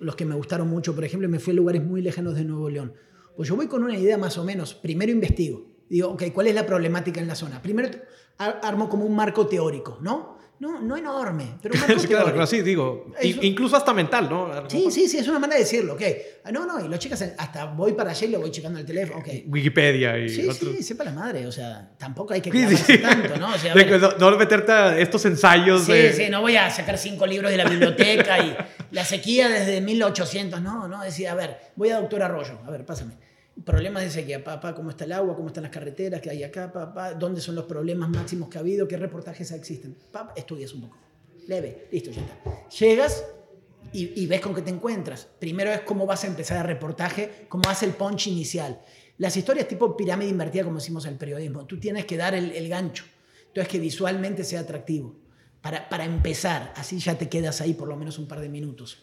Los 0.00 0.16
que 0.16 0.24
me 0.24 0.34
gustaron 0.34 0.68
mucho, 0.68 0.94
por 0.94 1.04
ejemplo, 1.04 1.28
me 1.28 1.38
fui 1.38 1.52
a 1.52 1.56
lugares 1.56 1.84
muy 1.84 2.02
lejanos 2.02 2.34
de 2.34 2.44
Nuevo 2.44 2.70
León. 2.70 2.92
Pues 3.36 3.48
yo 3.48 3.56
voy 3.56 3.66
con 3.68 3.82
una 3.84 3.96
idea 3.96 4.16
más 4.18 4.38
o 4.38 4.44
menos. 4.44 4.74
Primero 4.74 5.12
investigo. 5.12 5.66
Digo, 5.88 6.08
ok, 6.10 6.24
¿cuál 6.34 6.46
es 6.48 6.54
la 6.54 6.66
problemática 6.66 7.20
en 7.20 7.28
la 7.28 7.34
zona? 7.34 7.62
Primero 7.62 7.90
ar- 8.38 8.60
armo 8.62 8.88
como 8.88 9.04
un 9.04 9.14
marco 9.16 9.46
teórico, 9.46 9.98
¿no? 10.00 10.37
No, 10.60 10.80
no 10.80 10.96
enorme, 10.96 11.54
pero 11.62 11.74
un 11.80 11.80
marco 11.80 12.02
claro, 12.08 12.46
sí, 12.46 12.62
digo, 12.62 13.12
incluso 13.22 13.76
hasta 13.76 13.92
mental, 13.92 14.28
¿no? 14.28 14.48
Lo 14.48 14.68
Sí, 14.68 14.90
sí, 14.90 15.08
sí, 15.08 15.18
es 15.18 15.28
una 15.28 15.38
manera 15.38 15.56
de 15.58 15.64
decirlo, 15.64 15.94
ok. 15.94 16.02
Ah, 16.44 16.50
No, 16.50 16.66
no, 16.66 16.84
y 16.84 16.88
los 16.88 16.98
chicas, 16.98 17.22
hasta 17.38 17.66
voy 17.66 17.92
para 17.92 18.10
allá 18.10 18.26
y 18.26 18.30
lo 18.30 18.40
voy 18.40 18.50
checando 18.50 18.78
el 18.80 18.84
teléfono, 18.84 19.20
ok. 19.20 19.28
Wikipedia 19.46 20.18
y 20.18 20.28
Sí, 20.28 20.48
sí, 20.52 20.82
sepa 20.82 21.04
la 21.04 21.12
madre, 21.12 21.46
o 21.46 21.52
sea, 21.52 21.90
tampoco 21.96 22.34
hay 22.34 22.40
que 22.40 22.50
Sí, 22.50 22.76
sí. 22.76 22.98
tanto, 22.98 23.36
¿no? 23.36 23.54
O 23.54 23.58
sea, 23.58 23.72
ver, 23.74 24.00
no, 24.00 24.10
no 24.18 24.36
meterte 24.36 24.72
a 24.72 24.98
estos 24.98 25.24
ensayos 25.26 25.84
Sí, 25.84 25.92
de... 25.92 26.12
sí, 26.12 26.28
no 26.28 26.40
voy 26.40 26.56
a 26.56 26.68
sacar 26.70 26.98
cinco 26.98 27.24
libros 27.26 27.50
de 27.52 27.56
la 27.56 27.64
biblioteca 27.64 28.38
y 28.44 28.56
la 28.90 29.04
sequía 29.04 29.48
desde 29.48 29.80
1800, 29.80 30.60
no, 30.60 30.88
no, 30.88 31.02
decía, 31.02 31.32
a 31.32 31.34
ver, 31.36 31.56
voy 31.76 31.90
a 31.90 32.00
Doctor 32.00 32.22
Arroyo, 32.22 32.58
a 32.66 32.70
ver, 32.70 32.84
pásame. 32.84 33.27
Problemas 33.64 34.04
de 34.04 34.10
sequía, 34.10 34.42
papá, 34.42 34.74
cómo 34.74 34.90
está 34.90 35.04
el 35.04 35.12
agua, 35.12 35.34
cómo 35.34 35.48
están 35.48 35.64
las 35.64 35.72
carreteras 35.72 36.20
que 36.20 36.30
hay 36.30 36.44
acá, 36.44 36.72
papá, 36.72 37.14
dónde 37.14 37.40
son 37.40 37.54
los 37.54 37.64
problemas 37.64 38.08
máximos 38.08 38.48
que 38.48 38.58
ha 38.58 38.60
habido, 38.60 38.86
qué 38.86 38.96
reportajes 38.96 39.50
existen. 39.50 39.96
Papá, 40.12 40.32
estudias 40.36 40.72
un 40.74 40.82
poco. 40.82 40.96
Leve, 41.46 41.88
listo, 41.90 42.10
ya 42.10 42.20
está. 42.20 42.38
Llegas 42.78 43.24
y, 43.92 44.22
y 44.22 44.26
ves 44.26 44.40
con 44.40 44.54
qué 44.54 44.62
te 44.62 44.70
encuentras. 44.70 45.26
Primero 45.38 45.70
es 45.70 45.80
cómo 45.80 46.06
vas 46.06 46.24
a 46.24 46.26
empezar 46.28 46.58
el 46.58 46.64
reportaje, 46.64 47.46
cómo 47.48 47.68
hace 47.68 47.86
el 47.86 47.92
punch 47.92 48.28
inicial. 48.28 48.80
Las 49.18 49.36
historias 49.36 49.66
tipo 49.66 49.96
pirámide 49.96 50.30
invertida, 50.30 50.62
como 50.64 50.76
decimos 50.76 51.04
en 51.06 51.12
el 51.12 51.18
periodismo, 51.18 51.66
tú 51.66 51.80
tienes 51.80 52.04
que 52.04 52.16
dar 52.16 52.34
el, 52.34 52.52
el 52.52 52.68
gancho. 52.68 53.04
Entonces, 53.48 53.68
que 53.68 53.80
visualmente 53.80 54.44
sea 54.44 54.60
atractivo. 54.60 55.16
Para, 55.60 55.88
para 55.88 56.04
empezar, 56.04 56.72
así 56.76 56.98
ya 56.98 57.18
te 57.18 57.28
quedas 57.28 57.60
ahí 57.60 57.74
por 57.74 57.88
lo 57.88 57.96
menos 57.96 58.18
un 58.18 58.28
par 58.28 58.40
de 58.40 58.48
minutos. 58.48 59.02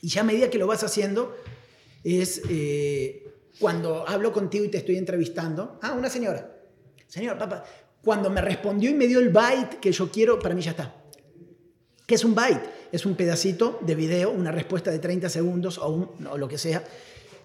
Y 0.00 0.08
ya 0.08 0.22
a 0.22 0.24
medida 0.24 0.48
que 0.48 0.58
lo 0.58 0.66
vas 0.66 0.82
haciendo, 0.82 1.36
es 2.02 2.40
eh, 2.48 3.23
cuando 3.60 4.08
hablo 4.08 4.32
contigo 4.32 4.64
y 4.64 4.68
te 4.68 4.78
estoy 4.78 4.96
entrevistando. 4.96 5.78
Ah, 5.82 5.92
una 5.92 6.08
señora. 6.10 6.50
Señora, 7.06 7.38
papá, 7.38 7.64
cuando 8.02 8.30
me 8.30 8.40
respondió 8.40 8.90
y 8.90 8.94
me 8.94 9.06
dio 9.06 9.20
el 9.20 9.28
byte 9.30 9.78
que 9.80 9.92
yo 9.92 10.10
quiero, 10.10 10.38
para 10.38 10.54
mí 10.54 10.62
ya 10.62 10.72
está. 10.72 10.94
¿Qué 12.06 12.16
es 12.16 12.24
un 12.24 12.34
byte? 12.34 12.62
Es 12.92 13.06
un 13.06 13.14
pedacito 13.14 13.78
de 13.80 13.94
video, 13.94 14.30
una 14.30 14.50
respuesta 14.52 14.90
de 14.90 14.98
30 14.98 15.28
segundos 15.28 15.78
o, 15.78 15.88
un- 15.88 16.26
o 16.26 16.36
lo 16.36 16.48
que 16.48 16.58
sea, 16.58 16.84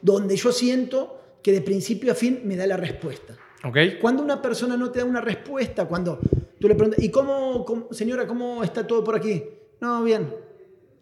donde 0.02 0.36
yo 0.36 0.52
siento 0.52 1.22
que 1.42 1.52
de 1.54 1.62
principio 1.62 2.12
a 2.12 2.16
fin 2.16 2.42
me 2.44 2.56
da 2.58 2.68
la 2.68 2.76
respuesta. 2.78 3.36
¿Ok? 3.64 3.78
Cuando 4.02 4.22
una 4.24 4.42
persona 4.42 4.76
no 4.78 4.92
te 4.92 5.00
da 5.00 5.06
una 5.06 5.22
respuesta, 5.22 5.86
cuando 5.86 6.20
tú 6.60 6.68
le 6.68 6.76
preguntas, 6.76 7.02
¿y 7.04 7.10
cómo, 7.10 7.64
cómo- 7.66 7.88
señora, 7.94 8.28
cómo 8.28 8.64
está 8.64 8.86
todo 8.86 9.04
por 9.04 9.16
aquí? 9.16 9.44
No, 9.80 10.04
bien. 10.04 10.34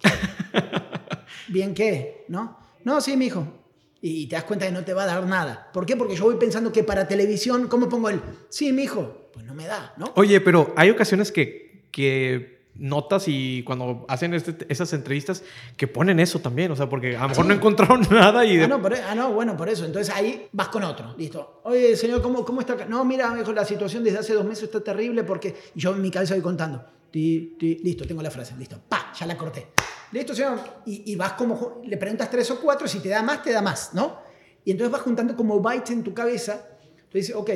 ¿Bien 1.47 1.73
qué? 1.73 2.25
¿No? 2.27 2.57
No, 2.83 3.01
sí, 3.01 3.15
mijo. 3.17 3.47
Y, 3.47 3.56
y 4.01 4.27
te 4.27 4.35
das 4.35 4.43
cuenta 4.45 4.65
que 4.65 4.71
no 4.71 4.83
te 4.83 4.93
va 4.93 5.03
a 5.03 5.07
dar 5.07 5.25
nada. 5.25 5.69
¿Por 5.73 5.85
qué? 5.85 5.95
Porque 5.95 6.15
yo 6.15 6.25
voy 6.25 6.35
pensando 6.35 6.71
que 6.71 6.83
para 6.83 7.07
televisión, 7.07 7.67
¿cómo 7.67 7.89
pongo 7.89 8.09
el 8.09 8.21
sí, 8.49 8.71
mijo? 8.71 9.29
Pues 9.33 9.45
no 9.45 9.53
me 9.53 9.65
da, 9.65 9.93
¿no? 9.97 10.11
Oye, 10.15 10.39
pero 10.41 10.73
hay 10.75 10.89
ocasiones 10.89 11.31
que, 11.31 11.83
que 11.91 12.57
notas 12.75 13.23
y 13.27 13.63
cuando 13.63 14.05
hacen 14.07 14.35
este- 14.35 14.67
esas 14.69 14.93
entrevistas 14.93 15.43
que 15.75 15.87
ponen 15.87 16.19
eso 16.19 16.39
también, 16.39 16.71
o 16.71 16.75
sea, 16.75 16.87
porque 16.87 17.17
a 17.17 17.23
lo 17.23 17.29
mejor 17.29 17.45
Sí. 17.45 17.49
no 17.49 17.55
encontraron 17.55 18.01
nada 18.11 18.45
y... 18.45 18.57
de- 18.57 18.65
Ah 18.65 18.67
no, 18.67 18.81
por 18.81 18.93
ah, 18.93 19.15
no, 19.15 19.33
bueno, 19.33 19.57
por 19.57 19.67
eso. 19.67 19.83
Entonces 19.85 20.13
ahí 20.13 20.47
vas 20.51 20.67
con 20.67 20.83
otro. 20.83 21.15
Listo. 21.17 21.61
Oye, 21.63 21.95
señor, 21.95 22.21
¿cómo, 22.21 22.45
cómo 22.45 22.61
está? 22.61 22.73
acá? 22.73 22.85
No, 22.85 23.03
mira, 23.03 23.31
mijo, 23.31 23.51
la 23.51 23.65
situación 23.65 24.03
desde 24.03 24.19
hace 24.19 24.33
dos 24.33 24.45
meses 24.45 24.65
está 24.65 24.79
terrible 24.81 25.23
porque 25.23 25.55
yo 25.73 25.91
en 25.95 26.01
mi 26.03 26.11
cabeza 26.11 26.35
voy 26.35 26.43
contando. 26.43 26.85
Ti, 27.09 27.55
ti, 27.57 27.79
listo, 27.83 28.05
tengo 28.05 28.21
la 28.21 28.29
frase. 28.29 28.53
Listo. 28.57 28.79
Pa, 28.87 29.11
ya 29.19 29.25
la 29.25 29.35
corté. 29.37 29.67
Listo, 30.11 30.33
señor. 30.33 30.59
Y, 30.85 31.11
y 31.11 31.15
vas 31.15 31.33
como, 31.33 31.81
le 31.83 31.97
preguntas 31.97 32.29
tres 32.29 32.49
o 32.51 32.59
cuatro, 32.59 32.87
si 32.87 32.99
te 32.99 33.09
da 33.09 33.21
más, 33.21 33.43
te 33.43 33.51
da 33.51 33.61
más, 33.61 33.93
¿no? 33.93 34.19
Y 34.63 34.71
entonces 34.71 34.91
vas 34.91 35.01
juntando 35.01 35.35
como 35.35 35.59
bytes 35.59 35.91
en 35.91 36.03
tu 36.03 36.13
cabeza. 36.13 36.67
Entonces 36.81 37.13
dices, 37.13 37.35
ok, 37.35 37.51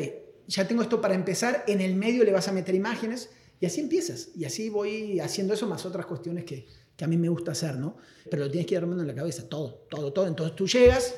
ya 0.47 0.67
tengo 0.67 0.81
esto 0.81 1.01
para 1.01 1.13
empezar. 1.13 1.63
En 1.67 1.81
el 1.81 1.95
medio 1.95 2.23
le 2.23 2.31
vas 2.31 2.47
a 2.47 2.51
meter 2.51 2.75
imágenes 2.75 3.29
y 3.59 3.65
así 3.65 3.81
empiezas. 3.81 4.29
Y 4.35 4.45
así 4.45 4.69
voy 4.69 5.19
haciendo 5.19 5.53
eso 5.53 5.67
más 5.67 5.85
otras 5.85 6.05
cuestiones 6.05 6.45
que, 6.45 6.67
que 6.95 7.05
a 7.05 7.07
mí 7.07 7.17
me 7.17 7.29
gusta 7.29 7.51
hacer, 7.51 7.75
¿no? 7.75 7.97
Pero 8.29 8.45
lo 8.45 8.51
tienes 8.51 8.67
que 8.67 8.75
ir 8.75 8.79
armando 8.79 9.03
en 9.03 9.07
la 9.07 9.15
cabeza, 9.15 9.47
todo, 9.47 9.85
todo, 9.89 10.13
todo. 10.13 10.27
Entonces 10.27 10.55
tú 10.55 10.67
llegas, 10.67 11.15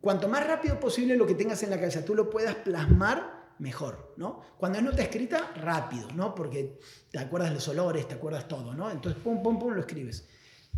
cuanto 0.00 0.28
más 0.28 0.46
rápido 0.46 0.78
posible 0.80 1.16
lo 1.16 1.26
que 1.26 1.34
tengas 1.34 1.62
en 1.62 1.70
la 1.70 1.76
cabeza 1.76 2.04
tú 2.04 2.14
lo 2.14 2.30
puedas 2.30 2.54
plasmar, 2.56 3.38
mejor, 3.58 4.14
¿no? 4.16 4.40
Cuando 4.56 4.78
es 4.78 4.84
nota 4.84 5.02
escrita, 5.02 5.52
rápido, 5.56 6.08
¿no? 6.14 6.34
Porque 6.34 6.78
te 7.10 7.18
acuerdas 7.18 7.52
los 7.52 7.66
olores, 7.68 8.06
te 8.06 8.14
acuerdas 8.14 8.46
todo, 8.48 8.74
¿no? 8.74 8.90
Entonces, 8.90 9.20
pum, 9.22 9.42
pum, 9.42 9.58
pum, 9.58 9.72
lo 9.72 9.80
escribes. 9.80 10.28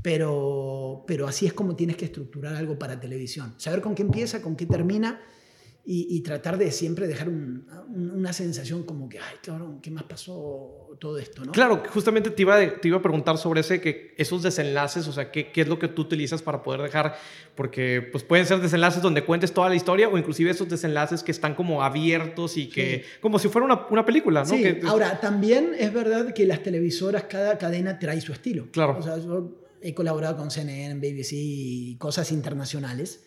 Pero, 0.03 1.05
pero 1.07 1.27
así 1.27 1.47
es 1.47 1.53
como 1.53 1.77
tienes 1.77 1.97
que 1.97 2.07
estructurar 2.07 2.55
algo 2.57 2.79
para 2.79 2.99
televisión. 2.99 3.55
Saber 3.59 3.81
con 3.81 3.95
qué 3.95 4.03
empieza, 4.03 4.41
con 4.41 4.57
qué 4.57 4.67
termina 4.67 5.21
y, 5.93 6.21
tratar 6.21 6.59
de 6.59 6.71
siempre 6.71 7.09
dejar 7.09 7.29
una 7.29 8.33
sensación 8.33 8.85
como 8.85 9.09
que, 9.09 9.19
ay, 9.19 9.37
cabrón, 9.43 9.81
¿qué 9.81 9.91
más 9.91 10.05
pasó 10.05 10.97
todo 11.01 11.19
esto? 11.19 11.45
¿no? 11.45 11.51
Claro, 11.53 11.83
justamente 11.89 12.31
te 12.31 12.43
iba, 12.43 12.59
te 12.81 12.87
iba 12.87 12.99
a 12.99 13.03
preguntar 13.03 13.39
sobre 13.39 13.63
ese, 13.63 13.81
que 13.81 14.15
esos 14.17 14.43
desenlaces, 14.43 15.09
o 15.09 15.13
sea, 15.13 15.33
¿qué, 15.33 15.51
¿qué, 15.51 15.63
es 15.63 15.69
lo 15.69 15.79
que 15.79 15.89
tú 15.89 16.03
utilizas 16.03 16.43
para 16.43 16.63
poder 16.63 16.83
dejar? 16.83 17.17
Porque 17.57 18.07
pues 18.13 18.23
pueden 18.23 18.47
ser 18.47 18.61
desenlaces 18.61 19.03
donde 19.03 19.25
cuentes 19.25 19.53
toda 19.53 19.69
la 19.69 19.75
historia 19.75 20.09
o 20.09 20.17
inclusive 20.17 20.51
esos 20.51 20.69
desenlaces 20.69 21.25
que 21.25 21.33
están 21.33 21.55
como 21.55 21.83
abiertos 21.83 22.57
y 22.57 22.69
que, 22.69 23.05
como 23.21 23.39
si 23.39 23.49
fuera 23.49 23.65
una, 23.65 23.87
una 23.91 24.05
película, 24.05 24.45
¿no? 24.45 24.51
Sí, 24.51 24.63
que, 24.63 24.83
ahora, 24.87 25.19
también 25.19 25.75
es 25.77 25.93
verdad 25.93 26.35
que 26.35 26.47
las 26.47 26.63
televisoras, 26.63 27.25
cada 27.25 27.59
cadena 27.59 27.99
trae 27.99 28.21
su 28.21 28.33
estilo. 28.33 28.69
Claro. 28.71 28.97
O 28.99 29.03
sea, 29.03 29.19
yo 29.19 29.61
he 29.83 29.95
colaborado 29.95 30.37
con 30.37 30.51
CNN, 30.51 30.95
BBC 30.97 31.33
y 31.33 31.97
cosas 31.99 32.33
internacionales 32.33 33.21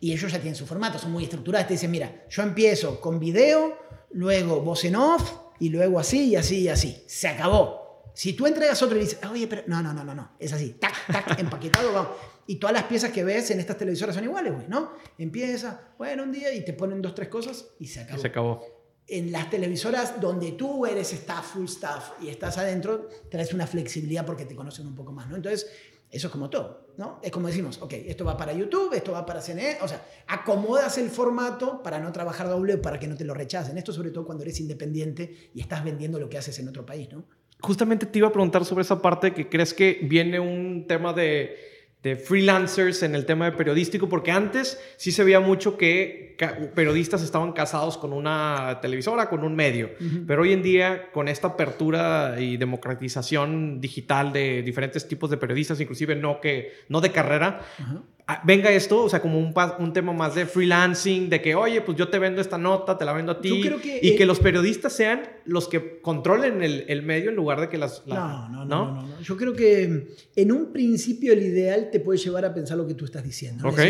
y 0.00 0.12
ellos 0.12 0.32
ya 0.32 0.38
tienen 0.38 0.56
su 0.56 0.66
formato, 0.66 0.98
son 0.98 1.12
muy 1.12 1.24
estructurados. 1.24 1.68
Te 1.68 1.74
dicen, 1.74 1.90
mira, 1.90 2.24
yo 2.28 2.42
empiezo 2.42 3.00
con 3.00 3.20
video, 3.20 3.76
luego 4.12 4.60
voz 4.62 4.84
en 4.84 4.96
off, 4.96 5.32
y 5.58 5.68
luego 5.68 6.00
así, 6.00 6.30
y 6.30 6.36
así, 6.36 6.60
y 6.60 6.68
así. 6.68 7.04
Se 7.06 7.28
acabó. 7.28 8.10
Si 8.14 8.32
tú 8.32 8.46
entregas 8.46 8.82
otro 8.82 8.96
y 8.96 9.02
dices, 9.02 9.18
oye, 9.30 9.46
pero 9.46 9.62
no, 9.66 9.82
no, 9.82 9.92
no, 9.92 10.02
no, 10.02 10.14
no, 10.14 10.32
es 10.38 10.52
así, 10.52 10.70
tac, 10.80 11.06
tac, 11.06 11.38
empaquetado, 11.38 11.92
vamos. 11.92 12.12
Y 12.46 12.56
todas 12.56 12.74
las 12.74 12.84
piezas 12.84 13.12
que 13.12 13.22
ves 13.22 13.50
en 13.50 13.60
estas 13.60 13.76
televisoras 13.76 14.14
son 14.14 14.24
iguales, 14.24 14.52
güey, 14.52 14.66
¿no? 14.66 14.92
Empieza, 15.18 15.92
bueno, 15.98 16.24
un 16.24 16.32
día 16.32 16.52
y 16.52 16.64
te 16.64 16.72
ponen 16.72 17.00
dos, 17.00 17.14
tres 17.14 17.28
cosas 17.28 17.66
y 17.78 17.86
se 17.86 18.00
acabó. 18.00 18.20
se 18.20 18.26
acabó. 18.26 18.79
En 19.10 19.32
las 19.32 19.50
televisoras 19.50 20.20
donde 20.20 20.52
tú 20.52 20.86
eres 20.86 21.12
staff, 21.12 21.54
full 21.54 21.64
staff 21.64 22.12
y 22.22 22.28
estás 22.28 22.58
adentro, 22.58 23.08
traes 23.28 23.52
una 23.52 23.66
flexibilidad 23.66 24.24
porque 24.24 24.44
te 24.44 24.54
conocen 24.54 24.86
un 24.86 24.94
poco 24.94 25.12
más, 25.12 25.28
¿no? 25.28 25.36
Entonces, 25.36 25.68
eso 26.10 26.26
es 26.26 26.32
como 26.32 26.50
todo, 26.50 26.88
¿no? 26.96 27.20
Es 27.22 27.30
como 27.30 27.46
decimos, 27.46 27.78
ok, 27.80 27.92
esto 27.92 28.24
va 28.24 28.36
para 28.36 28.52
YouTube, 28.52 28.92
esto 28.94 29.12
va 29.12 29.24
para 29.24 29.40
CNN, 29.40 29.78
o 29.80 29.88
sea, 29.88 30.04
acomodas 30.26 30.98
el 30.98 31.08
formato 31.08 31.82
para 31.82 32.00
no 32.00 32.10
trabajar 32.10 32.48
doble, 32.48 32.78
para 32.78 32.98
que 32.98 33.06
no 33.06 33.16
te 33.16 33.24
lo 33.24 33.34
rechacen. 33.34 33.78
Esto 33.78 33.92
sobre 33.92 34.10
todo 34.10 34.24
cuando 34.24 34.42
eres 34.42 34.58
independiente 34.60 35.50
y 35.54 35.60
estás 35.60 35.84
vendiendo 35.84 36.18
lo 36.18 36.28
que 36.28 36.38
haces 36.38 36.58
en 36.58 36.68
otro 36.68 36.84
país, 36.84 37.08
¿no? 37.12 37.24
Justamente 37.60 38.06
te 38.06 38.18
iba 38.18 38.28
a 38.28 38.32
preguntar 38.32 38.64
sobre 38.64 38.82
esa 38.82 39.00
parte 39.02 39.34
que 39.34 39.48
crees 39.48 39.74
que 39.74 40.00
viene 40.02 40.40
un 40.40 40.86
tema 40.88 41.12
de 41.12 41.69
de 42.02 42.16
freelancers 42.16 43.02
en 43.02 43.14
el 43.14 43.26
tema 43.26 43.44
de 43.44 43.52
periodístico, 43.52 44.08
porque 44.08 44.30
antes 44.30 44.80
sí 44.96 45.12
se 45.12 45.22
veía 45.22 45.40
mucho 45.40 45.76
que 45.76 46.36
periodistas 46.74 47.22
estaban 47.22 47.52
casados 47.52 47.98
con 47.98 48.14
una 48.14 48.78
televisora, 48.80 49.28
con 49.28 49.44
un 49.44 49.54
medio, 49.54 49.90
pero 50.26 50.42
hoy 50.42 50.52
en 50.52 50.62
día 50.62 51.10
con 51.12 51.28
esta 51.28 51.48
apertura 51.48 52.36
y 52.38 52.56
democratización 52.56 53.80
digital 53.80 54.32
de 54.32 54.62
diferentes 54.62 55.06
tipos 55.06 55.28
de 55.28 55.36
periodistas, 55.36 55.78
inclusive 55.80 56.16
no, 56.16 56.40
que, 56.40 56.72
no 56.88 57.02
de 57.02 57.12
carrera, 57.12 57.60
Ah, 57.78 58.02
venga 58.44 58.70
esto, 58.70 59.04
o 59.04 59.08
sea, 59.08 59.20
como 59.20 59.38
un, 59.38 59.54
un, 59.78 59.92
tema 59.92 60.12
más 60.12 60.34
de 60.34 60.46
freelancing, 60.46 61.30
de 61.30 61.40
que, 61.40 61.54
oye, 61.54 61.80
pues 61.80 61.96
yo 61.96 62.08
te 62.08 62.18
vendo 62.18 62.40
esta 62.40 62.58
nota, 62.58 62.98
te 62.98 63.04
la 63.04 63.12
vendo 63.12 63.32
a 63.32 63.40
ti, 63.40 63.62
y 64.02 64.16
que 64.16 64.26
los 64.26 64.40
periodistas 64.40 64.92
sean 64.92 65.22
los 65.44 65.68
que 65.68 66.00
controlen 66.00 66.62
el, 66.62 66.84
el 66.88 67.02
medio 67.02 67.30
en 67.30 67.36
lugar 67.36 67.60
de 67.60 67.68
que 67.68 67.78
las... 67.78 68.06
no, 68.06 68.48
no, 68.48 68.64
no, 68.64 69.02
no, 69.02 69.20
Yo 69.20 69.36
creo 69.36 69.54
que 69.54 70.14
en 70.36 70.52
un 70.52 70.72
principio 70.72 71.32
el 71.32 71.42
ideal 71.42 71.88
te 71.90 72.00
puede 72.00 72.18
llevar 72.18 72.44
a 72.44 72.52
pensar 72.54 72.76
lo 72.76 72.86
que 72.86 72.94
tú 72.94 73.04
estás 73.04 73.22
diciendo. 73.22 73.68
Ok. 73.68 73.80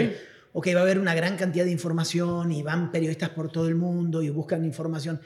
ok, 0.52 0.68
va 0.74 0.80
a 0.80 0.82
haber 0.82 0.98
una 0.98 1.14
gran 1.14 1.36
cantidad 1.36 1.64
de 1.64 1.72
información 1.72 2.52
y 2.52 2.62
van 2.62 2.92
periodistas 2.92 3.30
por 3.30 3.50
todo 3.50 3.68
el 3.68 3.74
mundo 3.74 4.22
y 4.22 4.30
buscan 4.30 4.64
información. 4.64 5.20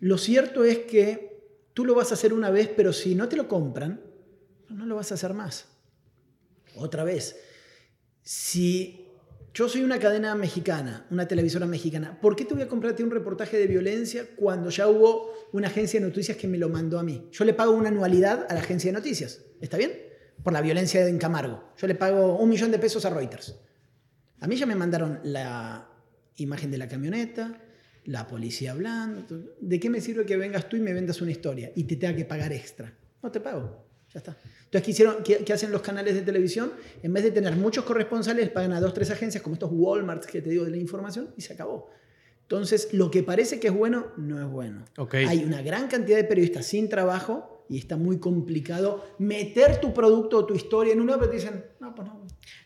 Lo 0.00 0.18
cierto 0.18 0.64
es 0.64 0.78
que 0.78 1.42
tú 1.74 1.84
lo 1.84 1.94
vas 1.94 2.10
a 2.10 2.14
hacer 2.14 2.32
una 2.32 2.50
vez, 2.50 2.68
pero 2.74 2.92
si 2.92 3.14
no 3.14 3.28
te 3.28 3.36
lo 3.36 3.48
compran, 3.48 4.00
no 4.68 4.86
lo 4.86 4.96
vas 4.96 5.10
a 5.12 5.14
hacer 5.14 5.32
más. 5.32 5.68
Otra 6.74 7.04
vez 7.04 7.36
si 8.22 9.08
yo 9.54 9.68
soy 9.68 9.82
una 9.82 9.98
cadena 9.98 10.34
mexicana, 10.34 11.06
una 11.10 11.28
televisora 11.28 11.66
mexicana, 11.66 12.18
¿por 12.20 12.36
qué 12.36 12.44
te 12.44 12.54
voy 12.54 12.62
a 12.62 12.68
comprarte 12.68 13.04
un 13.04 13.10
reportaje 13.10 13.58
de 13.58 13.66
violencia 13.66 14.26
cuando 14.36 14.70
ya 14.70 14.88
hubo 14.88 15.30
una 15.52 15.68
agencia 15.68 16.00
de 16.00 16.06
noticias 16.06 16.36
que 16.36 16.48
me 16.48 16.56
lo 16.56 16.70
mandó 16.70 16.98
a 16.98 17.02
mí? 17.02 17.28
Yo 17.32 17.44
le 17.44 17.52
pago 17.52 17.72
una 17.72 17.88
anualidad 17.88 18.46
a 18.48 18.54
la 18.54 18.60
agencia 18.60 18.90
de 18.90 18.98
noticias, 18.98 19.42
¿está 19.60 19.76
bien? 19.76 19.92
Por 20.42 20.54
la 20.54 20.62
violencia 20.62 21.06
en 21.06 21.18
Camargo. 21.18 21.72
Yo 21.76 21.86
le 21.86 21.94
pago 21.94 22.38
un 22.38 22.48
millón 22.48 22.70
de 22.70 22.78
pesos 22.78 23.04
a 23.04 23.10
Reuters. 23.10 23.56
A 24.40 24.46
mí 24.46 24.56
ya 24.56 24.66
me 24.66 24.74
mandaron 24.74 25.20
la 25.22 25.88
imagen 26.36 26.70
de 26.70 26.78
la 26.78 26.88
camioneta, 26.88 27.60
la 28.04 28.26
policía 28.26 28.72
hablando. 28.72 29.56
¿De 29.60 29.78
qué 29.78 29.90
me 29.90 30.00
sirve 30.00 30.24
que 30.24 30.36
vengas 30.36 30.68
tú 30.68 30.76
y 30.76 30.80
me 30.80 30.92
vendas 30.92 31.20
una 31.20 31.30
historia 31.30 31.70
y 31.76 31.84
te 31.84 31.96
tenga 31.96 32.16
que 32.16 32.24
pagar 32.24 32.52
extra? 32.52 32.96
No 33.22 33.30
te 33.30 33.40
pago, 33.40 33.81
ya 34.12 34.18
está. 34.18 34.36
Entonces, 34.64 35.06
¿qué, 35.24 35.44
¿qué, 35.44 35.52
hacen 35.52 35.72
los 35.72 35.82
canales 35.82 36.14
de 36.14 36.22
televisión? 36.22 36.72
En 37.02 37.12
vez 37.12 37.24
de 37.24 37.30
tener 37.30 37.56
muchos 37.56 37.84
corresponsales, 37.84 38.50
pagan 38.50 38.72
a 38.72 38.80
dos, 38.80 38.94
tres 38.94 39.10
agencias 39.10 39.42
como 39.42 39.54
estos 39.54 39.70
Walmart 39.72 40.24
que 40.24 40.42
te 40.42 40.50
digo 40.50 40.64
de 40.64 40.70
la 40.70 40.76
información 40.76 41.32
y 41.36 41.42
se 41.42 41.54
acabó. 41.54 41.90
Entonces, 42.42 42.92
lo 42.92 43.10
que 43.10 43.22
parece 43.22 43.58
que 43.58 43.68
es 43.68 43.74
bueno, 43.74 44.08
no 44.18 44.38
es 44.38 44.50
bueno. 44.50 44.84
Hay 45.26 45.44
una 45.44 45.62
gran 45.62 45.88
cantidad 45.88 46.18
de 46.18 46.24
periodistas 46.24 46.66
sin 46.66 46.88
trabajo 46.88 47.64
y 47.68 47.78
está 47.78 47.96
muy 47.96 48.18
complicado 48.18 49.02
meter 49.18 49.80
tu 49.80 49.94
producto 49.94 50.38
o 50.38 50.44
tu 50.44 50.54
historia 50.54 50.92
en 50.92 51.00
una, 51.00 51.18
pero 51.18 51.30
te 51.30 51.36
dicen, 51.36 51.64
no, 51.80 51.94
pues 51.94 52.08
no. 52.08 52.21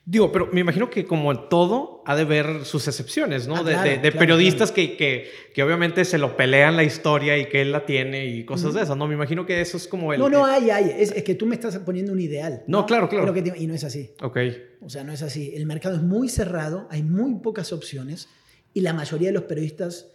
Digo, 0.09 0.31
pero 0.31 0.49
me 0.53 0.61
imagino 0.61 0.89
que 0.89 1.05
como 1.05 1.33
en 1.33 1.49
todo 1.49 2.03
ha 2.07 2.14
de 2.14 2.24
ver 2.24 2.64
sus 2.64 2.87
excepciones, 2.87 3.49
¿no? 3.49 3.57
Ah, 3.57 3.62
de, 3.64 4.12
periodistas 4.12 4.70
Que, 4.70 4.97
que, 4.97 5.29
que, 5.53 5.62
obviamente 5.64 6.05
se 6.05 6.16
lo 6.16 6.37
pelean 6.37 6.77
la 6.77 6.85
historia 6.85 7.37
y 7.37 7.47
que 7.47 7.61
él 7.62 7.72
la 7.72 7.85
tiene 7.85 8.27
y 8.27 8.45
cosas 8.45 8.74
de 8.74 8.83
esas, 8.83 8.97
¿no? 8.97 9.09
Me 9.09 9.14
imagino 9.14 9.45
que 9.45 9.61
eso 9.61 9.77
es 9.77 9.89
como 9.89 10.12
el... 10.12 10.20
No, 10.20 10.29
no 10.29 10.47
hay, 10.47 10.70
hay. 10.70 10.95
Es, 10.97 11.11
es 11.11 11.24
que 11.24 11.35
tú 11.35 11.45
me 11.45 11.57
estás 11.57 11.77
poniendo 11.79 12.12
un 12.12 12.20
ideal. 12.20 12.62
No, 12.68 12.87
claro, 12.87 13.09
claro. 13.09 13.35
y 13.37 13.66
no 13.66 13.74
es 13.74 13.83
así. 13.83 14.12
Ok. 14.22 14.39
O 14.81 14.89
sea, 14.89 15.03
no 15.03 15.12
es 15.12 15.22
así. 15.22 15.53
El 15.57 15.66
mercado 15.66 15.97
es 15.97 16.03
muy 16.03 16.29
cerrado, 16.29 16.87
hay 16.89 17.03
muy 17.03 17.41
pocas 17.41 17.72
opciones 17.72 18.29
y 18.72 18.83
la 18.83 18.93
mayoría 18.93 19.31
de 19.31 19.35
los 19.35 19.45
periodistas 19.45 20.12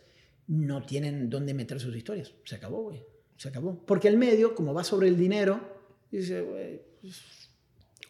no 0.47 0.85
tienen 0.85 1.29
dónde 1.29 1.53
meter 1.53 1.81
sus 1.81 1.93
historias. 1.93 2.33
Se 2.45 2.55
acabó, 2.55 2.83
güey. 2.83 3.03
Se 3.35 3.49
acabó. 3.49 3.85
Porque 3.85 4.07
el 4.07 4.17
medio, 4.17 4.55
como 4.55 4.73
va 4.73 4.85
sobre 4.85 5.09
el 5.09 5.17
dinero, 5.17 5.59
dice, 6.09 6.39
güey... 6.41 6.81
Pues, 7.01 7.40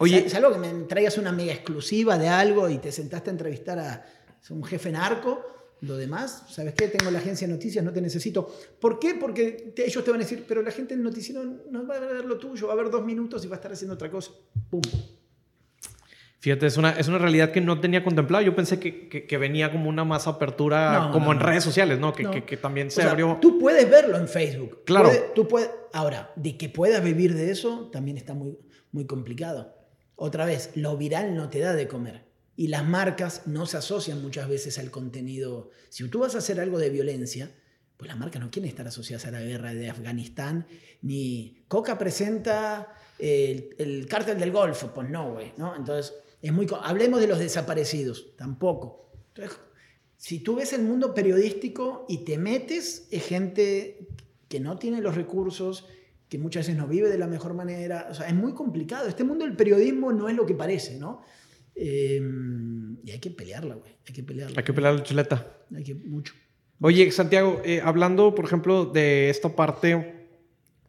Oye, 0.02 0.28
salvo 0.28 0.52
que 0.52 0.58
me 0.58 0.68
traigas 0.84 1.16
una 1.16 1.30
mega 1.30 1.52
exclusiva 1.52 2.18
de 2.18 2.28
algo 2.28 2.68
y 2.68 2.78
te 2.78 2.90
sentaste 2.90 3.30
a 3.30 3.32
entrevistar 3.32 3.78
a 3.78 4.04
un 4.50 4.64
jefe 4.64 4.90
narco, 4.90 5.44
lo 5.82 5.96
demás, 5.96 6.44
¿sabes 6.48 6.74
qué? 6.74 6.88
Tengo 6.88 7.10
la 7.10 7.18
agencia 7.18 7.46
de 7.46 7.52
noticias, 7.52 7.84
no 7.84 7.92
te 7.92 8.00
necesito. 8.00 8.52
¿Por 8.80 8.98
qué? 8.98 9.14
Porque 9.14 9.72
ellos 9.76 10.04
te 10.04 10.10
van 10.10 10.20
a 10.20 10.24
decir, 10.24 10.44
pero 10.46 10.62
la 10.62 10.72
gente 10.72 10.94
del 10.94 11.04
noticiero 11.04 11.44
no 11.70 11.86
va 11.86 11.96
a 11.96 12.00
ver 12.00 12.24
lo 12.24 12.36
tuyo, 12.38 12.66
va 12.66 12.72
a 12.72 12.76
ver 12.76 12.90
dos 12.90 13.04
minutos 13.04 13.44
y 13.44 13.48
va 13.48 13.54
a 13.54 13.58
estar 13.58 13.72
haciendo 13.72 13.94
otra 13.94 14.10
cosa. 14.10 14.32
¡Pum! 14.70 14.82
Fíjate, 16.38 16.66
es 16.66 16.76
una, 16.76 16.90
es 16.90 17.06
una 17.06 17.18
realidad 17.18 17.52
que 17.52 17.60
no 17.60 17.80
tenía 17.80 18.02
contemplado. 18.02 18.44
Yo 18.44 18.56
pensé 18.56 18.80
que, 18.80 19.08
que, 19.08 19.38
venía 19.38 19.70
como 19.70 19.88
una 19.88 20.04
más 20.04 20.26
apertura, 20.26 21.10
como 21.12 21.30
en 21.30 21.38
redes 21.38 21.62
sociales, 21.62 22.00
¿no? 22.00 22.12
Que, 22.12 22.44
que 22.44 22.56
también 22.56 22.90
se 22.90 23.02
abrió. 23.02 23.38
Tú 23.40 23.60
puedes 23.60 23.88
verlo 23.88 24.18
en 24.18 24.26
Facebook. 24.26 24.82
Claro. 24.84 25.10
tú 25.36 25.46
puedes, 25.46 25.70
ahora, 25.92 26.32
de 26.34 26.56
que 26.56 26.68
puedas 26.68 27.02
vivir 27.04 27.34
de 27.34 27.52
eso 27.52 27.90
también 27.92 28.16
está 28.16 28.34
muy, 28.34 28.58
muy 28.90 29.06
complicado. 29.06 29.81
Otra 30.24 30.46
vez, 30.46 30.70
lo 30.76 30.96
viral 30.96 31.34
no 31.34 31.48
te 31.48 31.58
da 31.58 31.74
de 31.74 31.88
comer. 31.88 32.22
Y 32.54 32.68
las 32.68 32.86
marcas 32.86 33.48
no 33.48 33.66
se 33.66 33.78
asocian 33.78 34.22
muchas 34.22 34.48
veces 34.48 34.78
al 34.78 34.92
contenido. 34.92 35.70
Si 35.88 36.08
tú 36.08 36.20
vas 36.20 36.36
a 36.36 36.38
hacer 36.38 36.60
algo 36.60 36.78
de 36.78 36.90
violencia, 36.90 37.50
pues 37.96 38.08
las 38.08 38.16
marcas 38.16 38.40
no 38.40 38.48
quieren 38.48 38.68
estar 38.68 38.86
asociadas 38.86 39.26
a 39.26 39.32
la 39.32 39.40
guerra 39.40 39.74
de 39.74 39.90
Afganistán, 39.90 40.68
ni 41.00 41.64
Coca 41.66 41.98
presenta 41.98 42.94
el, 43.18 43.74
el 43.78 44.06
cártel 44.06 44.38
del 44.38 44.52
Golfo, 44.52 44.94
pues 44.94 45.10
no, 45.10 45.32
güey, 45.32 45.54
¿no? 45.56 45.74
Entonces, 45.74 46.14
es 46.40 46.52
muy... 46.52 46.68
Hablemos 46.82 47.20
de 47.20 47.26
los 47.26 47.40
desaparecidos, 47.40 48.36
tampoco. 48.36 49.10
Si 50.16 50.38
tú 50.38 50.54
ves 50.54 50.72
el 50.72 50.82
mundo 50.82 51.14
periodístico 51.14 52.06
y 52.08 52.18
te 52.18 52.38
metes, 52.38 53.08
es 53.10 53.26
gente 53.26 54.06
que 54.48 54.60
no 54.60 54.78
tiene 54.78 55.00
los 55.00 55.16
recursos, 55.16 55.88
que 56.32 56.38
muchas 56.38 56.66
veces 56.66 56.80
no 56.80 56.88
vive 56.88 57.10
de 57.10 57.18
la 57.18 57.26
mejor 57.26 57.52
manera. 57.52 58.08
O 58.10 58.14
sea, 58.14 58.26
es 58.26 58.34
muy 58.34 58.54
complicado. 58.54 59.06
Este 59.06 59.22
mundo 59.22 59.44
del 59.44 59.54
periodismo 59.54 60.14
no 60.14 60.30
es 60.30 60.34
lo 60.34 60.46
que 60.46 60.54
parece, 60.54 60.98
¿no? 60.98 61.20
Em, 61.74 62.96
y 63.04 63.10
hay 63.10 63.18
que 63.18 63.30
pelearla, 63.30 63.74
güey. 63.74 63.92
Hay 64.08 64.14
que 64.14 64.22
pelearla. 64.22 64.54
Hay 64.56 64.64
que 64.64 64.72
pelear 64.72 64.94
la 64.94 65.02
chuleta. 65.02 65.58
Hay 65.76 65.84
que 65.84 65.94
mucho. 65.94 66.32
Oye, 66.80 67.10
Santiago, 67.10 67.60
eh, 67.66 67.82
hablando, 67.84 68.34
por 68.34 68.46
ejemplo, 68.46 68.86
de 68.86 69.28
esta 69.28 69.54
parte 69.54 70.26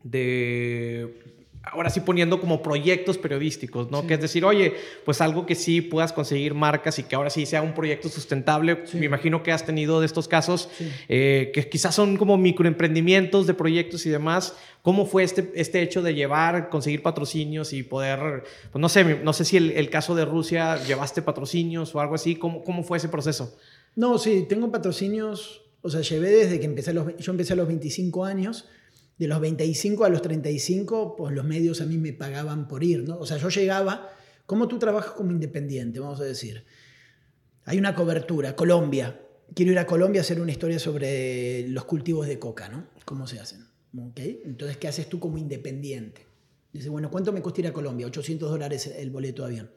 de 0.02 1.43
ahora 1.64 1.90
sí 1.90 2.02
poniendo 2.02 2.42
como 2.42 2.62
proyectos 2.62 3.18
periodísticos, 3.18 3.90
¿no? 3.90 4.06
Que 4.06 4.16
es 4.16 4.22
decir, 4.22 4.44
oye, 4.44 4.76
pues 5.06 5.22
algo 5.22 5.46
que 5.46 5.56
sí 5.56 5.82
puedas 5.82 6.12
conseguir 6.12 6.54
marcas 6.54 7.00
y 7.00 7.04
que 7.04 7.16
ahora 7.16 7.30
sí 7.30 7.46
sea 7.46 7.62
un 7.62 7.74
proyecto 7.74 8.10
sustentable. 8.10 8.84
Me 8.94 9.06
imagino 9.06 9.44
que 9.44 9.52
has 9.52 9.66
tenido 9.66 10.02
de 10.02 10.06
estos 10.06 10.28
casos 10.28 10.70
eh, 11.08 11.52
que 11.54 11.70
quizás 11.70 11.96
son 11.96 12.18
como 12.18 12.38
microemprendimientos 12.38 13.48
de 13.48 13.54
proyectos 13.54 14.06
y 14.06 14.10
demás. 14.10 14.56
¿Cómo 14.82 15.06
fue 15.06 15.24
este, 15.24 15.52
este 15.56 15.82
hecho 15.82 16.02
de 16.02 16.14
llevar, 16.14 16.70
conseguir 16.70 17.02
patrocinios 17.02 17.72
y 17.72 17.84
poder, 17.84 18.44
pues 18.72 18.82
no 18.82 18.90
sé, 18.90 19.22
no 19.24 19.32
sé 19.32 19.46
si 19.46 19.56
el, 19.56 19.72
el 19.72 19.90
caso 19.90 20.16
de 20.16 20.26
Rusia 20.26 20.84
llevaste 20.84 21.22
patrocinios 21.22 21.96
o 21.96 22.02
algo 22.02 22.16
así, 22.16 22.36
¿cómo, 22.36 22.64
cómo 22.66 22.84
fue 22.84 22.98
ese 22.98 23.08
proceso? 23.08 23.58
No, 23.96 24.18
sí, 24.18 24.46
tengo 24.50 24.70
patrocinios, 24.70 25.62
o 25.82 25.90
sea, 25.90 26.02
llevé 26.02 26.32
desde 26.32 26.60
que 26.60 26.66
empecé, 26.66 26.94
los, 26.94 27.16
yo 27.18 27.32
empecé 27.32 27.54
a 27.54 27.56
los 27.56 27.68
25 27.68 28.26
años 28.26 28.68
de 29.24 29.30
los 29.30 29.40
25 29.40 30.06
a 30.06 30.10
los 30.10 30.22
35, 30.22 31.16
pues 31.16 31.34
los 31.34 31.46
medios 31.46 31.82
a 31.82 31.86
mí 31.86 31.98
me 31.98 32.14
pagaban 32.14 32.68
por 32.68 32.84
ir, 32.84 33.08
¿no? 33.08 33.18
O 33.18 33.26
sea, 33.26 33.38
yo 33.38 33.50
llegaba, 33.50 34.10
¿cómo 34.46 34.68
tú 34.68 34.80
trabajas 34.80 35.12
como 35.12 35.32
independiente? 35.32 36.00
Vamos 36.00 36.22
a 36.22 36.24
decir. 36.24 36.66
Hay 37.66 37.78
una 37.78 37.96
cobertura, 37.96 38.56
Colombia, 38.56 39.20
quiero 39.54 39.72
ir 39.72 39.80
a 39.80 39.86
Colombia 39.86 40.22
a 40.22 40.24
hacer 40.24 40.42
una 40.42 40.52
historia 40.52 40.80
sobre 40.80 41.68
los 41.70 41.86
cultivos 41.86 42.28
de 42.28 42.40
coca, 42.40 42.70
¿no? 42.70 42.88
¿Cómo 43.06 43.28
se 43.28 43.40
hacen? 43.40 43.66
Entonces, 44.46 44.78
¿qué 44.78 44.88
haces 44.88 45.08
tú 45.08 45.20
como 45.20 45.38
independiente? 45.38 46.26
Dice, 46.72 46.90
bueno, 46.90 47.12
¿cuánto 47.12 47.32
me 47.32 47.42
cuesta 47.42 47.62
ir 47.62 47.68
a 47.68 47.74
Colombia? 47.74 48.08
800 48.08 48.50
dólares 48.50 48.88
el 48.88 49.12
boleto 49.12 49.44
de 49.44 49.50
avión. 49.50 49.72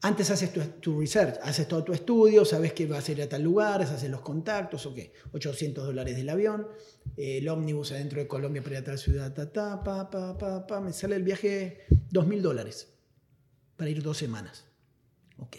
Antes 0.00 0.30
haces 0.30 0.52
tu, 0.80 1.00
research, 1.00 1.40
haces 1.42 1.66
todo 1.66 1.82
tu 1.82 1.92
estudio, 1.92 2.44
sabes 2.44 2.72
que 2.72 2.86
vas 2.86 3.08
a 3.08 3.12
ir 3.12 3.22
a 3.22 3.28
tal 3.28 3.42
lugar, 3.42 3.82
haces 3.82 4.08
los 4.08 4.20
contactos, 4.20 4.86
ok, 4.86 4.98
800 5.32 5.86
dólares 5.86 6.16
del 6.16 6.28
avión, 6.28 6.68
el 7.16 7.48
ómnibus 7.48 7.90
adentro 7.90 8.20
de 8.20 8.28
Colombia 8.28 8.62
para 8.62 8.76
ir 8.76 8.82
a 8.82 8.84
tal 8.84 8.98
ciudad, 8.98 9.34
ta, 9.34 9.52
ta, 9.52 9.82
pa, 9.82 10.08
pa, 10.08 10.38
pa, 10.38 10.64
pa, 10.68 10.80
me 10.80 10.92
sale 10.92 11.16
el 11.16 11.24
viaje 11.24 11.86
2.000 12.12 12.40
dólares 12.40 12.92
para 13.76 13.90
ir 13.90 14.00
dos 14.00 14.16
semanas. 14.16 14.66
Ok, 15.38 15.56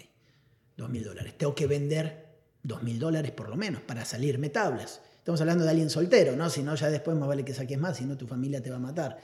2.000 0.77 1.03
dólares. 1.03 1.37
Tengo 1.37 1.53
que 1.53 1.67
vender 1.67 2.27
2.000 2.63 2.97
dólares 2.97 3.31
por 3.31 3.49
lo 3.49 3.57
menos 3.57 3.81
para 3.81 4.05
salirme 4.05 4.47
tablas. 4.47 5.01
Estamos 5.17 5.41
hablando 5.41 5.65
de 5.65 5.71
alguien 5.71 5.89
soltero, 5.89 6.37
¿no? 6.37 6.49
Si 6.49 6.63
no, 6.63 6.75
ya 6.75 6.89
después 6.89 7.17
más 7.17 7.27
vale 7.27 7.43
que 7.43 7.53
saques 7.53 7.77
más, 7.77 7.97
si 7.97 8.05
no 8.05 8.15
tu 8.15 8.25
familia 8.25 8.63
te 8.63 8.69
va 8.69 8.77
a 8.77 8.79
matar. 8.79 9.17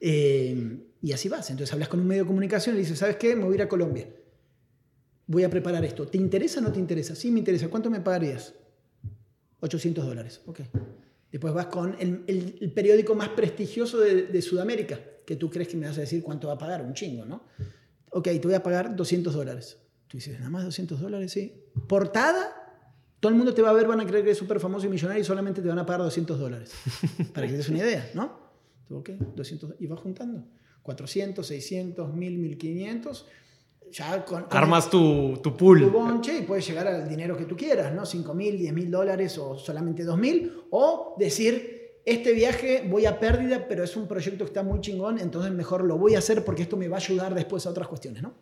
Eh, 0.00 0.78
y 1.02 1.12
así 1.12 1.28
vas. 1.28 1.50
Entonces 1.50 1.70
hablas 1.74 1.88
con 1.88 2.00
un 2.00 2.06
medio 2.06 2.22
de 2.22 2.28
comunicación 2.28 2.74
y 2.74 2.78
le 2.78 2.84
dices, 2.84 2.98
¿sabes 2.98 3.16
qué? 3.16 3.36
Me 3.36 3.44
voy 3.44 3.52
a 3.52 3.54
ir 3.56 3.62
a 3.62 3.68
Colombia 3.68 4.06
voy 5.26 5.44
a 5.44 5.50
preparar 5.50 5.84
esto. 5.84 6.06
¿Te 6.06 6.18
interesa 6.18 6.60
o 6.60 6.62
no 6.62 6.72
te 6.72 6.78
interesa? 6.78 7.14
Sí, 7.14 7.30
me 7.30 7.38
interesa. 7.38 7.68
¿Cuánto 7.68 7.90
me 7.90 8.00
pagarías? 8.00 8.54
800 9.60 10.04
dólares. 10.04 10.40
Ok. 10.46 10.60
Después 11.32 11.52
vas 11.52 11.66
con 11.66 11.96
el, 11.98 12.72
periódico 12.74 13.14
más 13.14 13.30
prestigioso 13.30 13.98
de, 13.98 14.42
Sudamérica, 14.42 15.00
que 15.26 15.36
tú 15.36 15.50
crees 15.50 15.68
que 15.68 15.76
me 15.76 15.86
vas 15.86 15.98
a 15.98 16.02
decir 16.02 16.22
cuánto 16.22 16.46
va 16.46 16.54
a 16.54 16.58
pagar, 16.58 16.82
un 16.82 16.94
chingo, 16.94 17.24
¿no? 17.24 17.42
Ok, 18.10 18.24
te 18.24 18.40
voy 18.40 18.54
a 18.54 18.62
pagar 18.62 18.94
200 18.94 19.34
dólares. 19.34 19.78
Tú 20.06 20.18
dices, 20.18 20.38
nada 20.38 20.50
más 20.50 20.64
200 20.64 21.00
dólares, 21.00 21.32
sí. 21.32 21.64
Portada, 21.88 22.52
todo 23.18 23.30
el 23.30 23.36
mundo 23.36 23.52
te 23.52 23.62
va 23.62 23.70
a 23.70 23.72
ver, 23.72 23.88
van 23.88 23.98
a 23.98 24.06
creer 24.06 24.22
que 24.22 24.30
eres 24.30 24.38
súper 24.38 24.60
famoso 24.60 24.86
y 24.86 24.90
millonario 24.90 25.22
y 25.22 25.24
solamente 25.24 25.60
te 25.60 25.66
van 25.66 25.78
a 25.80 25.86
pagar 25.86 26.02
200 26.02 26.38
dólares. 26.38 26.72
Para 27.34 27.46
que 27.46 27.54
te 27.54 27.56
des 27.56 27.68
una 27.68 27.78
idea, 27.78 28.10
¿no? 28.14 28.38
Ok, 28.90 29.10
200, 29.34 29.74
y 29.80 29.86
vas 29.88 29.98
juntando. 29.98 30.46
400, 30.82 31.44
600, 31.44 32.14
1000, 32.14 32.38
1500 32.38 33.26
Armas 34.50 34.90
tu, 34.90 35.38
tu 35.42 35.56
pool. 35.56 35.80
Tu 35.80 35.90
bonche 35.90 36.38
y 36.38 36.42
puedes 36.42 36.66
llegar 36.66 36.86
al 36.86 37.08
dinero 37.08 37.36
que 37.36 37.44
tú 37.44 37.56
quieras, 37.56 37.92
¿no? 37.92 38.04
5 38.04 38.34
mil, 38.34 38.58
10 38.58 38.72
mil 38.72 38.90
dólares 38.90 39.38
o 39.38 39.56
solamente 39.56 40.04
2 40.04 40.18
mil. 40.18 40.52
O 40.70 41.14
decir, 41.18 42.00
este 42.04 42.32
viaje 42.32 42.86
voy 42.88 43.06
a 43.06 43.18
pérdida, 43.18 43.66
pero 43.68 43.84
es 43.84 43.96
un 43.96 44.06
proyecto 44.06 44.44
que 44.44 44.50
está 44.50 44.62
muy 44.62 44.80
chingón, 44.80 45.18
entonces 45.18 45.52
mejor 45.52 45.84
lo 45.84 45.96
voy 45.96 46.16
a 46.16 46.18
hacer 46.18 46.44
porque 46.44 46.62
esto 46.62 46.76
me 46.76 46.88
va 46.88 46.96
a 46.96 47.00
ayudar 47.00 47.34
después 47.34 47.66
a 47.66 47.70
otras 47.70 47.88
cuestiones, 47.88 48.22
¿no? 48.22 48.34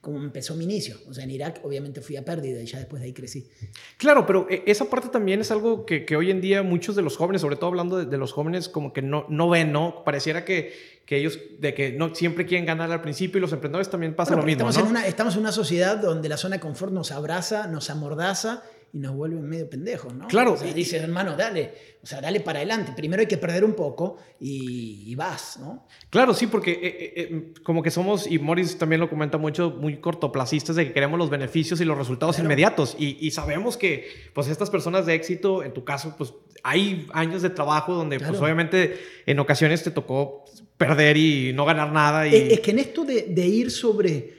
Como 0.00 0.18
empezó 0.18 0.54
mi 0.54 0.64
inicio. 0.64 0.96
O 1.08 1.14
sea, 1.14 1.24
en 1.24 1.30
Irak 1.30 1.60
obviamente 1.64 2.00
fui 2.00 2.16
a 2.16 2.24
pérdida 2.24 2.60
y 2.62 2.66
ya 2.66 2.78
después 2.78 3.00
de 3.02 3.06
ahí 3.06 3.12
crecí. 3.12 3.48
Claro, 3.96 4.26
pero 4.26 4.46
eh, 4.48 4.62
esa 4.66 4.88
parte 4.88 5.08
también 5.08 5.40
es 5.40 5.50
algo 5.50 5.84
que, 5.84 6.04
que 6.04 6.16
hoy 6.16 6.30
en 6.30 6.40
día 6.40 6.62
muchos 6.62 6.94
de 6.94 7.02
los 7.02 7.16
jóvenes, 7.16 7.40
sobre 7.42 7.56
todo 7.56 7.66
hablando 7.66 8.04
de, 8.04 8.16
los 8.16 8.32
jóvenes, 8.32 8.68
como 8.68 8.92
que 8.92 9.02
no, 9.02 9.26
no 9.28 9.48
ven, 9.48 9.72
¿no? 9.72 10.04
Pareciera 10.04 10.44
que, 10.44 10.72
que 11.04 11.16
ellos, 11.16 11.38
de 11.58 11.74
que 11.74 11.92
no 11.92 12.14
siempre 12.14 12.46
quieren 12.46 12.64
ganar 12.64 12.92
al 12.92 13.02
principio 13.02 13.38
y 13.38 13.40
los 13.40 13.52
emprendedores 13.52 13.90
también 13.90 14.14
pasa 14.14 14.36
lo 14.36 14.42
mismo. 14.44 14.68
Estamos, 14.68 14.90
en 14.90 14.96
una, 14.96 15.06
estamos 15.06 15.34
en 15.34 15.40
una 15.40 15.52
sociedad 15.52 15.96
donde 15.96 16.28
la 16.28 16.36
zona 16.36 16.56
de 16.56 16.60
confort 16.60 16.92
nos 16.92 17.10
abraza, 17.10 17.66
nos 17.66 17.90
amordaza 17.90 18.62
y 18.92 18.98
nos 18.98 19.14
vuelven 19.14 19.46
medio 19.46 19.68
pendejos, 19.68 20.14
¿no? 20.14 20.26
Claro. 20.28 20.54
O 20.54 20.56
dice, 20.56 20.96
hermano, 20.96 21.36
dale, 21.36 21.72
o 22.02 22.06
sea, 22.06 22.20
dale 22.20 22.40
para 22.40 22.60
adelante. 22.60 22.92
Primero 22.96 23.20
hay 23.20 23.26
que 23.26 23.36
perder 23.36 23.64
un 23.64 23.74
poco 23.74 24.16
y, 24.40 25.14
vas, 25.14 25.58
¿no? 25.60 25.86
Claro, 26.08 26.32
sí, 26.32 26.46
porque 26.46 26.72
eh, 26.72 26.78
eh, 26.82 27.12
eh, 27.16 27.52
como 27.62 27.82
que 27.82 27.90
somos, 27.90 28.26
y 28.30 28.38
Morris 28.38 28.78
también 28.78 29.00
lo 29.00 29.10
comenta 29.10 29.36
mucho, 29.36 29.70
muy 29.70 29.98
cortoplacistas 29.98 30.76
de 30.76 30.86
que 30.86 30.92
queremos 30.92 31.18
los 31.18 31.28
beneficios 31.28 31.80
y 31.80 31.84
los 31.84 31.98
resultados 31.98 32.38
inmediatos. 32.38 32.96
Y, 32.98 33.30
sabemos 33.30 33.76
que, 33.76 34.08
pues, 34.32 34.48
estas 34.48 34.70
personas 34.70 35.04
de 35.04 35.14
éxito, 35.14 35.62
en 35.62 35.72
tu 35.72 35.84
caso, 35.84 36.14
pues, 36.16 36.32
hay 36.62 37.06
años 37.12 37.42
de 37.42 37.50
trabajo 37.50 37.94
donde, 37.94 38.18
pues, 38.18 38.40
obviamente, 38.40 38.98
en 39.26 39.38
ocasiones 39.38 39.82
te 39.82 39.90
tocó 39.90 40.44
perder 40.78 41.16
y 41.16 41.52
no 41.52 41.66
ganar 41.66 41.92
nada. 41.92 42.26
Y... 42.26 42.34
Es 42.34 42.60
que 42.60 42.70
en 42.70 42.78
esto 42.78 43.04
de, 43.04 43.22
de 43.22 43.46
ir 43.46 43.70
sobre 43.70 44.37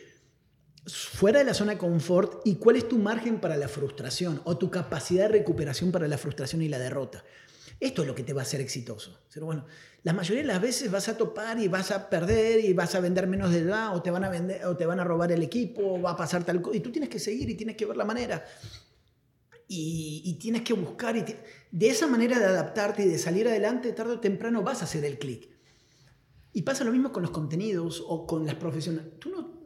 fuera 0.95 1.39
de 1.39 1.45
la 1.45 1.53
zona 1.53 1.73
de 1.73 1.77
confort 1.77 2.41
y 2.45 2.55
cuál 2.55 2.75
es 2.75 2.87
tu 2.87 2.97
margen 2.97 3.39
para 3.39 3.57
la 3.57 3.67
frustración 3.67 4.41
o 4.45 4.57
tu 4.57 4.69
capacidad 4.69 5.23
de 5.23 5.39
recuperación 5.39 5.91
para 5.91 6.07
la 6.07 6.17
frustración 6.17 6.61
y 6.61 6.69
la 6.69 6.79
derrota. 6.79 7.23
Esto 7.79 8.01
es 8.01 8.07
lo 8.07 8.15
que 8.15 8.23
te 8.23 8.33
va 8.33 8.41
a 8.41 8.43
hacer 8.43 8.59
exitoso. 8.59 9.19
Pero 9.33 9.45
bueno, 9.45 9.65
la 10.03 10.13
mayoría 10.13 10.41
de 10.41 10.47
las 10.47 10.61
veces 10.61 10.91
vas 10.91 11.07
a 11.07 11.17
topar 11.17 11.59
y 11.59 11.67
vas 11.67 11.91
a 11.91 12.09
perder 12.09 12.63
y 12.63 12.73
vas 12.73 12.93
a 12.95 12.99
vender 12.99 13.27
menos 13.27 13.51
de 13.51 13.59
edad 13.59 13.95
o 13.95 14.01
te 14.01 14.11
van 14.11 14.23
a 14.23 14.29
vender 14.29 14.65
o 14.65 14.75
te 14.75 14.85
van 14.85 14.99
a 14.99 15.03
robar 15.03 15.31
el 15.31 15.43
equipo 15.43 15.93
o 15.93 16.01
va 16.01 16.11
a 16.11 16.17
pasar 16.17 16.43
tal 16.43 16.61
cosa 16.61 16.77
y 16.77 16.81
tú 16.81 16.91
tienes 16.91 17.09
que 17.09 17.19
seguir 17.19 17.49
y 17.49 17.55
tienes 17.55 17.77
que 17.77 17.85
ver 17.85 17.95
la 17.95 18.05
manera 18.05 18.43
y, 19.71 20.33
tienes 20.39 20.63
que 20.63 20.73
buscar 20.73 21.15
y 21.15 21.23
de 21.71 21.87
esa 21.87 22.07
manera 22.07 22.39
de 22.39 22.45
adaptarte 22.45 23.03
y 23.03 23.07
de 23.07 23.19
salir 23.19 23.47
adelante 23.47 23.93
tarde 23.93 24.13
o 24.13 24.19
temprano 24.19 24.63
vas 24.63 24.81
a 24.81 24.85
hacer 24.85 25.05
el 25.05 25.19
clic. 25.19 25.47
Y 26.51 26.63
pasa 26.63 26.83
lo 26.83 26.91
mismo 26.91 27.11
con 27.11 27.21
los 27.21 27.31
contenidos 27.31 28.03
o 28.05 28.25
con 28.25 28.47
las 28.47 28.55
profesiones. 28.55 29.19
Tú 29.19 29.29
no, 29.29 29.58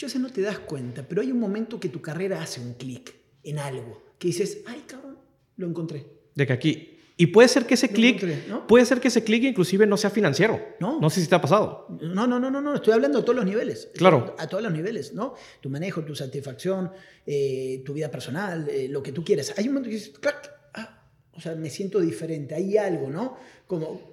Muchas 0.00 0.14
veces 0.14 0.22
no 0.22 0.32
te 0.32 0.40
das 0.40 0.58
cuenta, 0.60 1.06
pero 1.06 1.20
hay 1.20 1.30
un 1.30 1.38
momento 1.38 1.78
que 1.78 1.90
tu 1.90 2.00
carrera 2.00 2.40
hace 2.40 2.58
un 2.58 2.72
clic 2.72 3.14
en 3.42 3.58
algo, 3.58 4.02
que 4.18 4.28
dices, 4.28 4.62
ay 4.66 4.84
cabrón, 4.86 5.18
lo 5.58 5.66
encontré. 5.66 6.06
De 6.34 6.46
que 6.46 6.54
aquí. 6.54 6.98
Y 7.18 7.26
puede 7.26 7.48
ser 7.48 7.66
que 7.66 7.74
ese 7.74 7.90
clic, 7.90 8.24
puede 8.66 8.86
ser 8.86 8.98
que 8.98 9.08
ese 9.08 9.22
clic 9.22 9.44
inclusive 9.44 9.86
no 9.86 9.98
sea 9.98 10.08
financiero. 10.08 10.58
No. 10.80 10.98
No 10.98 11.10
sé 11.10 11.20
si 11.20 11.26
te 11.26 11.34
ha 11.34 11.40
pasado. 11.42 11.86
No, 12.00 12.26
no, 12.26 12.40
no, 12.40 12.50
no, 12.50 12.62
no. 12.62 12.76
Estoy 12.76 12.94
hablando 12.94 13.18
a 13.18 13.22
todos 13.26 13.36
los 13.36 13.44
niveles. 13.44 13.90
Claro. 13.94 14.34
A 14.38 14.46
todos 14.46 14.62
los 14.62 14.72
niveles, 14.72 15.12
¿no? 15.12 15.34
Tu 15.60 15.68
manejo, 15.68 16.02
tu 16.02 16.14
satisfacción, 16.14 16.92
eh, 17.26 17.82
tu 17.84 17.92
vida 17.92 18.10
personal, 18.10 18.70
eh, 18.70 18.88
lo 18.88 19.02
que 19.02 19.12
tú 19.12 19.22
quieras. 19.22 19.52
Hay 19.58 19.68
un 19.68 19.74
momento 19.74 19.90
que 19.90 19.96
dices, 19.96 20.18
clac, 20.18 20.50
ah, 20.72 21.04
o 21.32 21.42
sea, 21.42 21.54
me 21.56 21.68
siento 21.68 22.00
diferente. 22.00 22.54
Hay 22.54 22.78
algo, 22.78 23.10
¿no? 23.10 23.36
Como 23.66 24.09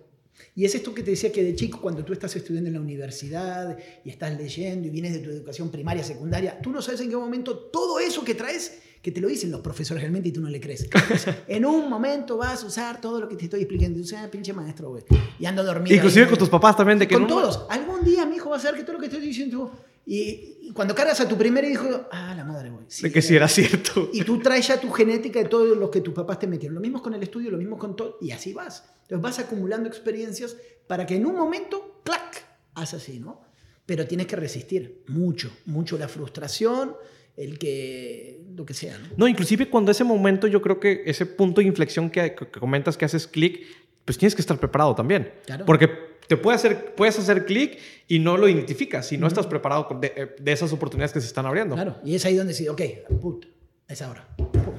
y 0.56 0.66
es 0.66 0.74
esto 0.74 0.94
que 0.94 1.04
te 1.04 1.12
decía 1.12 1.32
que 1.32 1.44
de 1.44 1.56
chico, 1.56 1.80
cuando 1.82 2.04
tú 2.04 2.14
estás 2.14 2.36
estudiando 2.36 2.68
en 2.68 2.74
la 2.74 2.82
universidad 2.82 3.78
y 4.04 4.10
estás 4.10 4.36
leyendo 4.38 4.88
y 4.88 4.90
vienes 4.90 5.14
de 5.14 5.20
tu 5.20 5.30
educación 5.30 5.70
primaria, 5.70 6.04
secundaria, 6.04 6.60
tú 6.62 6.72
no 6.72 6.82
sabes 6.82 7.02
en 7.02 7.10
qué 7.10 7.16
momento 7.16 7.58
todo 7.58 8.00
eso 8.00 8.24
que 8.24 8.34
traes, 8.34 8.80
que 9.02 9.12
te 9.12 9.22
lo 9.22 9.28
dicen 9.28 9.52
los 9.52 9.62
profesores 9.62 10.02
realmente 10.02 10.30
y 10.30 10.32
tú 10.32 10.42
no 10.42 10.50
le 10.50 10.60
crees. 10.60 10.88
en 11.48 11.66
un 11.66 11.90
momento 11.90 12.38
vas 12.38 12.64
a 12.64 12.68
usar 12.68 13.02
todo 13.02 13.20
lo 13.22 13.28
que 13.28 13.36
te 13.36 13.46
estoy 13.46 13.62
explicando. 13.62 14.00
Tú 14.00 14.06
sabes, 14.06 14.30
pinche 14.30 14.54
maestro, 14.54 14.90
güey. 14.90 15.04
Y 15.40 15.46
ando 15.46 15.64
dormido. 15.64 15.96
Inclusive 15.96 16.28
con 16.28 16.38
tus 16.38 16.50
papás 16.50 16.76
también. 16.76 17.00
De 17.00 17.08
que 17.08 17.16
con 17.16 17.28
todos. 17.28 17.66
Algún 17.70 18.04
día 18.04 18.26
mi 18.26 18.36
hijo 18.36 18.50
va 18.50 18.58
a 18.58 18.60
saber 18.60 18.80
que 18.80 18.84
todo 18.84 18.94
lo 18.94 19.00
que 19.00 19.08
estoy 19.08 19.22
diciendo 19.22 19.72
y, 20.10 20.72
cuando 20.74 20.96
cargas 20.96 21.20
a 21.20 21.28
tu 21.28 21.38
primer 21.38 21.66
hijo, 21.66 22.08
ah, 22.12 22.34
la 22.34 22.46
madre, 22.46 22.70
güey. 22.70 22.86
de 23.02 23.12
que 23.12 23.22
sí 23.22 23.36
era 23.36 23.50
cierto. 23.50 24.10
Y 24.14 24.24
tú 24.24 24.40
traes 24.40 24.66
ya 24.70 24.80
tu 24.80 24.90
genética 24.90 25.40
de 25.40 25.50
todo 25.50 25.76
lo 25.76 25.92
que 25.92 26.00
tus 26.00 26.14
papás 26.14 26.40
te 26.40 26.48
metieron. 26.48 26.76
Lo 26.76 26.82
mismo 26.82 27.02
con 27.02 27.14
el 27.14 27.22
estudio, 27.22 27.52
lo 27.52 27.58
mismo 27.58 27.78
con 27.78 27.94
todo. 27.94 28.18
Y 28.22 28.32
así 28.32 28.54
vas. 28.54 28.86
Entonces 29.02 29.22
vas 29.22 29.40
acumulando 29.40 29.90
experiencias 29.90 30.56
para 30.88 31.06
que 31.06 31.16
en 31.16 31.26
un 31.26 31.36
momento, 31.36 32.02
¡clac! 32.06 32.46
Haz 32.76 32.94
así, 32.94 33.20
¿no? 33.20 33.42
Pero 33.86 34.08
tienes 34.08 34.28
que 34.28 34.38
resistir 34.38 35.04
mucho, 35.08 35.52
mucho 35.66 35.98
la 35.98 36.08
frustración, 36.08 36.96
el 37.36 37.60
que, 37.60 38.37
lo 38.58 38.66
que 38.66 38.74
sea, 38.74 38.98
¿no? 38.98 39.08
No, 39.16 39.28
inclusive 39.28 39.70
cuando 39.70 39.92
ese 39.92 40.04
momento, 40.04 40.48
yo 40.48 40.62
creo 40.62 40.80
que 40.80 41.04
ese 41.06 41.28
punto 41.28 41.62
de 41.62 41.68
inflexión 41.68 42.10
que, 42.10 42.36
comentas 42.36 42.98
que 42.98 43.06
haces 43.06 43.28
clic, 43.28 43.62
pues 44.04 44.18
tienes 44.18 44.34
que 44.34 44.42
estar 44.42 44.58
preparado 44.58 44.96
también. 44.96 45.32
Claro. 45.46 45.66
Porque 45.66 45.88
te 46.28 46.36
puede 46.38 46.56
hacer, 46.56 46.96
puedes 46.96 47.18
hacer 47.20 47.46
clic 47.46 47.78
y 48.08 48.18
no 48.18 48.36
lo 48.36 48.50
identificas 48.50 49.08
si 49.08 49.18
no 49.18 49.28
estás 49.28 49.46
preparado 49.46 49.88
eh, 50.02 50.36
de, 50.40 50.52
esas 50.52 50.74
oportunidades 50.74 51.14
que 51.14 51.22
se 51.22 51.28
están 51.28 51.46
abriendo. 51.46 51.76
Claro, 51.76 51.98
y 52.04 52.16
es 52.16 52.26
ahí 52.26 52.36
donde 52.36 52.54
dices, 52.54 52.68
ok, 52.68 52.82
put, 53.22 53.46
es 53.88 54.02
ahora. 54.02 54.28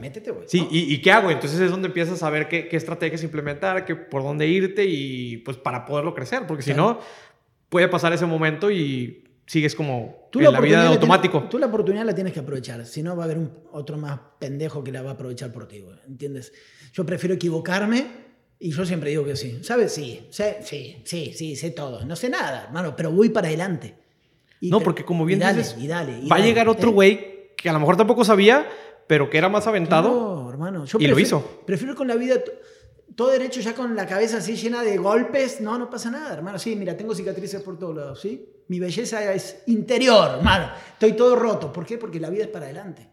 métete, 0.00 0.32
güey. 0.32 0.48
Sí, 0.48 0.66
y, 0.70 1.00
qué 1.00 1.12
hago? 1.12 1.30
Entonces 1.30 1.60
es 1.60 1.70
donde 1.70 1.86
empiezas 1.86 2.22
a 2.24 2.30
ver 2.30 2.48
qué, 2.48 2.66
qué 2.66 2.76
estrategias 2.76 3.22
implementar, 3.22 3.84
qué, 3.84 3.94
por 3.94 4.24
dónde 4.24 4.48
irte 4.48 4.84
y 4.86 5.38
pues 5.38 5.56
para 5.56 5.86
poderlo 5.86 6.14
crecer, 6.14 6.48
porque 6.48 6.64
si 6.64 6.74
no, 6.74 6.98
puede 7.68 7.86
pasar 7.86 8.12
ese 8.12 8.26
momento 8.26 8.72
y 8.72 9.24
sigues 9.48 9.74
como 9.74 10.28
en 10.34 10.52
la, 10.52 10.60
vida 10.60 10.82
de 10.82 10.88
automático. 10.88 11.44
tú 11.50 11.58
la 11.58 11.66
oportunidad 11.66 12.04
la 12.04 12.14
tienes 12.14 12.34
que 12.34 12.40
aprovechar, 12.40 12.84
si 12.84 13.02
no 13.02 13.16
va 13.16 13.22
a 13.22 13.24
haber 13.24 13.38
un, 13.38 13.50
otro 13.72 13.96
más 13.96 14.20
pendejo 14.38 14.84
que 14.84 14.92
la 14.92 15.02
va 15.02 15.10
a 15.10 15.12
aprovechar 15.14 15.50
por 15.50 15.66
ti, 15.66 15.80
güey. 15.80 15.96
¿entiendes? 16.06 16.52
Yo 16.92 17.06
prefiero 17.06 17.34
equivocarme 17.34 18.06
y 18.60 18.70
yo 18.70 18.84
siempre 18.84 19.10
digo 19.10 19.24
que 19.24 19.36
sí. 19.36 19.60
¿Sabes? 19.62 19.92
Sí, 19.92 20.26
sé, 20.30 20.58
sí, 20.62 21.02
sí, 21.04 21.32
sí, 21.34 21.56
sé 21.56 21.70
todo. 21.70 22.04
No 22.04 22.14
sé 22.14 22.28
nada, 22.28 22.64
hermano, 22.64 22.94
pero 22.94 23.10
voy 23.10 23.30
para 23.30 23.48
adelante. 23.48 23.94
no, 24.60 24.80
porque 24.80 25.04
como 25.04 25.24
bien 25.24 25.40
dices, 25.40 25.76
y 25.78 25.86
dale, 25.86 26.20
va 26.30 26.36
a 26.36 26.40
llegar 26.40 26.68
otro 26.68 26.90
¿eh? 26.90 26.92
güey 26.92 27.38
que 27.56 27.70
a 27.70 27.72
lo 27.72 27.80
mejor 27.80 27.96
tampoco 27.96 28.24
sabía, 28.24 28.68
pero 29.06 29.30
que 29.30 29.38
era 29.38 29.48
más 29.48 29.66
aventado. 29.66 30.10
No, 30.10 30.50
hermano. 30.50 30.84
Yo 30.84 30.98
y 31.00 31.06
lo 31.06 31.18
hizo. 31.18 31.62
Prefiero 31.66 31.94
con 31.94 32.06
la 32.06 32.16
vida 32.16 32.36
todo 33.14 33.30
derecho, 33.30 33.60
ya 33.60 33.74
con 33.74 33.96
la 33.96 34.06
cabeza 34.06 34.38
así 34.38 34.54
llena 34.56 34.82
de 34.82 34.96
golpes. 34.96 35.60
No, 35.60 35.78
no 35.78 35.90
pasa 35.90 36.10
nada, 36.10 36.34
hermano. 36.34 36.58
Sí, 36.58 36.76
mira, 36.76 36.96
tengo 36.96 37.14
cicatrices 37.14 37.62
por 37.62 37.78
todos 37.78 37.96
lados, 37.96 38.20
¿sí? 38.20 38.48
Mi 38.68 38.78
belleza 38.78 39.32
es 39.32 39.62
interior, 39.66 40.36
hermano. 40.36 40.70
Estoy 40.92 41.14
todo 41.14 41.34
roto. 41.34 41.72
¿Por 41.72 41.86
qué? 41.86 41.98
Porque 41.98 42.20
la 42.20 42.30
vida 42.30 42.44
es 42.44 42.50
para 42.50 42.66
adelante. 42.66 43.08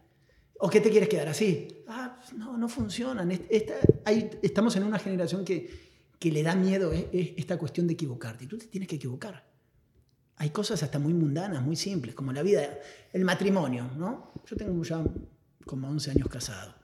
¿O 0.58 0.70
qué 0.70 0.80
te 0.80 0.90
quieres 0.90 1.08
quedar 1.08 1.28
así? 1.28 1.84
Ah, 1.88 2.20
no, 2.36 2.56
no 2.56 2.68
funcionan. 2.68 3.30
estamos 4.42 4.76
en 4.76 4.84
una 4.84 4.98
generación 4.98 5.44
que, 5.44 5.68
que 6.18 6.30
le 6.30 6.42
da 6.42 6.54
miedo 6.54 6.92
eh, 6.92 7.34
esta 7.36 7.58
cuestión 7.58 7.86
de 7.86 7.94
equivocarte. 7.94 8.44
Y 8.44 8.46
tú 8.46 8.58
te 8.58 8.66
tienes 8.66 8.88
que 8.88 8.96
equivocar. 8.96 9.44
Hay 10.36 10.50
cosas 10.50 10.82
hasta 10.82 10.98
muy 10.98 11.14
mundanas, 11.14 11.62
muy 11.62 11.76
simples, 11.76 12.14
como 12.14 12.32
la 12.32 12.42
vida, 12.42 12.78
el 13.12 13.24
matrimonio, 13.24 13.90
¿no? 13.96 14.32
Yo 14.46 14.56
tengo 14.56 14.82
ya 14.84 15.02
como 15.64 15.88
11 15.88 16.10
años 16.12 16.28
casado. 16.28 16.75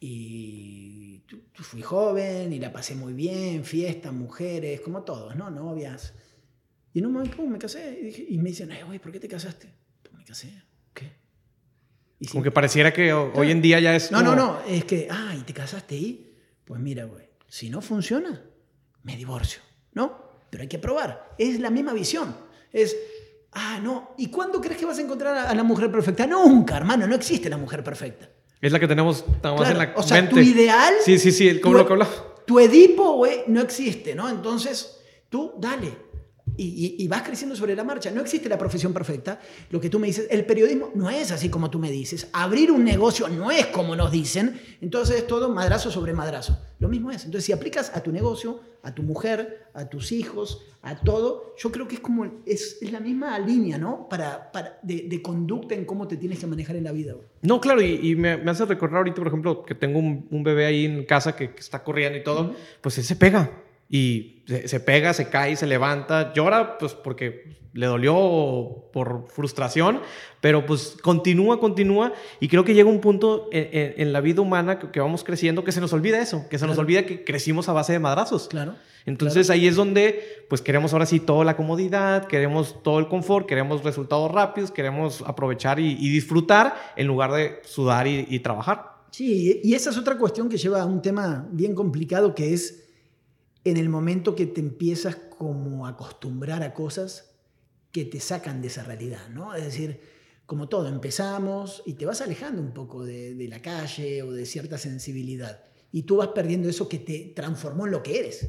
Y 0.00 1.22
fui 1.54 1.82
joven 1.82 2.52
y 2.52 2.58
la 2.58 2.72
pasé 2.72 2.94
muy 2.94 3.12
bien, 3.12 3.64
fiestas, 3.64 4.12
mujeres, 4.12 4.80
como 4.80 5.02
todos, 5.02 5.36
¿no? 5.36 5.50
Novias. 5.50 6.14
Y 6.92 7.00
en 7.00 7.06
un 7.06 7.12
momento 7.12 7.42
me 7.42 7.58
casé 7.58 7.98
y, 8.00 8.04
dije, 8.06 8.26
y 8.28 8.38
me 8.38 8.48
dicen, 8.48 8.72
ay, 8.72 8.82
güey, 8.82 8.98
¿por 8.98 9.12
qué 9.12 9.20
te 9.20 9.28
casaste? 9.28 9.72
Pues 10.02 10.14
me 10.14 10.24
casé. 10.24 10.64
¿Qué? 10.94 11.12
Y 12.18 12.26
como 12.28 12.42
que 12.42 12.50
pareciera 12.50 12.92
que 12.92 13.12
hoy 13.12 13.50
en 13.50 13.60
día 13.62 13.78
ya 13.78 13.94
es. 13.94 14.10
No, 14.10 14.22
no, 14.22 14.34
no. 14.34 14.60
Es 14.66 14.84
que, 14.84 15.06
ah, 15.10 15.34
¿y 15.38 15.42
te 15.42 15.52
casaste 15.52 15.94
ahí? 15.94 16.34
Pues 16.64 16.80
mira, 16.80 17.04
güey, 17.04 17.28
si 17.46 17.68
no 17.68 17.80
funciona, 17.80 18.42
me 19.02 19.16
divorcio, 19.16 19.60
¿no? 19.92 20.30
Pero 20.50 20.62
hay 20.62 20.68
que 20.68 20.78
probar. 20.78 21.34
Es 21.38 21.60
la 21.60 21.70
misma 21.70 21.92
visión. 21.92 22.34
Es, 22.72 22.96
ah, 23.52 23.78
no. 23.82 24.14
¿Y 24.16 24.28
cuándo 24.28 24.60
crees 24.60 24.78
que 24.78 24.86
vas 24.86 24.98
a 24.98 25.02
encontrar 25.02 25.36
a 25.46 25.54
la 25.54 25.62
mujer 25.62 25.92
perfecta? 25.92 26.26
Nunca, 26.26 26.76
hermano, 26.76 27.06
no 27.06 27.14
existe 27.14 27.48
la 27.48 27.56
mujer 27.56 27.84
perfecta. 27.84 28.28
Es 28.60 28.72
la 28.72 28.80
que 28.80 28.88
tenemos 28.88 29.24
en 29.42 29.78
la 29.78 29.92
O 29.96 30.02
sea, 30.02 30.28
tu 30.28 30.38
ideal. 30.38 30.94
Sí, 31.04 31.18
sí, 31.18 31.32
sí, 31.32 31.60
como 31.60 31.78
lo 31.78 31.86
que 31.86 31.92
hablaba. 31.92 32.10
Tu 32.46 32.58
Edipo, 32.58 33.12
güey, 33.12 33.44
no 33.46 33.60
existe, 33.60 34.14
¿no? 34.14 34.28
Entonces, 34.28 35.00
tú 35.28 35.54
dale 35.58 36.09
y, 36.56 37.08
vas 37.08 37.22
creciendo 37.22 37.56
sobre 37.56 37.74
la 37.74 37.84
marcha. 37.84 38.10
No 38.10 38.20
existe 38.20 38.48
la 38.48 38.58
profesión 38.58 38.92
perfecta. 38.92 39.40
Lo 39.70 39.80
que 39.80 39.90
tú 39.90 39.98
me 39.98 40.06
dices, 40.06 40.26
el 40.30 40.44
periodismo 40.44 40.90
no 40.94 41.10
es 41.10 41.32
así 41.32 41.48
como 41.48 41.70
tú 41.70 41.78
me 41.78 41.90
dices. 41.90 42.28
Abrir 42.32 42.70
un 42.70 42.84
negocio 42.84 43.28
no 43.28 43.50
es 43.50 43.66
como 43.66 43.96
nos 43.96 44.12
dicen. 44.12 44.60
Entonces 44.80 45.16
es 45.16 45.26
todo 45.26 45.48
madrazo 45.48 45.90
sobre 45.90 46.12
madrazo. 46.12 46.58
Lo 46.78 46.88
mismo 46.88 47.10
es. 47.10 47.24
Entonces 47.24 47.46
si 47.46 47.52
aplicas 47.52 47.92
a 47.94 48.02
tu 48.02 48.12
negocio, 48.12 48.60
a 48.82 48.94
tu 48.94 49.02
mujer, 49.02 49.66
a 49.74 49.88
tus 49.88 50.12
hijos, 50.12 50.66
a 50.82 50.96
todo, 50.96 51.54
yo 51.58 51.70
creo 51.70 51.86
que 51.86 51.96
es 51.96 52.00
como, 52.00 52.24
es, 52.46 52.78
es 52.80 52.92
la 52.92 53.00
misma 53.00 53.38
línea, 53.38 53.78
¿no? 53.78 54.08
Para, 54.08 54.50
para 54.50 54.78
de, 54.82 55.20
conducta 55.22 55.74
en 55.74 55.84
cómo 55.84 56.08
te 56.08 56.16
tienes 56.16 56.38
que 56.38 56.46
manejar 56.46 56.76
en 56.76 56.84
la 56.84 56.92
vida. 56.92 57.14
No, 57.42 57.60
claro, 57.60 57.82
y, 57.82 58.16
me, 58.16 58.38
me, 58.38 58.50
hace 58.50 58.64
recordar 58.64 58.98
ahorita, 58.98 59.16
por 59.16 59.28
ejemplo, 59.28 59.62
que 59.62 59.74
tengo 59.74 59.98
un, 59.98 60.42
bebé 60.42 60.66
ahí 60.66 60.86
en 60.86 61.04
casa 61.04 61.36
que, 61.36 61.50
está 61.58 61.82
corriendo 61.82 62.18
y 62.18 62.24
todo, 62.24 62.54
pues 62.80 62.96
él 62.98 63.04
se 63.04 63.16
pega 63.16 63.50
y 63.90 64.44
se, 64.46 64.80
pega, 64.80 65.12
se 65.12 65.28
cae, 65.28 65.56
se 65.56 65.66
levanta, 65.66 66.32
llora 66.32 66.78
pues 66.78 66.94
porque 66.94 67.58
le 67.72 67.86
dolió 67.86 68.88
por 68.92 69.26
frustración, 69.28 70.00
pero 70.40 70.66
pues 70.66 70.96
continúa, 71.02 71.60
continúa 71.60 72.12
y 72.40 72.48
creo 72.48 72.64
que 72.64 72.74
llega 72.74 72.88
un 72.88 73.00
punto 73.00 73.48
en, 73.52 74.12
la 74.12 74.20
vida 74.20 74.42
humana 74.42 74.78
que, 74.78 75.00
vamos 75.00 75.24
creciendo 75.24 75.64
que 75.64 75.72
se 75.72 75.80
nos 75.80 75.92
olvida 75.92 76.20
eso, 76.20 76.46
que 76.48 76.58
se 76.58 76.66
nos 76.66 76.78
olvida 76.78 77.04
que 77.04 77.24
crecimos 77.24 77.68
a 77.68 77.72
base 77.72 77.92
de 77.92 77.98
madrazos. 77.98 78.48
Claro. 78.48 78.74
Entonces 79.06 79.50
ahí 79.50 79.66
es 79.66 79.76
donde 79.76 80.44
pues 80.48 80.60
queremos 80.62 80.92
ahora 80.92 81.06
sí 81.06 81.20
toda 81.20 81.44
la 81.44 81.56
comodidad, 81.56 82.26
queremos 82.26 82.82
todo 82.82 82.98
el 82.98 83.08
confort, 83.08 83.46
queremos 83.46 83.82
resultados 83.82 84.30
rápidos, 84.30 84.70
queremos 84.70 85.22
aprovechar 85.26 85.80
y, 85.80 85.94
disfrutar 86.10 86.74
en 86.96 87.06
lugar 87.06 87.32
de 87.32 87.60
sudar 87.64 88.06
y, 88.06 88.26
y 88.28 88.40
trabajar. 88.40 88.90
Sí, 89.10 89.60
y 89.64 89.74
esa 89.74 89.90
es 89.90 89.98
otra 89.98 90.18
cuestión 90.18 90.48
que 90.48 90.56
lleva 90.56 90.82
a 90.82 90.86
un 90.86 91.02
tema 91.02 91.48
bien 91.50 91.74
complicado 91.74 92.34
que 92.34 92.52
es 92.52 92.89
en 93.64 93.76
el 93.76 93.88
momento 93.88 94.34
que 94.34 94.46
te 94.46 94.60
empiezas 94.60 95.16
como 95.16 95.86
a 95.86 95.90
acostumbrar 95.90 96.62
a 96.62 96.74
cosas 96.74 97.30
que 97.92 98.04
te 98.04 98.20
sacan 98.20 98.62
de 98.62 98.68
esa 98.68 98.84
realidad, 98.84 99.28
¿no? 99.30 99.54
Es 99.54 99.64
decir, 99.64 100.00
como 100.46 100.68
todo, 100.68 100.88
empezamos 100.88 101.82
y 101.86 101.94
te 101.94 102.06
vas 102.06 102.20
alejando 102.20 102.60
un 102.60 102.72
poco 102.72 103.04
de, 103.04 103.46
la 103.48 103.62
calle 103.62 104.22
o 104.22 104.32
de 104.32 104.46
cierta 104.46 104.78
sensibilidad 104.78 105.64
y 105.92 106.02
tú 106.02 106.16
vas 106.16 106.28
perdiendo 106.28 106.68
eso 106.68 106.88
que 106.88 106.98
te 106.98 107.32
transformó 107.34 107.86
en 107.86 107.92
lo 107.92 108.02
que 108.02 108.18
eres. 108.18 108.48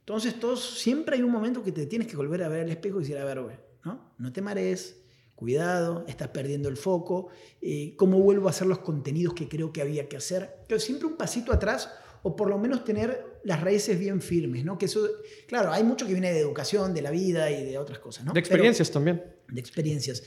Entonces, 0.00 0.38
todos, 0.40 0.78
siempre 0.78 1.16
hay 1.16 1.22
un 1.22 1.30
momento 1.30 1.62
que 1.62 1.72
te 1.72 1.86
tienes 1.86 2.08
que 2.08 2.16
volver 2.16 2.42
a 2.42 2.48
ver 2.48 2.60
al 2.60 2.70
espejo 2.70 2.98
y 2.98 3.00
decir, 3.00 3.18
a 3.18 3.24
ver, 3.24 3.38
¿no? 3.84 4.12
No 4.18 4.32
te 4.32 4.42
marees, 4.42 5.02
cuidado, 5.34 6.04
estás 6.08 6.28
perdiendo 6.28 6.68
el 6.68 6.76
foco, 6.76 7.28
eh, 7.60 7.94
cómo 7.96 8.18
vuelvo 8.18 8.48
a 8.48 8.50
hacer 8.50 8.66
los 8.66 8.78
contenidos 8.78 9.34
que 9.34 9.48
creo 9.48 9.72
que 9.72 9.82
había 9.82 10.08
que 10.08 10.16
hacer. 10.16 10.64
Pero 10.66 10.80
siempre 10.80 11.06
un 11.06 11.16
pasito 11.16 11.52
atrás 11.52 11.90
o 12.22 12.34
por 12.34 12.48
lo 12.48 12.58
menos 12.58 12.84
tener 12.84 13.27
las 13.48 13.62
raíces 13.62 13.98
bien 13.98 14.20
firmes, 14.20 14.62
¿no? 14.62 14.76
Que 14.76 14.84
eso, 14.84 15.08
claro, 15.46 15.72
hay 15.72 15.82
mucho 15.82 16.06
que 16.06 16.12
viene 16.12 16.30
de 16.30 16.38
educación, 16.38 16.92
de 16.92 17.00
la 17.00 17.10
vida 17.10 17.50
y 17.50 17.64
de 17.64 17.78
otras 17.78 17.98
cosas, 17.98 18.26
¿no? 18.26 18.34
De 18.34 18.40
experiencias 18.40 18.90
también. 18.90 19.24
De 19.48 19.58
experiencias. 19.58 20.22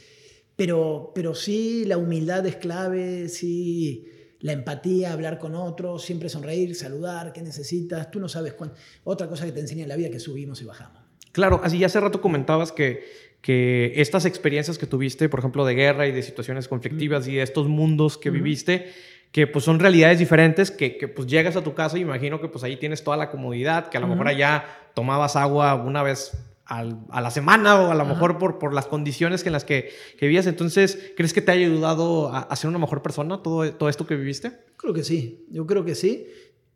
Pero, 0.55 1.11
pero 1.13 1.35
sí, 1.35 1.85
la 1.85 1.99
humildad 1.99 2.43
es 2.47 2.55
clave, 2.55 3.29
sí, 3.29 4.07
la 4.39 4.53
empatía, 4.53 5.13
hablar 5.13 5.37
con 5.37 5.53
otros, 5.53 6.03
siempre 6.03 6.29
sonreír, 6.29 6.73
saludar, 6.73 7.31
qué 7.31 7.43
necesitas, 7.43 8.09
tú 8.09 8.19
no 8.19 8.27
sabes 8.27 8.53
cuánto. 8.53 8.75
Otra 9.03 9.27
cosa 9.27 9.45
que 9.45 9.51
te 9.51 9.59
enseña 9.59 9.83
en 9.83 9.89
la 9.89 9.95
vida 9.95 10.09
que 10.09 10.19
subimos 10.19 10.59
y 10.63 10.65
bajamos. 10.65 11.03
Claro, 11.31 11.61
así 11.63 11.77
ya 11.77 11.85
hace 11.85 11.99
rato 11.99 12.21
comentabas 12.21 12.71
que, 12.71 13.03
que 13.41 13.93
estas 13.97 14.25
experiencias 14.25 14.79
que 14.79 14.87
tuviste, 14.87 15.29
por 15.29 15.41
ejemplo, 15.41 15.63
de 15.63 15.75
guerra 15.75 16.07
y 16.07 16.11
de 16.11 16.23
situaciones 16.23 16.67
conflictivas 16.67 17.27
y 17.27 17.35
de 17.35 17.43
estos 17.43 17.67
mundos 17.67 18.17
que 18.17 18.31
viviste, 18.31 18.91
que 19.31 19.47
pues 19.47 19.65
son 19.65 19.79
realidades 19.79 20.19
diferentes, 20.19 20.71
que, 20.71 20.97
que, 20.97 21.07
pues 21.07 21.27
llegas 21.27 21.55
a 21.55 21.63
tu 21.63 21.73
casa 21.73 21.97
y 21.97 22.01
imagino 22.01 22.41
que 22.41 22.47
pues 22.47 22.63
ahí 22.63 22.77
tienes 22.77 23.03
toda 23.03 23.17
la 23.17 23.31
comodidad, 23.31 23.89
que 23.89 23.97
a 23.97 24.01
lo 24.01 24.07
mejor 24.07 24.27
allá 24.27 24.65
tomabas 24.93 25.35
agua 25.35 25.75
una 25.75 26.03
vez 26.03 26.31
a 26.65 27.21
la 27.21 27.31
semana 27.31 27.81
o 27.81 27.91
a 27.91 27.95
lo 27.95 28.05
mejor 28.05 28.37
por, 28.37 28.57
por 28.57 28.73
las 28.73 28.85
condiciones 28.85 29.45
en 29.45 29.51
las 29.51 29.65
que, 29.65 29.89
que, 30.17 30.25
vivías. 30.25 30.47
Entonces, 30.47 31.11
¿crees 31.17 31.33
que 31.33 31.41
te 31.41 31.51
ha 31.51 31.55
ayudado 31.55 32.29
a, 32.29 32.39
a, 32.39 32.55
ser 32.55 32.69
una 32.69 32.79
mejor 32.79 33.01
persona 33.01 33.43
todo, 33.43 33.73
todo 33.73 33.89
esto 33.89 34.07
que 34.07 34.15
viviste? 34.15 34.53
Creo 34.77 34.93
que 34.93 35.03
sí, 35.03 35.45
yo 35.49 35.65
creo 35.67 35.83
que 35.83 35.95
sí. 35.95 36.27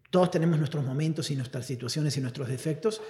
Todos 0.09 0.31
tenemos 0.31 0.57
nuestros 0.59 0.83
momentos 0.83 1.31
y 1.31 1.35
nuestras 1.35 1.65
situaciones 1.65 2.17
y 2.17 2.21
nuestros 2.21 2.49
defectos 2.49 3.01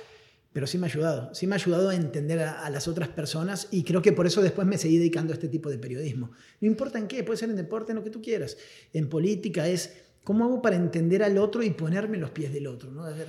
pero 0.55 0.67
sí 0.67 0.77
me 0.77 0.87
ha 0.87 0.89
ayudado, 0.89 1.35
sí 1.35 1.47
me 1.47 1.55
ha 1.55 1.57
ayudado 1.57 1.89
a 1.89 1.95
entender 1.95 2.39
a, 2.39 2.69
las 2.69 2.87
otras 2.87 3.09
personas 3.09 3.67
y 3.71 3.83
creo 3.83 4.01
que 4.01 4.13
por 4.13 4.25
eso 4.25 4.41
después 4.41 4.65
me 4.65 4.77
seguí 4.77 4.97
dedicando 4.97 5.33
a 5.33 5.35
este 5.35 5.49
tipo 5.49 5.69
de 5.69 5.77
periodismo. 5.77 6.31
No 6.61 6.67
importa 6.69 6.97
en 6.97 7.09
qué, 7.09 7.25
puede 7.25 7.35
ser 7.35 7.49
en 7.49 7.57
deporte, 7.57 7.91
en 7.91 7.97
lo 7.97 8.03
que 8.05 8.09
tú 8.09 8.21
quieras. 8.21 8.55
En 8.93 9.09
política 9.09 9.67
es 9.67 9.97
cómo 10.23 10.45
hago 10.45 10.61
para 10.61 10.77
entender 10.77 11.23
al 11.23 11.37
otro 11.39 11.61
y 11.61 11.71
ponerme 11.71 12.17
los 12.17 12.29
pies 12.29 12.53
del 12.53 12.67
otro, 12.67 12.89
¿no? 12.89 13.03
ver, 13.03 13.27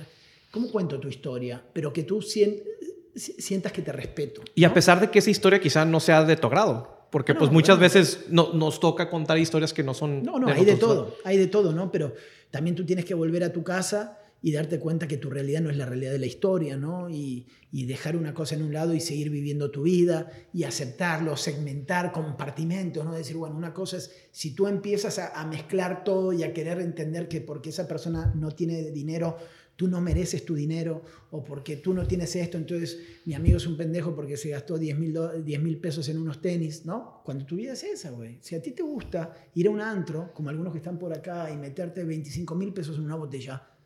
¿cómo 0.51 0.71
cuento 0.71 1.01
tu 1.01 1.09
historia? 1.09 1.61
Pero 1.73 1.91
que 1.91 2.03
tú 2.03 2.21
sientas 2.21 3.73
que 3.73 3.81
te 3.81 3.91
respeto. 3.91 4.43
Y 4.55 4.63
a 4.63 4.73
pesar 4.73 5.01
de 5.01 5.11
que 5.11 5.19
esa 5.19 5.29
historia 5.29 5.59
quizá 5.59 5.83
no 5.83 5.99
sea 5.99 6.23
de 6.23 6.37
tu 6.37 6.47
grado, 6.47 7.09
porque 7.11 7.35
pues 7.35 7.51
muchas 7.51 7.77
veces 7.77 8.27
no, 8.29 8.53
nos 8.53 8.79
toca 8.79 9.09
contar 9.09 9.37
historias 9.37 9.73
que 9.73 9.83
no 9.83 9.93
son... 9.93 10.23
No, 10.23 10.39
no, 10.39 10.47
hay 10.47 10.63
de 10.63 10.77
todo, 10.77 11.17
hay 11.25 11.35
de 11.35 11.47
todo, 11.47 11.73
¿no? 11.73 11.91
Pero 11.91 12.13
también 12.51 12.73
tú 12.73 12.85
tienes 12.85 13.03
que 13.03 13.15
volver 13.15 13.43
a 13.43 13.51
tu 13.51 13.65
casa 13.65 14.17
y 14.41 14.51
darte 14.51 14.79
cuenta 14.79 15.07
que 15.07 15.17
tu 15.17 15.29
realidad 15.29 15.61
no 15.61 15.69
es 15.69 15.77
la 15.77 15.85
realidad 15.85 16.11
de 16.11 16.19
la 16.19 16.25
historia, 16.25 16.77
¿no? 16.77 17.09
Y, 17.09 17.45
dejar 17.71 18.17
una 18.17 18.33
cosa 18.33 18.55
en 18.55 18.63
un 18.63 18.73
lado 18.73 18.93
y 18.95 18.99
seguir 18.99 19.29
viviendo 19.29 19.71
tu 19.71 19.83
vida 19.83 20.29
y 20.51 20.63
aceptarlo, 20.63 21.37
segmentar 21.37 22.11
compartimentos, 22.11 23.05
¿no? 23.05 23.13
Decir, 23.13 23.37
bueno, 23.37 23.55
una 23.55 23.73
cosa 23.73 23.97
es, 23.97 24.11
si 24.31 24.55
tú 24.55 24.67
empiezas 24.67 25.19
a, 25.19 25.45
mezclar 25.45 26.03
todo 26.03 26.33
y 26.33 26.43
a 26.43 26.53
querer 26.53 26.81
entender 26.81 27.27
que 27.27 27.39
porque 27.39 27.69
esa 27.69 27.87
persona 27.87 28.33
no 28.35 28.51
tiene 28.51 28.91
dinero, 28.91 29.37
tú 29.77 29.87
no 29.87 30.01
mereces 30.01 30.43
tu 30.43 30.55
dinero, 30.55 31.03
o 31.31 31.43
porque 31.43 31.77
tú 31.77 31.93
no 31.93 32.05
tienes 32.07 32.35
esto, 32.35 32.57
entonces 32.57 32.99
mi 33.25 33.35
amigo 33.35 33.57
es 33.57 33.67
un 33.67 33.77
pendejo 33.77 34.13
porque 34.15 34.35
se 34.35 34.49
gastó 34.49 34.77
10 34.77 34.97
mil 34.97 35.77
pesos 35.79 36.09
en 36.09 36.17
unos 36.17 36.41
tenis, 36.41 36.85
¿no? 36.85 37.21
Cuando 37.23 37.45
tu 37.45 37.55
vida 37.55 37.73
es 37.73 37.83
esa, 37.83 38.09
güey. 38.09 38.39
Si 38.41 38.55
a 38.55 38.61
ti 38.61 38.71
te 38.71 38.83
gusta 38.83 39.33
ir 39.53 39.67
a 39.67 39.69
un 39.69 39.79
antro, 39.79 40.33
como 40.33 40.49
algunos 40.49 40.73
que 40.73 40.79
están 40.79 40.97
por 40.97 41.13
acá, 41.13 41.49
y 41.51 41.57
meterte 41.57 42.03
25 42.03 42.55
mil 42.55 42.73
pesos 42.73 42.97
en 42.97 43.05
una 43.05 43.15
botella, 43.15 43.76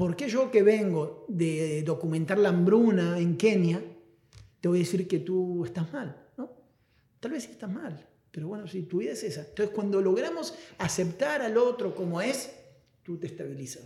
¿Por 0.00 0.16
qué 0.16 0.30
yo 0.30 0.50
que 0.50 0.62
vengo 0.62 1.26
de 1.28 1.82
documentar 1.82 2.38
la 2.38 2.48
hambruna 2.48 3.18
en 3.18 3.36
Kenia, 3.36 3.84
te 4.58 4.66
voy 4.66 4.78
a 4.78 4.80
decir 4.80 5.06
que 5.06 5.18
tú 5.18 5.62
estás 5.66 5.92
mal? 5.92 6.16
¿no? 6.38 6.50
Tal 7.20 7.32
vez 7.32 7.46
estás 7.46 7.70
mal, 7.70 8.08
pero 8.30 8.48
bueno, 8.48 8.66
si 8.66 8.84
tu 8.84 9.00
vida 9.00 9.12
es 9.12 9.22
esa. 9.24 9.42
Entonces, 9.42 9.74
cuando 9.74 10.00
logramos 10.00 10.54
aceptar 10.78 11.42
al 11.42 11.58
otro 11.58 11.94
como 11.94 12.22
es, 12.22 12.50
tú 13.02 13.18
te 13.18 13.26
estabilizas 13.26 13.82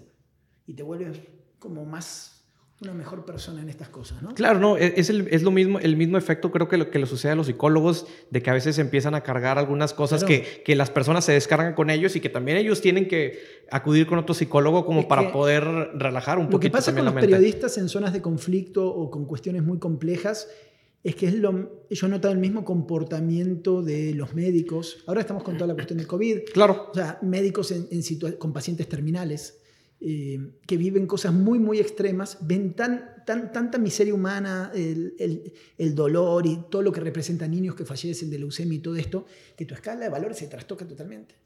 y 0.69 0.75
te 0.75 0.85
vuelves 0.85 1.19
como 1.59 1.85
más 1.85 2.34
una 2.81 2.93
mejor 2.93 3.25
persona 3.25 3.63
en 3.63 3.69
estas 3.69 3.89
cosas, 3.89 4.23
¿no? 4.23 4.35
Claro, 4.35 4.59
no, 4.59 4.77
e-, 4.77 4.95
es, 4.97 5.09
el, 5.09 5.29
es 5.31 5.43
lo 5.43 5.51
mismo, 5.51 5.79
el 5.79 5.97
mismo 5.97 6.19
efecto 6.19 6.51
creo 6.51 6.69
que 6.69 6.77
lo 6.77 6.91
que 6.91 6.99
le 6.99 7.07
sucede 7.07 7.33
a 7.33 7.35
los 7.35 7.47
psicólogos, 7.47 8.07
de 8.31 8.43
que 8.43 8.51
a 8.51 8.53
veces 8.53 8.79
empiezan 8.79 9.15
a 9.15 9.23
cargar 9.23 9.59
algunas 9.59 9.95
cosas 9.95 10.25
que, 10.25 10.63
que, 10.65 10.75
las 10.75 10.91
personas 10.91 11.25
se 11.25 11.33
descargan 11.33 11.75
con 11.75 11.89
ellos 11.89 12.17
y 12.17 12.21
que 12.21 12.29
también 12.29 12.59
ellos 12.59 12.81
tienen 12.81 13.07
que 13.07 13.39
acudir 13.71 14.07
con 14.07 14.19
otro 14.19 14.35
psicólogo 14.35 14.85
como 14.85 15.09
para 15.09 15.33
poder 15.33 15.65
relajar 15.95 16.39
un 16.39 16.47
poquito. 16.47 16.57
Lo 16.57 16.61
que 16.61 16.71
pasa 16.71 16.95
con 16.95 17.05
los 17.05 17.15
periodistas 17.15 17.79
en 17.79 17.89
zonas 17.89 18.13
de 18.13 18.21
conflicto 18.21 18.87
o 18.87 19.11
con 19.11 19.27
cuestiones 19.27 19.63
muy 19.63 19.79
complejas 19.79 20.49
es 21.05 21.15
que 21.15 21.27
es 21.29 21.35
lo, 21.35 21.85
yo 21.91 22.07
he 22.07 22.11
notado 22.11 22.33
el 22.33 22.41
mismo 22.41 22.65
comportamiento 22.65 23.83
de 23.83 24.15
los 24.15 24.35
médicos. 24.35 25.05
Ahora 25.07 25.21
estamos 25.21 25.43
con 25.43 25.57
toda 25.57 25.69
la 25.69 25.75
cuestión 25.75 25.99
del 25.99 26.07
COVID. 26.07 26.45
Claro. 26.53 26.89
O 26.91 26.95
sea, 26.95 27.19
médicos 27.23 27.71
en, 27.71 27.87
en 27.91 28.33
con 28.39 28.53
pacientes 28.53 28.89
terminales 28.89 29.61
eh, 30.07 30.39
que 30.67 30.77
viven 30.77 31.07
cosas 31.07 31.33
muy, 31.33 31.59
muy 31.59 31.79
extremas, 31.79 32.37
ven 32.43 32.75
tan, 32.75 33.25
tan, 33.25 33.51
tanta 33.53 33.79
miseria 33.79 34.13
humana, 34.13 34.71
el, 34.75 35.15
el, 35.79 35.95
dolor 35.95 36.45
y 36.45 36.59
todo 36.71 36.83
lo 36.83 36.93
que 36.93 37.01
representa 37.01 37.49
niños 37.49 37.75
que 37.75 37.87
fallecen 37.87 38.29
de 38.29 38.39
leucemia 38.39 38.77
y 38.77 38.81
todo 38.81 38.97
esto, 38.97 39.25
que 39.57 39.65
tu 39.65 39.73
escala 39.73 40.05
de 40.05 40.11
valores 40.11 40.37
se 40.37 40.47
trastoca 40.47 40.87
totalmente. 40.87 41.37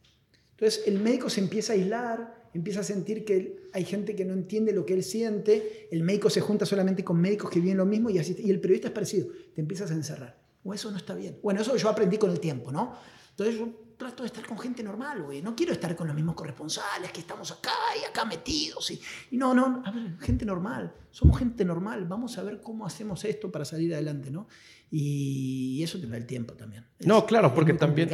Entonces 0.50 0.82
el 0.88 0.98
médico 0.98 1.30
se 1.30 1.40
empieza 1.40 1.72
a 1.72 1.76
aislar, 1.76 2.50
empieza 2.52 2.80
a 2.80 2.82
sentir 2.82 3.24
que 3.24 3.68
hay 3.72 3.84
gente 3.84 4.16
que 4.16 4.24
no 4.24 4.32
entiende 4.32 4.72
lo 4.72 4.84
que 4.84 4.94
él 4.94 5.04
siente, 5.04 5.86
el 5.92 6.02
médico 6.02 6.28
se 6.28 6.40
junta 6.40 6.66
solamente 6.66 7.04
con 7.04 7.20
médicos 7.20 7.50
que 7.50 7.60
viven 7.60 7.76
lo 7.76 7.86
mismo 7.86 8.10
y, 8.10 8.18
así, 8.18 8.34
y 8.40 8.50
el 8.50 8.58
periodista 8.58 8.88
es 8.88 8.94
parecido, 8.94 9.28
te 9.54 9.60
empiezas 9.60 9.92
a 9.92 9.94
encerrar. 9.94 10.36
O 10.64 10.74
eso 10.74 10.90
no 10.90 10.96
está 10.96 11.14
bien. 11.14 11.38
Bueno, 11.44 11.60
eso 11.60 11.76
yo 11.76 11.88
aprendí 11.88 12.18
con 12.18 12.32
el 12.32 12.40
tiempo, 12.40 12.72
¿no? 12.72 12.96
Entonces 13.30 13.56
yo 13.56 13.87
trato 13.98 14.22
de 14.22 14.28
estar 14.28 14.46
con 14.46 14.58
gente 14.58 14.82
normal, 14.82 15.22
güey. 15.24 15.42
No 15.42 15.54
quiero 15.54 15.72
estar 15.72 15.94
con 15.96 16.06
los 16.06 16.14
mismos 16.14 16.36
corresponsales 16.36 17.10
que 17.10 17.20
estamos 17.20 17.50
acá 17.50 17.72
y 18.00 18.04
acá 18.04 18.24
metidos. 18.24 18.90
Y, 18.92 19.00
no, 19.32 19.52
no, 19.52 19.82
a 19.84 19.90
ver, 19.90 20.16
gente 20.20 20.46
normal. 20.46 20.94
Somos 21.10 21.36
gente 21.38 21.64
normal. 21.64 22.06
Vamos 22.06 22.38
a 22.38 22.44
ver 22.44 22.62
cómo 22.62 22.86
hacemos 22.86 23.24
esto 23.24 23.50
para 23.50 23.64
salir 23.64 23.92
adelante, 23.92 24.30
¿no? 24.30 24.46
Y 24.90 25.82
eso 25.82 26.00
te 26.00 26.06
da 26.06 26.16
el 26.16 26.26
tiempo 26.26 26.54
también. 26.54 26.86
no, 27.00 27.26
claro, 27.26 27.54
porque 27.54 27.74
también, 27.74 28.08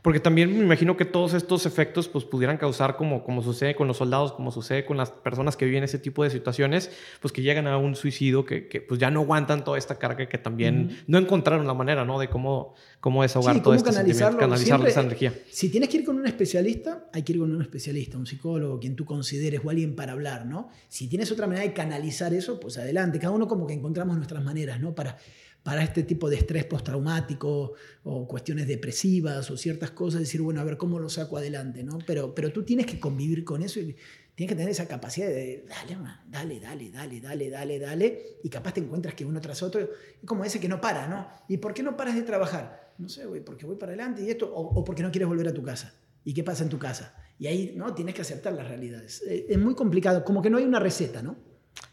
porque 0.00 0.20
también 0.20 0.50
me 0.56 0.64
imagino 0.64 0.96
que 0.96 1.04
todos 1.04 1.34
estos 1.34 1.66
efectos 1.66 2.08
pues, 2.08 2.24
pudieran 2.24 2.56
causar, 2.56 2.96
como, 2.96 3.22
como 3.22 3.42
sucede 3.42 3.74
con 3.74 3.88
los 3.88 3.98
soldados, 3.98 4.32
como 4.32 4.50
sucede 4.50 4.86
con 4.86 4.96
las 4.96 5.10
personas 5.10 5.56
que 5.56 5.66
viven 5.66 5.84
ese 5.84 5.98
tipo 5.98 6.24
de 6.24 6.30
situaciones, 6.30 6.90
pues 7.20 7.30
que 7.30 7.42
llegan 7.42 7.66
a 7.66 7.76
un 7.76 7.94
suicidio, 7.94 8.46
que, 8.46 8.68
que 8.68 8.80
pues 8.80 8.98
ya 8.98 9.10
no 9.10 9.20
aguantan 9.20 9.64
toda 9.64 9.76
esta 9.76 9.98
carga, 9.98 10.26
que 10.26 10.38
también 10.38 11.04
no 11.06 11.18
encontraron 11.18 11.66
la 11.66 11.74
manera 11.74 12.04
¿no? 12.06 12.18
de 12.18 12.28
cómo, 12.28 12.74
cómo 13.00 13.22
desahogar 13.22 13.62
todo 13.62 13.74
este 13.74 13.90
canalizarlo. 13.90 14.38
canalizar 14.38 14.86
esa 14.88 15.02
energía. 15.02 15.34
Si 15.50 15.68
tienes 15.68 15.90
que 15.90 15.98
ir 15.98 16.04
con 16.04 16.16
un 16.16 16.26
especialista, 16.26 17.10
hay 17.12 17.22
que 17.22 17.34
ir 17.34 17.38
con 17.38 17.54
un 17.54 17.60
especialista, 17.60 18.16
un 18.16 18.26
psicólogo, 18.26 18.80
quien 18.80 18.96
tú 18.96 19.04
consideres 19.04 19.60
o 19.62 19.68
alguien 19.68 19.94
para 19.94 20.12
hablar, 20.12 20.46
¿no? 20.46 20.70
Si 20.88 21.06
tienes 21.08 21.30
otra 21.30 21.46
manera 21.46 21.66
de 21.66 21.74
canalizar 21.74 22.32
eso, 22.32 22.58
pues 22.58 22.78
adelante. 22.78 23.18
Cada 23.18 23.32
uno 23.32 23.46
como 23.46 23.66
que 23.66 23.74
encontramos 23.74 24.16
nuestras 24.16 24.42
maneras, 24.42 24.80
¿no? 24.80 24.94
Para 24.94 25.18
para 25.64 25.82
este 25.82 26.02
tipo 26.02 26.28
de 26.28 26.36
estrés 26.36 26.66
postraumático 26.66 27.72
o 28.04 28.28
cuestiones 28.28 28.68
depresivas 28.68 29.50
o 29.50 29.56
ciertas 29.56 29.90
cosas, 29.90 30.20
decir, 30.20 30.42
bueno, 30.42 30.60
a 30.60 30.64
ver 30.64 30.76
cómo 30.76 31.00
lo 31.00 31.08
saco 31.08 31.38
adelante, 31.38 31.82
¿no? 31.82 31.98
Pero, 32.06 32.34
pero 32.34 32.52
tú 32.52 32.62
tienes 32.62 32.86
que 32.86 33.00
convivir 33.00 33.44
con 33.44 33.62
eso 33.62 33.80
y 33.80 33.96
tienes 34.34 34.52
que 34.52 34.56
tener 34.56 34.68
esa 34.68 34.86
capacidad 34.86 35.26
de, 35.26 35.64
dale, 35.66 35.96
dale, 36.28 36.60
dale, 36.60 36.90
dale, 36.90 37.20
dale, 37.20 37.50
dale, 37.50 37.78
dale, 37.78 38.22
y 38.44 38.48
capaz 38.50 38.74
te 38.74 38.80
encuentras 38.80 39.14
que 39.14 39.24
uno 39.24 39.40
tras 39.40 39.62
otro, 39.62 39.88
como 40.26 40.44
ese 40.44 40.60
que 40.60 40.68
no 40.68 40.82
para, 40.82 41.08
¿no? 41.08 41.26
¿Y 41.48 41.56
por 41.56 41.72
qué 41.72 41.82
no 41.82 41.96
paras 41.96 42.14
de 42.14 42.22
trabajar? 42.22 42.92
No 42.98 43.08
sé, 43.08 43.24
güey, 43.24 43.42
porque 43.42 43.64
voy 43.64 43.76
para 43.76 43.92
adelante 43.92 44.22
y 44.22 44.28
esto, 44.28 44.54
o, 44.54 44.60
o 44.60 44.84
porque 44.84 45.02
no 45.02 45.10
quieres 45.10 45.28
volver 45.28 45.48
a 45.48 45.54
tu 45.54 45.62
casa. 45.62 45.94
¿Y 46.24 46.34
qué 46.34 46.44
pasa 46.44 46.62
en 46.62 46.68
tu 46.68 46.78
casa? 46.78 47.14
Y 47.38 47.46
ahí, 47.46 47.72
¿no? 47.74 47.94
Tienes 47.94 48.14
que 48.14 48.22
aceptar 48.22 48.52
las 48.52 48.68
realidades. 48.68 49.22
Eh, 49.26 49.46
es 49.48 49.58
muy 49.58 49.74
complicado, 49.74 50.24
como 50.24 50.42
que 50.42 50.50
no 50.50 50.58
hay 50.58 50.64
una 50.64 50.78
receta, 50.78 51.22
¿no? 51.22 51.36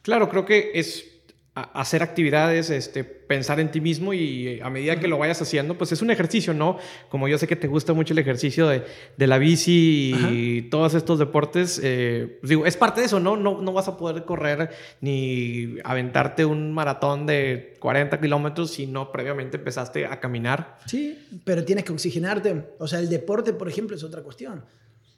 Claro, 0.01 0.29
creo 0.29 0.45
que 0.45 0.71
es 0.73 1.10
hacer 1.53 2.01
actividades, 2.01 2.69
este, 2.69 3.03
pensar 3.03 3.59
en 3.59 3.71
ti 3.71 3.81
mismo 3.81 4.13
y 4.13 4.61
a 4.61 4.69
medida 4.69 4.97
que 5.01 5.09
lo 5.09 5.17
vayas 5.17 5.41
haciendo, 5.41 5.77
pues 5.77 5.91
es 5.91 6.01
un 6.01 6.09
ejercicio, 6.09 6.53
¿no? 6.53 6.77
Como 7.09 7.27
yo 7.27 7.37
sé 7.37 7.45
que 7.45 7.57
te 7.57 7.67
gusta 7.67 7.91
mucho 7.93 8.13
el 8.13 8.19
ejercicio 8.19 8.69
de, 8.69 8.85
de 9.17 9.27
la 9.27 9.37
bici 9.37 10.13
y 10.31 10.61
todos 10.69 10.93
estos 10.93 11.19
deportes, 11.19 11.81
eh, 11.83 12.37
pues 12.39 12.49
digo, 12.49 12.65
es 12.65 12.77
parte 12.77 13.01
de 13.01 13.07
eso, 13.07 13.19
¿no? 13.19 13.35
¿no? 13.35 13.61
No 13.61 13.73
vas 13.73 13.89
a 13.89 13.97
poder 13.97 14.23
correr 14.23 14.69
ni 15.01 15.75
aventarte 15.83 16.45
un 16.45 16.73
maratón 16.73 17.25
de 17.25 17.75
40 17.79 18.21
kilómetros 18.21 18.71
si 18.71 18.87
no 18.87 19.11
previamente 19.11 19.57
empezaste 19.57 20.05
a 20.05 20.21
caminar. 20.21 20.77
Sí, 20.85 21.19
pero 21.43 21.65
tienes 21.65 21.83
que 21.83 21.91
oxigenarte. 21.91 22.75
O 22.79 22.87
sea, 22.87 22.99
el 22.99 23.09
deporte, 23.09 23.51
por 23.51 23.67
ejemplo, 23.67 23.97
es 23.97 24.03
otra 24.05 24.21
cuestión. 24.21 24.63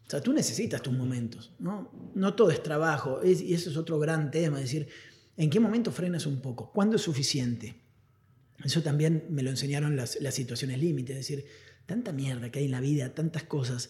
O 0.05 0.09
sea, 0.09 0.19
tú 0.19 0.34
necesitas 0.34 0.81
tus 0.81 0.93
momentos, 0.93 1.51
¿no? 1.59 1.91
No 2.15 2.34
todo 2.34 2.49
es 2.49 2.61
trabajo, 2.61 3.21
y 3.23 3.53
eso 3.53 3.69
es 3.69 3.77
otro 3.77 3.99
gran 3.99 4.31
tema, 4.31 4.57
es 4.57 4.63
decir, 4.63 4.88
¿En 5.36 5.49
qué 5.49 5.59
momento 5.59 5.91
frenas 5.91 6.25
un 6.25 6.41
poco? 6.41 6.71
¿Cuándo 6.71 6.97
es 6.97 7.01
suficiente? 7.01 7.75
Eso 8.63 8.81
también 8.81 9.25
me 9.29 9.41
lo 9.43 9.49
enseñaron 9.49 9.95
las, 9.95 10.17
situaciones 10.31 10.79
límites, 10.79 11.17
es 11.17 11.27
decir, 11.27 11.45
tanta 11.86 12.13
mierda 12.13 12.51
que 12.51 12.59
hay 12.59 12.65
en 12.65 12.71
la 12.71 12.81
vida, 12.81 13.13
tantas 13.13 13.43
cosas. 13.43 13.89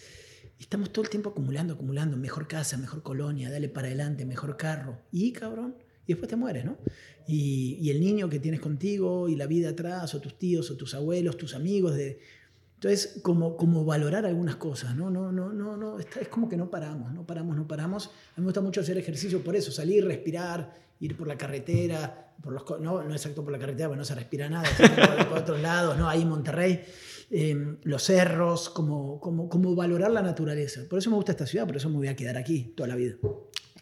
Estamos 0.59 0.91
todo 0.91 1.03
el 1.03 1.09
tiempo 1.09 1.29
acumulando, 1.29 1.73
acumulando, 1.73 2.17
mejor 2.17 2.47
casa, 2.47 2.77
mejor 2.77 3.03
colonia, 3.03 3.51
dale 3.51 3.69
para 3.69 3.87
adelante, 3.87 4.25
mejor 4.25 4.55
carro. 4.55 5.01
Y 5.11 5.33
cabrón, 5.33 5.75
y 6.07 6.13
después 6.13 6.29
te 6.29 6.35
mueres, 6.35 6.65
¿no? 6.65 6.77
Y, 7.27 7.89
el 7.89 7.99
niño 7.99 8.29
que 8.29 8.39
tienes 8.39 8.59
contigo, 8.59 9.29
y 9.29 9.35
la 9.35 9.45
vida 9.45 9.69
atrás, 9.69 10.15
o 10.15 10.21
tus 10.21 10.37
tíos, 10.37 10.71
o 10.71 10.77
tus 10.77 10.93
abuelos, 10.95 11.37
tus 11.37 11.53
amigos. 11.55 11.95
De... 11.95 12.19
Entonces, 12.75 13.19
como, 13.21 13.85
valorar 13.85 14.25
algunas 14.25 14.55
cosas, 14.55 14.95
¿no? 14.95 15.09
No, 15.09 15.31
no, 15.31 15.53
no, 15.53 15.77
no, 15.77 15.99
es 15.99 16.27
como 16.29 16.49
que 16.49 16.57
no 16.57 16.69
paramos, 16.69 17.13
no 17.13 17.25
paramos, 17.25 17.55
no 17.55 17.67
paramos. 17.67 18.07
A 18.07 18.09
mí 18.09 18.41
me 18.41 18.45
gusta 18.45 18.61
mucho 18.61 18.81
hacer 18.81 18.97
ejercicio 18.97 19.43
por 19.43 19.55
eso, 19.55 19.71
salir, 19.71 20.05
respirar, 20.05 20.82
ir 21.03 21.17
por 21.17 21.27
la 21.27 21.37
carretera, 21.37 22.33
por 22.41 22.53
los, 22.53 22.63
no, 22.79 23.03
no 23.03 23.11
exacto 23.13 23.43
por 23.43 23.51
la 23.51 23.59
carretera, 23.59 23.89
porque 23.89 23.99
no 23.99 24.05
se 24.05 24.15
respira 24.15 24.49
nada, 24.49 24.69
por, 24.77 25.27
por 25.27 25.37
otros 25.39 25.61
lados, 25.61 25.97
¿no? 25.97 26.07
ahí 26.07 26.21
en 26.21 26.29
Monterrey, 26.29 26.81
em, 27.29 27.77
los 27.83 28.03
cerros, 28.03 28.69
como, 28.69 29.19
como, 29.19 29.49
como 29.49 29.75
valorar 29.75 30.11
la 30.11 30.21
naturaleza. 30.21 30.81
Por 30.89 30.99
eso 30.99 31.09
me 31.09 31.17
gusta 31.17 31.33
esta 31.33 31.45
ciudad, 31.45 31.65
por 31.65 31.75
eso 31.75 31.89
me 31.89 31.97
voy 31.97 32.07
a 32.07 32.15
quedar 32.15 32.37
aquí 32.37 32.73
toda 32.75 32.87
la 32.87 32.95
vida. 32.95 33.15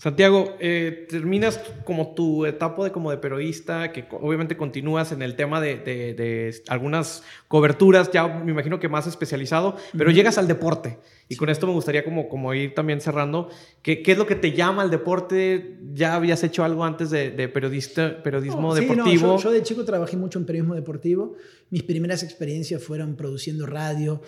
Santiago, 0.01 0.55
eh, 0.59 1.05
terminas 1.07 1.59
como 1.83 2.15
tu 2.15 2.47
etapa 2.47 2.85
de 2.85 2.91
como 2.91 3.11
de 3.11 3.17
periodista, 3.17 3.91
que 3.91 4.03
obviamente 4.09 4.57
continúas 4.57 5.11
en 5.11 5.21
el 5.21 5.35
tema 5.35 5.61
de, 5.61 5.75
de, 5.77 6.55
algunas 6.69 7.21
coberturas, 7.47 8.09
ya 8.11 8.27
me 8.27 8.49
imagino 8.49 8.79
que 8.79 8.89
más 8.89 9.05
especializado, 9.05 9.77
pero 9.95 10.09
llegas 10.09 10.39
al 10.39 10.47
deporte. 10.47 10.97
Y 11.29 11.35
con 11.35 11.49
esto 11.49 11.67
me 11.67 11.73
gustaría 11.73 12.03
como, 12.03 12.29
como 12.29 12.51
ir 12.55 12.73
también 12.73 12.99
cerrando. 12.99 13.49
¿Qué, 13.83 14.01
¿Qué, 14.01 14.13
es 14.13 14.17
lo 14.17 14.25
que 14.25 14.33
te 14.33 14.53
llama 14.53 14.81
al 14.81 14.89
deporte? 14.89 15.77
¿Ya 15.93 16.15
habías 16.15 16.43
hecho 16.43 16.63
algo 16.63 16.83
antes 16.83 17.11
de, 17.11 17.29
periodista, 17.49 18.23
periodismo 18.23 18.73
deportivo? 18.73 19.37
yo, 19.37 19.43
yo 19.43 19.51
de 19.51 19.61
chico 19.61 19.85
trabajé 19.85 20.17
mucho 20.17 20.39
en 20.39 20.45
periodismo 20.47 20.73
deportivo. 20.73 21.35
Mis 21.69 21.83
primeras 21.83 22.23
experiencias 22.23 22.83
fueron 22.83 23.15
produciendo 23.15 23.67
radio, 23.67 24.19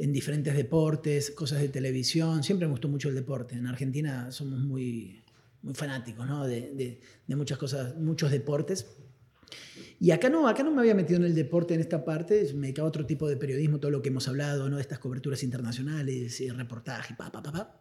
en 0.00 0.14
diferentes 0.14 0.56
deportes, 0.56 1.30
cosas 1.30 1.60
de 1.60 1.68
televisión. 1.68 2.42
Siempre 2.42 2.66
me 2.66 2.70
gustó 2.70 2.88
mucho 2.88 3.10
el 3.10 3.14
deporte. 3.14 3.54
En 3.54 3.66
Argentina 3.66 4.32
somos 4.32 4.58
muy, 4.60 5.19
muy 5.62 5.74
fanáticos 5.74 6.26
¿no? 6.26 6.46
de, 6.46 7.00
de, 7.26 7.36
muchas 7.36 7.58
cosas, 7.58 7.96
muchos 7.96 8.30
deportes. 8.30 8.86
Y 9.98 10.12
acá 10.12 10.30
no, 10.30 10.48
acá 10.48 10.62
no 10.62 10.70
me 10.70 10.80
había 10.80 10.94
metido 10.94 11.18
en 11.18 11.26
el 11.26 11.34
deporte 11.34 11.74
en 11.74 11.80
esta 11.80 12.04
parte, 12.04 12.52
me 12.54 12.68
dedicaba 12.68 12.86
a 12.86 12.88
otro 12.88 13.04
tipo 13.04 13.28
de 13.28 13.36
periodismo, 13.36 13.78
todo 13.80 13.90
lo 13.90 14.00
que 14.00 14.08
hemos 14.08 14.28
hablado, 14.28 14.68
¿no? 14.70 14.78
estas 14.78 14.98
coberturas 14.98 15.42
internacionales, 15.42 16.40
y 16.40 16.48
reportaje, 16.50 17.14
pa, 17.14 17.30
pa, 17.30 17.42
pa, 17.42 17.52
pa 17.52 17.80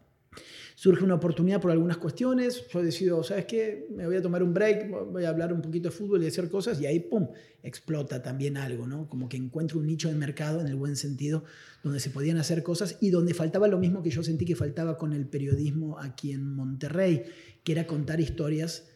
surge 0.80 1.04
una 1.04 1.16
oportunidad 1.16 1.60
por 1.60 1.72
algunas 1.72 1.98
cuestiones, 1.98 2.66
yo 2.72 2.82
decido, 2.82 3.22
¿sabes 3.22 3.44
qué? 3.44 3.86
Me 3.94 4.06
voy 4.06 4.16
a 4.16 4.22
tomar 4.22 4.42
un 4.42 4.54
break, 4.54 4.90
voy 5.12 5.26
a 5.26 5.30
hablar 5.30 5.52
un 5.52 5.62
poquito 5.62 5.90
de 5.90 5.92
fútbol 5.92 6.24
y 6.24 6.28
hacer 6.28 6.50
cosas, 6.50 6.80
y 6.80 6.86
ahí, 6.86 7.02
¡pum!, 7.02 7.28
explota 7.62 8.22
también 8.22 8.56
algo, 8.56 8.88
¿no? 8.88 9.10
Como 9.10 9.28
que 9.28 9.36
encuentro 9.36 9.80
un 9.80 9.88
nicho 9.88 10.08
de 10.08 10.16
mercado 10.16 10.62
en 10.62 10.68
el 10.68 10.76
buen 10.76 10.96
sentido, 10.96 11.44
donde 11.84 12.00
se 12.00 12.12
podían 12.12 12.38
hacer 12.38 12.64
cosas 12.64 12.98
y 13.02 13.10
donde 13.10 13.34
faltaba 13.34 13.68
lo 13.68 13.78
mismo 13.78 14.02
que 14.02 14.10
yo 14.10 14.24
sentí 14.24 14.46
que 14.46 14.56
faltaba 14.56 14.98
con 14.98 15.12
el 15.12 15.28
periodismo 15.28 16.00
aquí 16.00 16.32
en 16.32 16.54
Monterrey, 16.54 17.24
que 17.70 17.74
era 17.74 17.86
contar 17.86 18.20
historias 18.20 18.88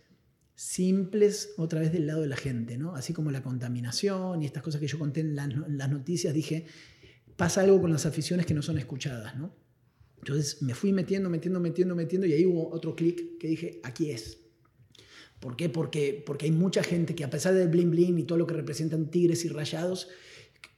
simples 0.56 1.54
otra 1.58 1.80
vez 1.80 1.92
del 1.92 2.08
lado 2.08 2.22
de 2.22 2.28
la 2.28 2.36
gente, 2.36 2.76
¿no? 2.76 2.96
Así 2.96 3.14
como 3.14 3.30
la 3.30 3.44
contaminación 3.44 4.42
y 4.42 4.48
estas 4.48 4.64
cosas 4.64 4.82
que 4.82 4.88
yo 4.88 4.98
conté 4.98 5.20
en 5.20 5.36
las, 5.36 5.52
en 5.52 5.78
las 5.78 5.92
noticias, 5.92 6.34
dije, 6.34 6.66
pasa 7.36 7.62
algo 7.62 7.80
con 7.80 7.92
las 7.92 8.08
aficiones 8.08 8.48
que 8.48 8.56
no 8.56 8.64
son 8.64 8.80
escuchadas, 8.80 9.38
¿no? 9.38 9.56
Entonces 10.18 10.64
me 10.64 10.74
fui 10.74 10.92
metiendo, 10.92 11.30
metiendo, 11.30 11.60
metiendo, 11.60 11.94
metiendo 11.94 12.26
y 12.26 12.34
ahí 12.34 12.48
hubo 12.48 12.74
otro 12.74 12.96
clic 12.96 13.38
que 13.38 13.48
dije, 13.48 13.80
aquí 13.84 14.10
es. 14.10 14.40
¿Por 15.40 15.56
qué? 15.56 15.70
Porque, 15.70 16.24
porque 16.26 16.46
hay 16.46 16.52
mucha 16.52 16.82
gente 16.82 17.14
que 17.14 17.24
a 17.24 17.30
pesar 17.30 17.54
del 17.54 17.68
bling 17.68 17.92
bling 17.92 18.18
y 18.18 18.24
todo 18.24 18.40
lo 18.40 18.48
que 18.48 18.56
representan 18.56 19.12
tigres 19.12 19.46
y 19.46 19.50
rayados, 19.50 20.08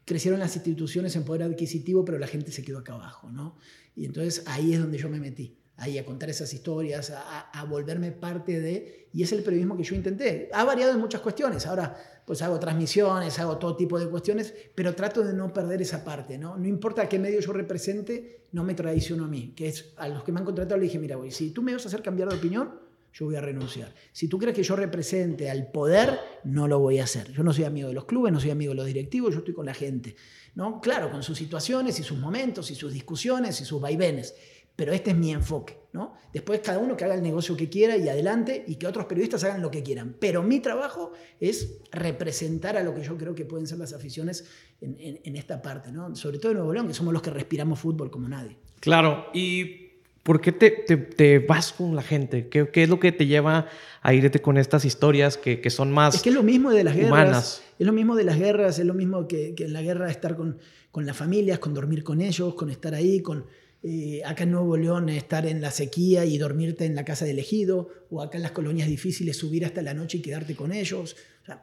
crecieron 0.03 0.41
las 0.41 0.53
instituciones 0.57 1.15
en 1.15 1.23
poder 1.23 1.43
adquisitivo, 1.43 2.03
pero 2.03 2.19
la 2.19 2.27
gente 2.27 2.51
se 2.51 2.61
quedó 2.61 2.79
acá 2.79 2.95
abajo, 2.95 3.31
¿no? 3.31 3.55
Y 3.95 4.03
entonces 4.03 4.43
ahí 4.47 4.73
es 4.73 4.81
donde 4.81 4.97
yo 4.97 5.07
me 5.07 5.21
metí 5.21 5.59
ahí 5.77 5.97
a 5.97 6.05
contar 6.05 6.29
esas 6.29 6.53
historias, 6.53 7.11
a, 7.11 7.63
volverme 7.65 8.11
parte 8.11 8.59
de, 8.59 9.09
y 9.11 9.23
es 9.23 9.31
el 9.31 9.43
periodismo 9.43 9.75
que 9.75 9.83
yo 9.83 9.95
intenté. 9.95 10.49
Ha 10.53 10.63
variado 10.63 10.93
en 10.93 10.99
muchas 10.99 11.21
cuestiones, 11.21 11.65
ahora 11.65 11.95
pues 12.25 12.41
hago 12.41 12.59
transmisiones, 12.59 13.37
hago 13.39 13.57
todo 13.57 13.75
tipo 13.75 13.99
de 13.99 14.07
cuestiones, 14.07 14.53
pero 14.73 14.95
trato 14.95 15.23
de 15.23 15.33
no 15.33 15.53
perder 15.53 15.81
esa 15.81 16.03
parte, 16.03 16.37
¿no? 16.37 16.57
No 16.57 16.67
importa 16.67 17.07
qué 17.07 17.19
medio 17.19 17.39
yo 17.39 17.53
represente, 17.53 18.45
no 18.51 18.63
me 18.63 18.73
traiciono 18.73 19.25
a 19.25 19.27
mí, 19.27 19.53
que 19.55 19.67
es 19.67 19.93
a 19.97 20.07
los 20.07 20.23
que 20.23 20.31
me 20.31 20.39
han 20.39 20.45
contratado 20.45 20.77
le 20.79 20.85
dije, 20.85 20.97
mira, 20.97 21.17
güey, 21.17 21.31
si 21.31 21.51
tú 21.51 21.61
me 21.61 21.73
vas 21.73 21.85
a 21.85 21.89
hacer 21.89 22.01
cambiar 22.01 22.29
de 22.29 22.35
opinión, 22.37 22.85
yo 23.13 23.25
voy 23.25 23.35
a 23.35 23.41
renunciar. 23.41 23.93
Si 24.11 24.27
tú 24.27 24.37
crees 24.37 24.55
que 24.55 24.63
yo 24.63 24.75
represente 24.75 25.49
al 25.49 25.71
poder, 25.71 26.19
no 26.43 26.67
lo 26.67 26.79
voy 26.79 26.99
a 26.99 27.05
hacer. 27.05 27.31
Yo 27.31 27.43
no 27.43 27.53
soy 27.53 27.63
amigo 27.63 27.87
de 27.87 27.93
los 27.93 28.03
clubes, 28.03 28.33
no 28.33 28.41
soy 28.41 28.49
amigo 28.49 28.71
de 28.71 28.75
los 28.75 28.87
directivos, 28.87 29.33
yo 29.33 29.39
estoy 29.39 29.53
con 29.53 29.65
la 29.65 29.73
gente. 29.73 30.17
¿no? 30.53 30.81
Claro, 30.81 31.09
con 31.11 31.23
sus 31.23 31.37
situaciones 31.37 31.97
y 31.99 32.03
sus 32.03 32.17
momentos 32.17 32.71
y 32.71 32.75
sus 32.75 32.91
discusiones 32.91 33.61
y 33.61 33.65
sus 33.65 33.79
vaivenes 33.79 34.35
pero 34.75 34.93
este 34.93 35.11
es 35.11 35.17
mi 35.17 35.31
enfoque. 35.31 35.85
¿no? 35.95 36.13
Después 36.33 36.59
cada 36.59 36.77
uno 36.77 36.97
que 36.97 37.05
haga 37.05 37.15
el 37.15 37.23
negocio 37.23 37.55
que 37.55 37.69
quiera 37.69 37.95
y 37.95 38.09
adelante 38.09 38.65
y 38.67 38.75
que 38.75 38.85
otros 38.85 39.05
periodistas 39.05 39.45
hagan 39.45 39.61
lo 39.61 39.71
que 39.71 39.81
quieran. 39.81 40.17
Pero 40.19 40.43
mi 40.43 40.59
trabajo 40.59 41.13
es 41.39 41.79
representar 41.91 42.75
a 42.75 42.83
lo 42.83 42.93
que 42.93 43.01
yo 43.01 43.17
creo 43.17 43.33
que 43.33 43.45
pueden 43.45 43.65
ser 43.65 43.77
las 43.77 43.93
aficiones 43.93 44.45
en, 44.81 45.35
esta 45.37 45.61
parte, 45.61 45.91
¿no? 45.93 46.13
sobre 46.15 46.37
todo 46.37 46.51
en 46.51 46.57
Nuevo 46.57 46.73
León, 46.73 46.87
que 46.87 46.93
somos 46.93 47.13
los 47.13 47.21
que 47.21 47.29
respiramos 47.29 47.79
fútbol 47.79 48.11
como 48.11 48.27
nadie. 48.27 48.57
Claro, 48.81 49.27
y 49.33 49.93
¿por 50.21 50.41
qué 50.41 50.51
te, 50.51 50.69
te, 50.71 51.39
vas 51.39 51.71
con 51.71 51.95
la 51.95 52.03
gente? 52.03 52.49
¿Qué, 52.49 52.69
¿Qué, 52.69 52.83
es 52.83 52.89
lo 52.89 52.99
que 52.99 53.13
te 53.13 53.25
lleva 53.25 53.67
a 54.01 54.13
irte 54.13 54.41
con 54.41 54.57
estas 54.57 54.83
historias 54.83 55.37
que, 55.37 55.61
que 55.61 55.69
son 55.69 55.93
más... 55.93 56.15
Es 56.15 56.21
que 56.21 56.29
es 56.29 56.35
lo 56.35 56.43
mismo 56.43 56.71
de 56.71 56.83
las 56.83 56.95
guerras. 56.95 57.63
Es 57.79 57.87
lo 57.87 57.93
mismo 57.93 58.15
de 58.15 58.25
las 58.25 58.37
guerras, 58.37 58.79
es 58.79 58.85
lo 58.85 58.93
mismo 58.93 59.29
que, 59.29 59.55
que 59.55 59.63
en 59.63 59.73
la 59.73 59.81
guerra 59.81 60.11
estar 60.11 60.35
con, 60.35 60.59
con 60.91 61.05
las 61.05 61.15
familias, 61.15 61.59
con 61.59 61.73
dormir 61.73 62.03
con 62.03 62.19
ellos, 62.19 62.53
con 62.55 62.69
estar 62.69 62.93
ahí, 62.93 63.21
con 63.21 63.45
eh, 63.87 64.23
acá 64.25 64.45
en 64.45 64.51
Nuevo 64.51 64.77
León 64.77 65.09
estar 65.09 65.45
en 65.45 65.61
la 65.61 65.69
sequía 65.69 66.25
y 66.25 66.39
dormirte 66.39 66.85
en 66.85 66.95
la 66.95 67.05
casa 67.05 67.23
del 67.23 67.37
ejido, 67.37 67.87
o 68.09 68.23
acá 68.23 68.37
en 68.37 68.41
las 68.41 68.51
colonias 68.51 68.87
difíciles 68.87 69.37
subir 69.37 69.63
hasta 69.63 69.83
la 69.83 69.93
noche 69.93 70.17
y 70.17 70.21
quedarte 70.23 70.55
con 70.55 70.71
ellos. 70.71 71.15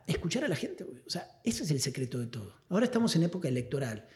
Escuchar 0.07 0.45
a 0.45 0.49
la 0.49 0.55
gente, 0.55 0.85
o 0.85 1.11
sea, 1.11 1.41
ese 1.43 1.64
es 1.64 1.73
el 1.73 1.81
secreto 1.81 2.20
de 2.20 2.29
todo. 2.29 2.55
Ahora 2.68 2.85
estamos 2.85 3.16
en 3.16 3.25
época 3.25 3.49
electoral. 3.49 4.07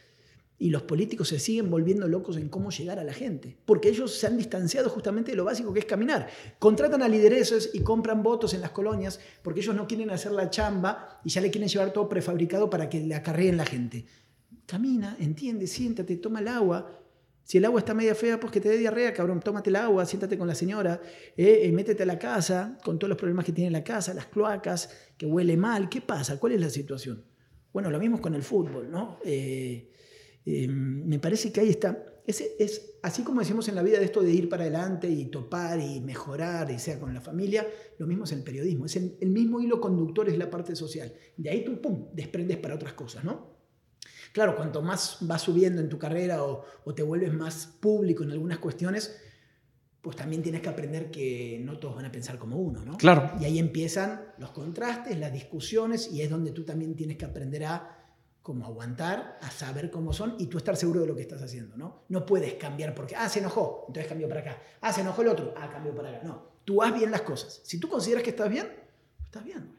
Y 0.56 0.70
los 0.70 0.82
políticos 0.82 1.26
se 1.28 1.40
siguen 1.40 1.68
volviendo 1.68 2.06
locos 2.06 2.36
en 2.36 2.48
cómo 2.48 2.70
llegar 2.70 3.00
a 3.00 3.04
la 3.04 3.12
gente, 3.12 3.58
porque 3.64 3.88
ellos 3.88 4.14
se 4.14 4.28
han 4.28 4.36
distanciado 4.36 4.88
justamente 4.88 5.32
de 5.32 5.36
lo 5.36 5.44
básico 5.44 5.72
que 5.72 5.80
es 5.80 5.84
caminar. 5.84 6.28
Contratan 6.60 7.02
a 7.02 7.08
lideresos 7.08 7.70
y 7.74 7.80
compran 7.80 8.22
votos 8.22 8.54
en 8.54 8.60
las 8.60 8.70
colonias 8.70 9.18
porque 9.42 9.60
ellos 9.60 9.74
no 9.74 9.88
quieren 9.88 10.10
hacer 10.10 10.30
la 10.30 10.48
chamba 10.48 11.20
y 11.24 11.30
ya 11.30 11.40
le 11.40 11.50
quieren 11.50 11.68
llevar 11.68 11.92
todo 11.92 12.08
prefabricado 12.08 12.70
para 12.70 12.88
que 12.88 13.00
le 13.00 13.16
acarreen 13.16 13.56
la 13.56 13.66
gente. 13.66 14.06
Camina, 14.64 15.16
entiende, 15.18 15.66
siéntate, 15.66 16.16
toma 16.16 16.38
el 16.38 16.46
agua. 16.46 17.02
Si 17.46 17.58
el 17.58 17.64
agua 17.64 17.78
está 17.78 17.94
media 17.94 18.16
fea, 18.16 18.40
pues 18.40 18.52
que 18.52 18.60
te 18.60 18.68
dé 18.68 18.76
diarrea, 18.76 19.12
cabrón, 19.12 19.38
tómate 19.38 19.70
el 19.70 19.76
agua, 19.76 20.04
siéntate 20.04 20.36
con 20.36 20.48
la 20.48 20.54
señora, 20.56 21.00
eh, 21.36 21.60
eh, 21.62 21.70
métete 21.70 22.02
a 22.02 22.06
la 22.06 22.18
casa, 22.18 22.76
con 22.82 22.98
todos 22.98 23.08
los 23.08 23.16
problemas 23.16 23.44
que 23.44 23.52
tiene 23.52 23.70
la 23.70 23.84
casa, 23.84 24.12
las 24.14 24.26
cloacas, 24.26 24.90
que 25.16 25.26
huele 25.26 25.56
mal. 25.56 25.88
¿Qué 25.88 26.00
pasa? 26.00 26.40
¿Cuál 26.40 26.54
es 26.54 26.60
la 26.60 26.70
situación? 26.70 27.24
Bueno, 27.72 27.88
lo 27.88 28.00
mismo 28.00 28.20
con 28.20 28.34
el 28.34 28.42
fútbol, 28.42 28.90
¿no? 28.90 29.20
Eh, 29.24 29.92
me 30.44 31.20
parece 31.20 31.52
que 31.52 31.60
ahí 31.60 31.70
está. 31.70 32.04
Es, 32.26 32.98
así 33.02 33.22
como 33.22 33.38
decimos 33.38 33.68
en 33.68 33.76
la 33.76 33.84
vida 33.84 34.00
de 34.00 34.06
esto 34.06 34.22
de 34.22 34.32
ir 34.32 34.48
para 34.48 34.64
adelante 34.64 35.08
y 35.08 35.26
topar 35.26 35.78
y 35.78 36.00
mejorar, 36.00 36.68
y 36.72 36.80
sea 36.80 36.98
con 36.98 37.14
la 37.14 37.20
familia, 37.20 37.64
lo 37.98 38.08
mismo 38.08 38.24
es 38.24 38.32
el 38.32 38.42
periodismo. 38.42 38.86
Es 38.86 38.96
el, 38.96 39.18
el 39.20 39.30
mismo 39.30 39.60
hilo 39.60 39.80
conductor, 39.80 40.28
es 40.28 40.36
la 40.36 40.50
parte 40.50 40.74
social. 40.74 41.12
De 41.36 41.48
ahí 41.48 41.64
tú, 41.64 41.80
pum, 41.80 42.08
desprendes 42.12 42.56
para 42.56 42.74
otras 42.74 42.94
cosas, 42.94 43.22
¿no? 43.22 43.55
Claro, 44.36 44.54
cuanto 44.54 44.82
más 44.82 45.16
vas 45.22 45.40
subiendo 45.40 45.80
en 45.80 45.88
tu 45.88 45.98
carrera 45.98 46.44
o, 46.44 46.62
te 46.94 47.02
vuelves 47.02 47.32
más 47.32 47.68
público 47.80 48.22
en 48.22 48.32
algunas 48.32 48.58
cuestiones, 48.58 49.18
pues 50.02 50.14
también 50.14 50.42
tienes 50.42 50.60
que 50.60 50.68
aprender 50.68 51.10
que 51.10 51.58
no 51.64 51.78
todos 51.78 51.96
van 51.96 52.04
a 52.04 52.12
pensar 52.12 52.38
como 52.38 52.58
uno, 52.58 52.84
¿no? 52.84 52.98
Claro. 52.98 53.32
Y 53.40 53.46
ahí 53.46 53.58
empiezan 53.58 54.34
los 54.36 54.50
contrastes, 54.50 55.18
las 55.18 55.32
discusiones, 55.32 56.12
y 56.12 56.20
es 56.20 56.28
donde 56.28 56.50
tú 56.50 56.64
también 56.64 56.94
tienes 56.94 57.16
que 57.16 57.24
aprender 57.24 57.64
a 57.64 57.96
como 58.42 58.66
aguantar, 58.66 59.38
a 59.40 59.50
saber 59.50 59.90
cómo 59.90 60.12
son 60.12 60.34
y 60.38 60.48
tú 60.48 60.58
estar 60.58 60.76
seguro 60.76 61.00
de 61.00 61.06
lo 61.06 61.16
que 61.16 61.22
estás 61.22 61.40
haciendo, 61.40 61.74
¿no? 61.78 62.02
No 62.10 62.26
puedes 62.26 62.52
cambiar 62.56 62.94
porque, 62.94 63.16
ah, 63.16 63.30
se 63.30 63.38
enojó, 63.38 63.86
entonces 63.88 64.06
cambio 64.06 64.28
para 64.28 64.40
acá. 64.40 64.62
Ah, 64.82 64.92
se 64.92 65.00
enojó 65.00 65.22
el 65.22 65.28
otro, 65.28 65.54
ah, 65.56 65.70
cambio 65.70 65.94
para 65.94 66.10
acá. 66.10 66.20
No, 66.24 66.42
tú 66.62 66.82
haz 66.82 66.92
bien 66.92 67.10
las 67.10 67.22
cosas. 67.22 67.62
Si 67.64 67.80
tú 67.80 67.88
consideras 67.88 68.22
que 68.22 68.30
estás 68.30 68.50
bien, 68.50 68.68
estás 69.24 69.42
bien. 69.42 69.78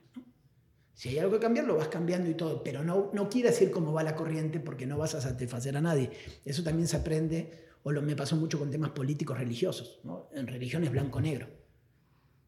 Si 0.98 1.10
hay 1.10 1.20
algo 1.20 1.34
que 1.34 1.40
cambiar, 1.40 1.66
lo 1.66 1.76
vas 1.76 1.90
cambiando 1.90 2.28
y 2.28 2.34
todo, 2.34 2.64
pero 2.64 2.84
no, 2.84 3.12
no 3.14 3.30
quiere 3.30 3.50
decir 3.52 3.70
cómo 3.70 3.94
va 3.94 4.02
la 4.02 4.16
corriente 4.16 4.60
porque 4.60 4.88
no 4.88 4.98
vas 4.98 5.14
a 5.14 5.22
satisfacer 5.22 5.78
a 5.78 5.82
nadie. 5.82 6.10
Eso 6.44 6.64
también 6.64 6.88
se 6.88 6.98
aprende, 6.98 7.52
o 7.84 7.92
lo, 7.92 8.02
me 8.02 8.16
pasó 8.16 8.36
mucho 8.36 8.58
con 8.58 8.72
temas 8.72 8.90
políticos 8.90 9.38
religiosos. 9.38 10.00
¿no? 10.04 10.28
En 10.34 10.48
religión 10.48 10.84
es 10.84 10.92
blanco-negro. 10.92 11.46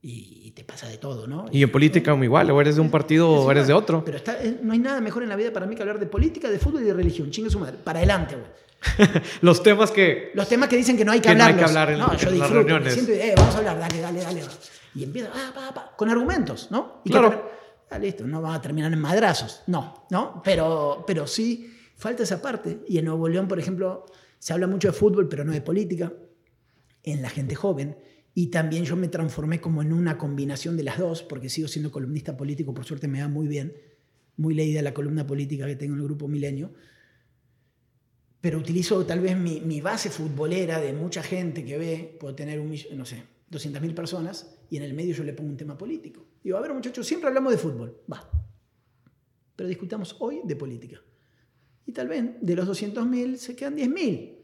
Y, 0.01 0.51
te 0.55 0.63
pasa 0.63 0.87
de 0.87 0.97
todo, 0.97 1.27
¿no? 1.27 1.45
Y 1.51 1.61
en 1.61 1.71
política 1.71 2.15
igual, 2.15 2.49
o 2.49 2.59
eres 2.59 2.75
de 2.75 2.81
un 2.81 2.89
partido 2.89 3.29
o 3.29 3.51
eres 3.51 3.67
de 3.67 3.73
otro. 3.73 4.03
Pero 4.03 4.17
está, 4.17 4.43
eh, 4.43 4.57
no 4.63 4.73
hay 4.73 4.79
nada 4.79 4.99
mejor 4.99 5.21
en 5.21 5.29
la 5.29 5.35
vida 5.35 5.53
para 5.53 5.67
mí 5.67 5.75
que 5.75 5.83
hablar 5.83 5.99
de 5.99 6.07
política, 6.07 6.49
de 6.49 6.57
fútbol 6.57 6.81
y 6.81 6.85
de 6.85 6.93
religión. 6.93 7.29
Chingue 7.29 7.51
su 7.51 7.59
madre. 7.59 7.77
Para 7.83 7.99
adelante, 7.99 8.35
güey. 8.35 9.21
los 9.41 9.61
temas 9.61 9.91
que... 9.91 10.31
Los 10.33 10.49
temas 10.49 10.69
que 10.69 10.77
dicen 10.77 10.97
que 10.97 11.05
no 11.05 11.11
hay 11.11 11.19
que, 11.19 11.29
hablar. 11.29 11.51
No, 11.51 11.53
hay 11.53 11.59
que 11.59 11.69
hablar 11.69 11.91
en, 11.91 11.99
no 11.99 12.07
yo 12.17 12.31
disfruto, 12.31 12.39
las 12.39 12.49
reuniones. 12.49 12.93
Siento, 12.93 13.11
eh, 13.11 13.33
vamos 13.37 13.53
a 13.53 13.57
hablar, 13.59 13.79
dale, 13.79 14.01
dale, 14.01 14.21
dale. 14.21 14.41
Y 14.95 15.03
empieza, 15.03 15.29
ah, 15.35 15.51
pa, 15.53 15.71
pa, 15.71 15.93
con 15.95 16.09
argumentos, 16.09 16.69
¿no? 16.71 17.01
Y 17.03 17.11
claro 17.11 17.59
ah, 17.89 17.99
listo, 17.99 18.27
no 18.27 18.41
va 18.41 18.55
a 18.55 18.61
terminar 18.61 18.91
en 18.91 18.99
madrazos. 18.99 19.63
No, 19.67 20.05
¿no? 20.09 20.41
Pero, 20.43 21.03
pero 21.05 21.27
sí 21.27 21.71
falta 21.95 22.23
esa 22.23 22.41
parte. 22.41 22.79
Y 22.87 22.97
en 22.97 23.05
Nuevo 23.05 23.27
León, 23.27 23.47
por 23.47 23.59
ejemplo, 23.59 24.05
se 24.39 24.53
habla 24.53 24.67
mucho 24.67 24.87
de 24.87 24.93
fútbol, 24.93 25.27
pero 25.27 25.43
no 25.43 25.51
de 25.51 25.61
política, 25.61 26.13
en 27.03 27.21
la 27.21 27.29
gente 27.29 27.55
joven. 27.55 27.97
Y 28.33 28.47
también 28.47 28.85
yo 28.85 28.95
me 28.95 29.07
transformé 29.07 29.59
como 29.59 29.81
en 29.81 29.91
una 29.91 30.17
combinación 30.17 30.77
de 30.77 30.83
las 30.83 30.97
dos, 30.97 31.23
porque 31.23 31.49
sigo 31.49 31.67
siendo 31.67 31.91
columnista 31.91 32.37
político, 32.37 32.73
por 32.73 32.85
suerte 32.85 33.07
me 33.07 33.21
va 33.21 33.27
muy 33.27 33.47
bien, 33.47 33.73
muy 34.37 34.53
leída 34.53 34.81
la 34.81 34.93
columna 34.93 35.27
política 35.27 35.65
que 35.65 35.75
tengo 35.75 35.93
en 35.93 35.99
el 35.99 36.05
Grupo 36.05 36.27
Milenio. 36.27 36.73
Pero 38.39 38.57
utilizo 38.57 39.05
tal 39.05 39.19
vez 39.19 39.35
mi, 39.35 39.59
mi 39.59 39.81
base 39.81 40.09
futbolera 40.09 40.79
de 40.79 40.93
mucha 40.93 41.21
gente 41.21 41.65
que 41.65 41.77
ve, 41.77 42.17
puedo 42.17 42.33
tener 42.35 42.61
un 42.61 42.73
no 42.95 43.05
sé, 43.05 43.23
200.000 43.51 43.93
personas, 43.93 44.55
y 44.69 44.77
en 44.77 44.83
el 44.83 44.93
medio 44.93 45.13
yo 45.13 45.25
le 45.25 45.33
pongo 45.33 45.49
un 45.49 45.57
tema 45.57 45.77
político. 45.77 46.28
Digo, 46.43 46.57
a 46.57 46.61
ver 46.61 46.73
muchachos, 46.73 47.05
siempre 47.05 47.27
hablamos 47.27 47.51
de 47.51 47.57
fútbol, 47.57 48.01
va. 48.11 48.29
Pero 49.55 49.67
discutamos 49.67 50.15
hoy 50.19 50.41
de 50.43 50.55
política. 50.55 51.01
Y 51.85 51.91
tal 51.91 52.07
vez 52.07 52.23
de 52.39 52.55
los 52.55 52.67
200.000 52.67 53.35
se 53.35 53.55
quedan 53.55 53.75
10.000. 53.75 54.37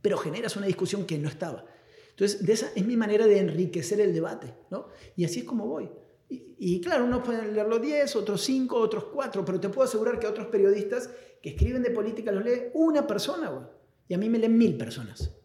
Pero 0.00 0.16
generas 0.16 0.56
una 0.56 0.66
discusión 0.66 1.04
que 1.04 1.18
no 1.18 1.28
estaba. 1.28 1.64
Entonces, 2.10 2.46
de 2.46 2.52
esa 2.52 2.70
es 2.74 2.86
mi 2.86 2.96
manera 2.96 3.26
de 3.26 3.38
enriquecer 3.38 4.00
el 4.00 4.14
debate, 4.14 4.54
¿no? 4.70 4.88
Y 5.16 5.24
así 5.24 5.40
es 5.40 5.44
como 5.44 5.66
voy. 5.66 5.90
Y, 6.28 6.80
claro, 6.80 7.04
unos 7.04 7.22
pueden 7.22 7.52
leerlo 7.52 7.78
10, 7.78 8.16
otros 8.16 8.42
5, 8.42 8.76
otros 8.76 9.04
4, 9.12 9.44
pero 9.44 9.60
te 9.60 9.68
puedo 9.68 9.86
asegurar 9.86 10.18
que 10.18 10.26
otros 10.26 10.46
periodistas 10.46 11.10
que 11.42 11.50
escriben 11.50 11.82
de 11.82 11.90
política 11.90 12.32
los 12.32 12.42
lee 12.42 12.70
una 12.72 13.06
persona. 13.06 13.68
Y 14.08 14.14
a 14.14 14.18
mí 14.18 14.30
me 14.30 14.38
leen 14.38 14.56
mil 14.56 14.76
personas. 14.78 15.36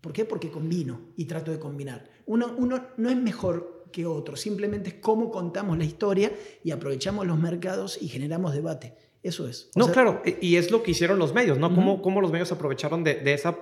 ¿Por 0.00 0.12
qué? 0.12 0.24
Porque 0.24 0.50
combino 0.50 1.12
y 1.16 1.26
trato 1.26 1.50
de 1.50 1.58
combinar. 1.58 2.08
Uno, 2.26 2.54
uno 2.56 2.88
no 2.96 3.10
es 3.10 3.16
mejor 3.16 3.75
que 3.96 4.04
otro, 4.04 4.36
simplemente 4.36 4.90
es 4.90 4.96
cómo 5.00 5.30
contamos 5.30 5.78
la 5.78 5.84
historia 5.84 6.30
y 6.62 6.70
aprovechamos 6.70 7.26
los 7.26 7.38
mercados 7.38 7.96
y 7.98 8.08
generamos 8.08 8.52
debate. 8.52 8.92
Eso 9.22 9.48
es. 9.48 9.70
no, 9.74 9.90
claro, 9.90 10.20
y 10.42 10.56
es 10.56 10.70
lo 10.70 10.82
que 10.82 10.90
hicieron 10.90 11.18
los 11.18 11.32
medios, 11.32 11.58
¿no? 11.58 11.74
cómo, 11.74 12.02
cómo, 12.02 12.20
los 12.20 12.30
medios 12.30 12.52
aprovecharon 12.52 13.02
de, 13.04 13.14
de 13.14 13.32
esa 13.32 13.56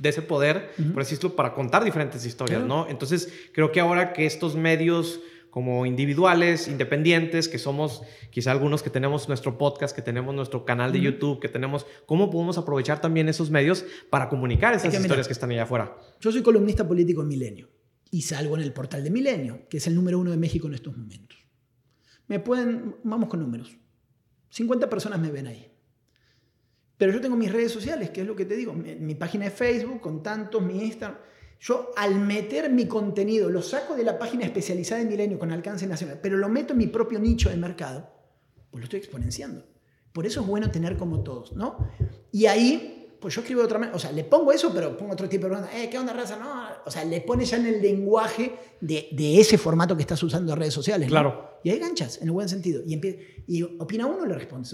de 0.00 0.08
ese 0.08 0.22
poder, 0.22 0.72
por 0.92 1.04
decirlo, 1.04 1.36
para 1.36 1.54
contar 1.54 1.84
diferentes 1.84 2.26
historias, 2.26 2.64
¿no? 2.64 2.88
Entonces, 2.88 3.32
creo 3.52 3.70
que 3.70 3.78
ahora 3.78 4.12
que 4.12 4.26
estos 4.26 4.56
medios 4.56 5.20
como 5.50 5.86
individuales, 5.86 6.68
independientes, 6.68 7.48
que 7.48 7.58
somos 7.58 8.02
quizá 8.30 8.50
algunos 8.50 8.82
que 8.82 8.90
tenemos 8.90 9.28
nuestro 9.28 9.56
podcast, 9.56 9.94
que 9.94 10.02
tenemos 10.02 10.34
nuestro 10.34 10.66
canal 10.66 10.92
de 10.92 11.00
YouTube, 11.00 11.40
que 11.40 11.48
tenemos, 11.48 11.86
¿cómo 12.04 12.28
podemos 12.28 12.58
aprovechar 12.58 13.00
también 13.00 13.28
esos 13.28 13.50
medios 13.50 13.86
para 14.10 14.28
comunicar 14.28 14.74
esas 14.74 14.92
historias 14.92 15.28
que 15.28 15.32
están 15.32 15.52
allá 15.52 15.62
afuera? 15.62 15.96
Yo 16.20 16.32
soy 16.32 16.42
columnista 16.42 16.86
político 16.86 17.22
en 17.22 17.28
Milenio 17.28 17.68
y 18.10 18.22
salgo 18.22 18.56
en 18.56 18.62
el 18.62 18.72
portal 18.72 19.02
de 19.02 19.10
Milenio, 19.10 19.68
que 19.68 19.78
es 19.78 19.86
el 19.86 19.94
número 19.94 20.18
uno 20.18 20.30
de 20.30 20.36
México 20.36 20.66
en 20.68 20.74
estos 20.74 20.96
momentos. 20.96 21.38
Me 22.28 22.40
pueden, 22.40 22.96
vamos 23.04 23.28
con 23.28 23.40
números, 23.40 23.76
50 24.50 24.88
personas 24.88 25.20
me 25.20 25.30
ven 25.30 25.46
ahí. 25.46 25.72
Pero 26.98 27.12
yo 27.12 27.20
tengo 27.20 27.36
mis 27.36 27.52
redes 27.52 27.72
sociales, 27.72 28.10
que 28.10 28.22
es 28.22 28.26
lo 28.26 28.34
que 28.34 28.46
te 28.46 28.56
digo, 28.56 28.72
mi, 28.72 29.14
página 29.14 29.44
de 29.44 29.50
Facebook, 29.50 30.00
con 30.00 30.22
tantos, 30.22 30.62
mi 30.62 30.82
Instagram. 30.82 31.18
Yo 31.60 31.90
al 31.96 32.18
meter 32.18 32.70
mi 32.70 32.86
contenido, 32.86 33.50
lo 33.50 33.62
saco 33.62 33.94
de 33.96 34.02
la 34.02 34.18
página 34.18 34.44
especializada 34.44 35.02
de 35.02 35.08
Milenio 35.08 35.38
con 35.38 35.52
alcance 35.52 35.86
nacional, 35.86 36.20
pero 36.22 36.36
lo 36.36 36.48
meto 36.48 36.72
en 36.72 36.78
mi 36.78 36.86
propio 36.86 37.18
nicho 37.18 37.50
de 37.50 37.56
mercado, 37.56 38.10
pues 38.70 38.80
lo 38.80 38.84
estoy 38.84 39.00
exponenciando. 39.00 39.66
Por 40.12 40.26
eso 40.26 40.40
es 40.40 40.46
bueno 40.46 40.70
tener 40.70 40.96
como 40.96 41.22
todos, 41.22 41.52
¿no? 41.52 41.76
Y 42.32 42.46
ahí 42.46 42.95
pues 43.20 43.34
yo 43.34 43.40
escribo 43.40 43.60
de 43.60 43.66
otra 43.66 43.78
manera, 43.78 43.96
o 43.96 43.98
sea, 43.98 44.12
le 44.12 44.24
pongo 44.24 44.52
eso, 44.52 44.72
pero 44.72 44.96
pongo 44.96 45.12
otro 45.12 45.28
tipo 45.28 45.44
de 45.44 45.50
preguntas, 45.50 45.74
eh, 45.74 45.88
¿qué 45.90 45.98
onda 45.98 46.12
raza? 46.12 46.36
No, 46.36 46.66
o 46.84 46.90
sea, 46.90 47.04
le 47.04 47.20
pones 47.20 47.50
ya 47.50 47.56
en 47.56 47.66
el 47.66 47.82
lenguaje 47.82 48.54
de, 48.80 49.08
de 49.12 49.40
ese 49.40 49.58
formato 49.58 49.96
que 49.96 50.02
estás 50.02 50.22
usando 50.22 50.52
en 50.52 50.58
redes 50.58 50.74
sociales. 50.74 51.08
Claro. 51.08 51.60
Y 51.64 51.70
hay 51.70 51.78
ganchas, 51.78 52.18
en 52.18 52.24
el 52.24 52.32
buen 52.32 52.48
sentido. 52.48 52.82
Y, 52.86 53.00
y 53.46 53.62
opina 53.62 54.06
uno, 54.06 54.26
le 54.26 54.34
responde. 54.34 54.68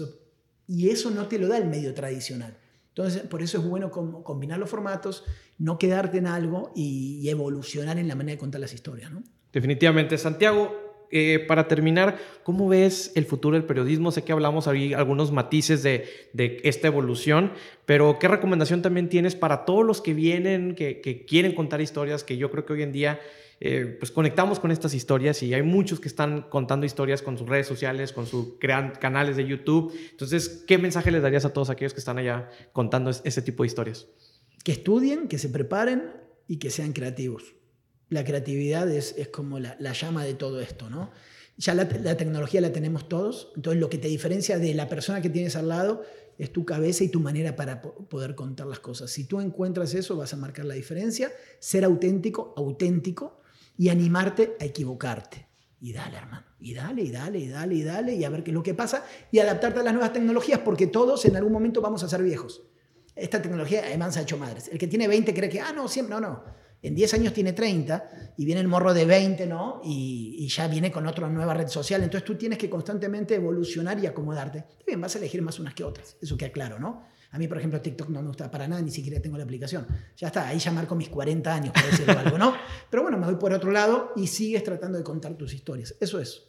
Y 0.67 0.89
eso 0.89 1.11
no 1.11 1.27
te 1.27 1.39
lo 1.39 1.47
da 1.47 1.57
el 1.57 1.65
medio 1.65 1.93
tradicional. 1.93 2.57
Entonces, 2.89 3.23
por 3.23 3.41
eso 3.41 3.57
es 3.57 3.65
bueno 3.65 3.89
combinar 3.89 4.59
los 4.59 4.69
formatos, 4.69 5.23
no 5.57 5.79
quedarte 5.79 6.19
en 6.19 6.27
algo 6.27 6.71
y, 6.75 7.19
y 7.21 7.29
evolucionar 7.29 7.97
en 7.97 8.07
la 8.07 8.15
manera 8.15 8.35
de 8.35 8.39
contar 8.39 8.61
las 8.61 8.73
historias, 8.73 9.11
¿no? 9.11 9.23
Definitivamente. 9.51 10.17
Santiago, 10.17 10.71
eh, 11.15 11.37
para 11.37 11.67
terminar, 11.67 12.17
¿cómo 12.41 12.67
ves 12.67 13.11
el 13.13 13.25
futuro 13.25 13.55
del 13.55 13.65
periodismo? 13.65 14.11
Sé 14.11 14.23
que 14.23 14.31
hablamos 14.31 14.67
ahí 14.67 14.95
algunos 14.95 15.31
matices 15.31 15.83
de, 15.83 16.31
esta 16.63 16.87
evolución, 16.87 17.51
pero 17.85 18.17
¿qué 18.17 18.27
recomendación 18.27 18.81
también 18.81 19.09
tienes 19.09 19.35
para 19.35 19.63
todos 19.63 19.85
los 19.85 20.01
que 20.01 20.15
vienen, 20.15 20.73
que, 20.73 21.25
quieren 21.27 21.53
contar 21.53 21.81
historias, 21.81 22.23
que 22.23 22.35
yo 22.37 22.49
creo 22.49 22.65
que 22.65 22.73
hoy 22.73 22.81
en 22.81 22.91
día 22.91 23.19
eh, 23.59 23.95
pues 23.99 24.09
conectamos 24.09 24.59
con 24.59 24.71
estas 24.71 24.95
historias 24.95 25.43
y 25.43 25.53
hay 25.53 25.61
muchos 25.61 25.99
que 25.99 26.07
están 26.07 26.41
contando 26.49 26.87
historias 26.87 27.21
con 27.21 27.37
sus 27.37 27.47
redes 27.47 27.67
sociales, 27.67 28.11
con 28.11 28.25
sus 28.25 28.55
canales 28.99 29.37
de 29.37 29.45
YouTube. 29.45 29.93
Entonces, 30.09 30.65
¿qué 30.67 30.79
mensaje 30.79 31.11
les 31.11 31.21
darías 31.21 31.45
a 31.45 31.53
todos 31.53 31.69
aquellos 31.69 31.93
que 31.93 31.99
están 31.99 32.17
allá 32.17 32.49
contando 32.71 33.11
ese 33.11 33.41
tipo 33.43 33.61
de 33.61 33.67
historias? 33.67 34.07
Que 34.63 34.71
estudien, 34.71 35.27
que 35.27 35.37
se 35.37 35.49
preparen 35.49 36.11
y 36.47 36.57
que 36.57 36.71
sean 36.71 36.91
creativos 36.91 37.53
la 38.13 38.23
creatividad 38.23 38.89
es, 38.89 39.15
como 39.29 39.59
la, 39.59 39.77
llama 39.93 40.23
de 40.23 40.35
todo 40.35 40.61
esto, 40.61 40.89
¿no? 40.89 41.11
Ya 41.57 41.73
la, 41.73 41.87
tecnología 41.87 42.61
la 42.61 42.71
tenemos 42.71 43.07
todos, 43.09 43.51
entonces 43.55 43.79
lo 43.79 43.89
que 43.89 43.97
te 43.97 44.07
diferencia 44.07 44.57
de 44.57 44.73
la 44.73 44.89
persona 44.89 45.21
que 45.21 45.29
tienes 45.29 45.55
al 45.55 45.67
lado 45.67 46.03
es 46.37 46.51
tu 46.51 46.65
cabeza 46.65 47.03
y 47.03 47.09
tu 47.09 47.19
manera 47.19 47.55
para 47.55 47.81
poder 47.81 48.33
contar 48.33 48.65
las 48.65 48.79
cosas. 48.79 49.11
Si 49.11 49.25
tú 49.25 49.39
encuentras 49.39 49.93
eso, 49.93 50.15
vas 50.15 50.33
a 50.33 50.37
marcar 50.37 50.65
la 50.65 50.73
diferencia, 50.73 51.31
ser 51.59 51.83
auténtico, 51.85 52.53
auténtico 52.57 53.41
y 53.77 53.89
animarte 53.89 54.55
a 54.59 54.65
equivocarte. 54.65 55.47
Y 55.79 55.93
dale, 55.93 56.17
hermano, 56.17 56.45
y 56.59 56.73
dale, 56.73 57.03
y 57.03 57.11
dale, 57.11 57.39
y 57.39 57.49
dale, 57.49 57.75
y 57.75 57.83
dale, 57.83 58.15
y 58.15 58.23
a 58.23 58.29
ver 58.29 58.43
qué 58.43 58.51
es 58.51 58.55
lo 58.55 58.63
que 58.63 58.73
pasa, 58.73 59.05
y 59.31 59.39
adaptarte 59.39 59.81
a 59.81 59.83
las 59.83 59.93
nuevas 59.93 60.13
tecnologías, 60.13 60.59
porque 60.59 60.87
todos 60.87 61.25
en 61.25 61.35
algún 61.35 61.51
momento 61.51 61.81
vamos 61.81 62.03
a 62.03 62.09
ser 62.09 62.23
viejos. 62.23 62.63
Esta 63.15 63.41
tecnología 63.41 63.83
además 63.85 64.17
ha 64.17 64.21
hecho 64.21 64.37
madres. 64.37 64.69
El 64.69 64.79
que 64.79 64.87
tiene 64.87 65.07
20 65.07 65.33
cree 65.33 65.49
que, 65.49 65.59
ah, 65.59 65.73
no, 65.73 65.87
siempre, 65.87 66.15
no, 66.15 66.21
no 66.21 66.62
En 66.83 66.93
10 66.93 67.13
años 67.15 67.33
tiene 67.33 67.53
30 67.53 68.33
y 68.37 68.45
viene 68.45 68.61
el 68.61 68.67
morro 68.67 68.93
de 68.93 69.05
20, 69.05 69.47
¿no? 69.47 69.81
Y, 69.83 70.35
y, 70.37 70.47
ya 70.49 70.67
viene 70.67 70.91
con 70.91 71.07
otra 71.07 71.29
nueva 71.29 71.53
red 71.53 71.67
social. 71.67 72.03
Entonces 72.03 72.25
tú 72.25 72.35
tienes 72.35 72.59
que 72.59 72.69
constantemente 72.69 73.35
evolucionar 73.35 73.97
y 73.99 74.05
acomodarte. 74.05 74.65
Bien, 74.85 74.99
vas 74.99 75.15
a 75.15 75.17
elegir 75.17 75.41
más 75.41 75.59
unas 75.59 75.73
que 75.73 75.83
otras. 75.83 76.17
Eso 76.21 76.37
queda 76.37 76.51
claro, 76.51 76.79
¿no? 76.79 77.05
A 77.33 77.39
mí, 77.39 77.47
por 77.47 77.57
ejemplo, 77.57 77.81
TikTok 77.81 78.09
no 78.09 78.21
me 78.21 78.27
gusta 78.27 78.51
para 78.51 78.67
nada, 78.67 78.79
ni 78.81 78.91
siquiera 78.91 79.19
tengo 79.19 79.37
la 79.37 79.43
aplicación. 79.43 79.87
Ya 80.17 80.27
está, 80.27 80.47
ahí 80.47 80.59
ya 80.59 80.71
marco 80.71 80.93
mis 80.93 81.09
40 81.09 81.51
años, 81.51 81.73
por 81.73 81.83
decirlo 81.83 82.19
algo, 82.19 82.37
¿no? 82.37 82.53
Pero 82.91 83.01
bueno, 83.01 83.17
me 83.17 83.25
voy 83.25 83.37
por 83.37 83.51
otro 83.53 83.71
lado 83.71 84.11
y 84.15 84.27
sigues 84.27 84.63
tratando 84.63 84.99
de 84.99 85.03
contar 85.03 85.33
tus 85.33 85.51
historias. 85.51 85.95
Eso 85.99 86.19
es. 86.19 86.43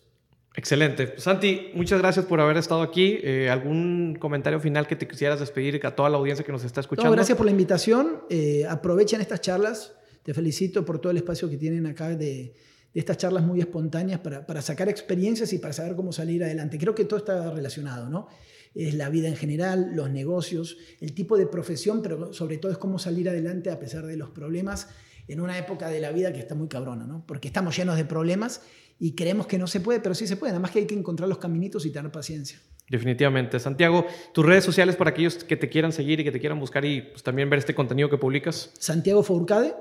Excelente. 0.54 1.14
Santi, 1.16 1.70
muchas 1.74 2.00
gracias 2.00 2.26
por 2.26 2.38
haber 2.38 2.58
estado 2.58 2.82
aquí. 2.82 3.18
Eh, 3.22 3.48
¿Algún 3.50 4.16
comentario 4.20 4.60
final 4.60 4.86
que 4.86 4.94
te 4.94 5.08
quisieras 5.08 5.40
despedir 5.40 5.80
a 5.86 5.96
toda 5.96 6.10
la 6.10 6.18
audiencia 6.18 6.44
que 6.44 6.52
nos 6.52 6.64
está 6.64 6.80
escuchando? 6.80 7.08
No, 7.08 7.16
gracias 7.16 7.36
por 7.38 7.46
la 7.46 7.52
invitación. 7.52 8.22
Eh, 8.28 8.66
aprovechen 8.68 9.22
estas 9.22 9.40
charlas. 9.40 9.94
Te 10.24 10.34
felicito 10.34 10.84
por 10.84 10.98
todo 10.98 11.12
el 11.12 11.18
espacio 11.18 11.48
que 11.48 11.56
tienen 11.56 11.86
acá 11.86 12.08
de, 12.08 12.16
de 12.16 13.00
estas 13.00 13.18
charlas 13.18 13.44
muy 13.44 13.60
espontáneas 13.60 14.20
para, 14.20 14.46
para, 14.46 14.62
sacar 14.62 14.88
experiencias 14.88 15.52
y 15.52 15.58
para 15.58 15.72
saber 15.72 15.94
cómo 15.94 16.12
salir 16.12 16.42
adelante. 16.42 16.78
Creo 16.78 16.94
que 16.94 17.04
todo 17.04 17.18
está 17.18 17.50
relacionado, 17.52 18.08
¿no? 18.08 18.28
Es 18.74 18.94
la 18.94 19.08
vida 19.08 19.28
en 19.28 19.36
general, 19.36 19.92
los 19.94 20.10
negocios, 20.10 20.78
el 21.00 21.12
tipo 21.12 21.36
de 21.36 21.46
profesión, 21.46 22.02
pero 22.02 22.32
sobre 22.32 22.58
todo 22.58 22.72
es 22.72 22.78
cómo 22.78 22.98
salir 22.98 23.28
adelante 23.28 23.70
a 23.70 23.78
pesar 23.78 24.06
de 24.06 24.16
los 24.16 24.30
problemas 24.30 24.88
en 25.28 25.40
una 25.40 25.58
época 25.58 25.88
de 25.88 26.00
la 26.00 26.12
vida 26.12 26.32
que 26.32 26.40
está 26.40 26.54
muy 26.54 26.68
cabrona, 26.68 27.04
¿no? 27.04 27.24
Porque 27.26 27.48
estamos 27.48 27.76
llenos 27.76 27.96
de 27.96 28.04
problemas 28.04 28.62
y 28.98 29.14
creemos 29.14 29.46
que 29.46 29.58
no 29.58 29.66
se 29.66 29.80
puede, 29.80 30.00
pero 30.00 30.14
sí 30.14 30.26
se 30.26 30.36
puede. 30.36 30.52
Nada 30.52 30.60
más 30.60 30.70
que 30.70 30.80
hay 30.80 30.86
que 30.86 30.94
encontrar 30.94 31.28
los 31.28 31.38
caminitos 31.38 31.84
y 31.86 31.90
tener 31.90 32.10
paciencia. 32.10 32.58
Definitivamente. 32.88 33.58
Santiago, 33.58 34.06
tus 34.32 34.44
redes 34.44 34.64
sociales 34.64 34.96
para 34.96 35.10
aquellos 35.10 35.42
que 35.42 35.56
te 35.56 35.68
quieran 35.68 35.92
seguir 35.92 36.20
y 36.20 36.24
que 36.24 36.32
te 36.32 36.40
quieran 36.40 36.60
buscar 36.60 36.84
y 36.84 37.02
pues, 37.02 37.22
también 37.22 37.48
ver 37.50 37.58
este 37.58 37.74
contenido 37.74 38.10
que 38.10 38.18
publicas. 38.18 38.70
Santiago 38.78 39.22
Fourcade. 39.22 39.74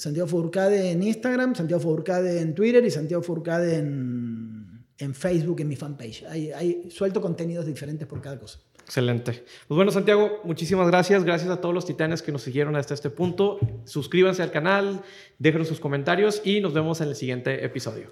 Santiago 0.00 0.26
Fourcade 0.26 0.90
en 0.90 1.02
Instagram, 1.02 1.54
Santiago 1.54 1.82
Fourcade 1.82 2.40
en 2.40 2.54
Twitter 2.54 2.84
y 2.84 2.90
Santiago 2.90 3.22
Fourcade 3.22 3.76
en, 3.76 4.84
en 4.98 5.14
Facebook, 5.14 5.60
en 5.60 5.68
mi 5.68 5.76
fanpage. 5.76 6.24
Hay 6.24 6.88
suelto 6.90 7.20
contenidos 7.20 7.66
diferentes 7.66 8.08
por 8.08 8.20
cada 8.20 8.38
cosa. 8.38 8.58
Excelente. 8.84 9.44
Pues 9.68 9.76
bueno, 9.76 9.92
Santiago, 9.92 10.40
muchísimas 10.44 10.88
gracias. 10.88 11.22
Gracias 11.22 11.50
a 11.50 11.60
todos 11.60 11.74
los 11.74 11.86
titanes 11.86 12.22
que 12.22 12.32
nos 12.32 12.42
siguieron 12.42 12.74
hasta 12.74 12.94
este 12.94 13.10
punto. 13.10 13.58
Suscríbanse 13.84 14.42
al 14.42 14.50
canal, 14.50 15.02
déjenos 15.38 15.68
sus 15.68 15.78
comentarios 15.78 16.42
y 16.44 16.60
nos 16.60 16.74
vemos 16.74 17.00
en 17.00 17.08
el 17.08 17.14
siguiente 17.14 17.64
episodio. 17.64 18.08